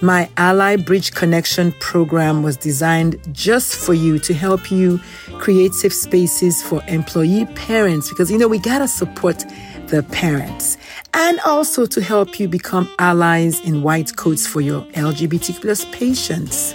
my 0.02 0.28
Ally 0.36 0.76
Bridge 0.76 1.12
Connection 1.12 1.72
program 1.80 2.42
was 2.42 2.56
designed 2.56 3.16
just 3.32 3.74
for 3.74 3.94
you 3.94 4.18
to 4.18 4.34
help 4.34 4.70
you 4.70 5.00
create 5.38 5.72
safe 5.72 5.94
spaces 5.94 6.62
for 6.62 6.82
employee 6.86 7.46
parents 7.54 8.08
because, 8.10 8.30
you 8.30 8.36
know, 8.36 8.48
we 8.48 8.58
got 8.58 8.80
to 8.80 8.88
support 8.88 9.44
the 9.92 10.02
parents 10.04 10.78
and 11.12 11.38
also 11.40 11.84
to 11.84 12.00
help 12.00 12.40
you 12.40 12.48
become 12.48 12.88
allies 12.98 13.60
in 13.60 13.82
white 13.82 14.16
coats 14.16 14.46
for 14.46 14.62
your 14.62 14.80
LGBT 14.92 15.60
plus 15.60 15.84
patients. 15.92 16.74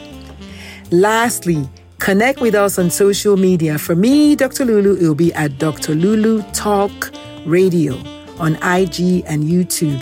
Lastly, 0.92 1.68
connect 1.98 2.40
with 2.40 2.54
us 2.54 2.78
on 2.78 2.92
social 2.92 3.36
media. 3.36 3.80
For 3.80 3.96
me, 3.96 4.36
Dr. 4.36 4.66
Lulu, 4.66 4.98
it 4.98 5.02
will 5.02 5.16
be 5.16 5.34
at 5.34 5.58
Dr. 5.58 5.96
Lulu 5.96 6.44
Talk 6.54 7.12
Radio 7.46 7.96
on 8.38 8.54
IG 8.58 9.26
and 9.26 9.44
YouTube. 9.44 10.00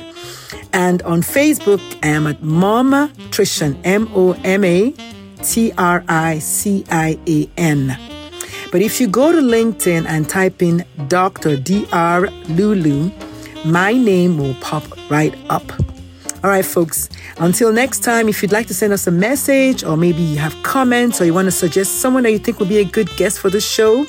And 0.74 1.02
on 1.04 1.22
Facebook, 1.22 1.82
I 2.04 2.10
am 2.10 2.28
at 2.28 2.44
Mama 2.44 3.10
Trician, 3.30 3.80
M 3.86 4.10
O 4.14 4.34
M 4.44 4.66
A 4.66 4.94
T 5.42 5.72
R 5.78 6.04
I 6.10 6.40
C 6.40 6.84
I 6.92 7.18
A 7.28 7.50
N. 7.56 8.15
But 8.76 8.82
if 8.82 9.00
you 9.00 9.08
go 9.08 9.32
to 9.32 9.38
LinkedIn 9.38 10.06
and 10.06 10.28
type 10.28 10.62
in 10.62 10.84
Dr. 11.08 11.56
Dr. 11.56 12.30
Lulu, 12.50 13.10
my 13.64 13.94
name 13.94 14.38
will 14.38 14.54
pop 14.56 14.84
right 15.10 15.34
up. 15.50 15.64
All 16.44 16.50
right, 16.50 16.66
folks, 16.66 17.08
until 17.38 17.72
next 17.72 18.04
time, 18.04 18.28
if 18.28 18.42
you'd 18.42 18.52
like 18.52 18.68
to 18.68 18.74
send 18.74 18.92
us 18.92 19.08
a 19.08 19.12
message 19.12 19.86
or 19.86 19.96
maybe 19.96 20.22
you 20.22 20.40
have 20.40 20.62
comments 20.64 21.22
or 21.22 21.26
you 21.26 21.34
want 21.34 21.46
to 21.46 21.54
suggest 21.54 22.02
someone 22.02 22.24
that 22.24 22.34
you 22.34 22.38
think 22.38 22.60
would 22.60 22.68
be 22.68 22.80
a 22.80 22.84
good 22.84 23.08
guest 23.16 23.40
for 23.40 23.50
the 23.50 23.62
show, 23.62 24.06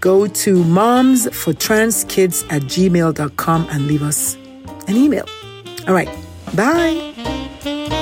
go 0.00 0.26
to 0.26 0.56
momsfortranskids 0.62 2.44
at 2.52 2.60
gmail.com 2.60 3.68
and 3.70 3.86
leave 3.86 4.02
us 4.02 4.34
an 4.86 4.96
email. 4.96 5.24
All 5.88 5.94
right, 5.94 6.10
bye. 6.54 7.95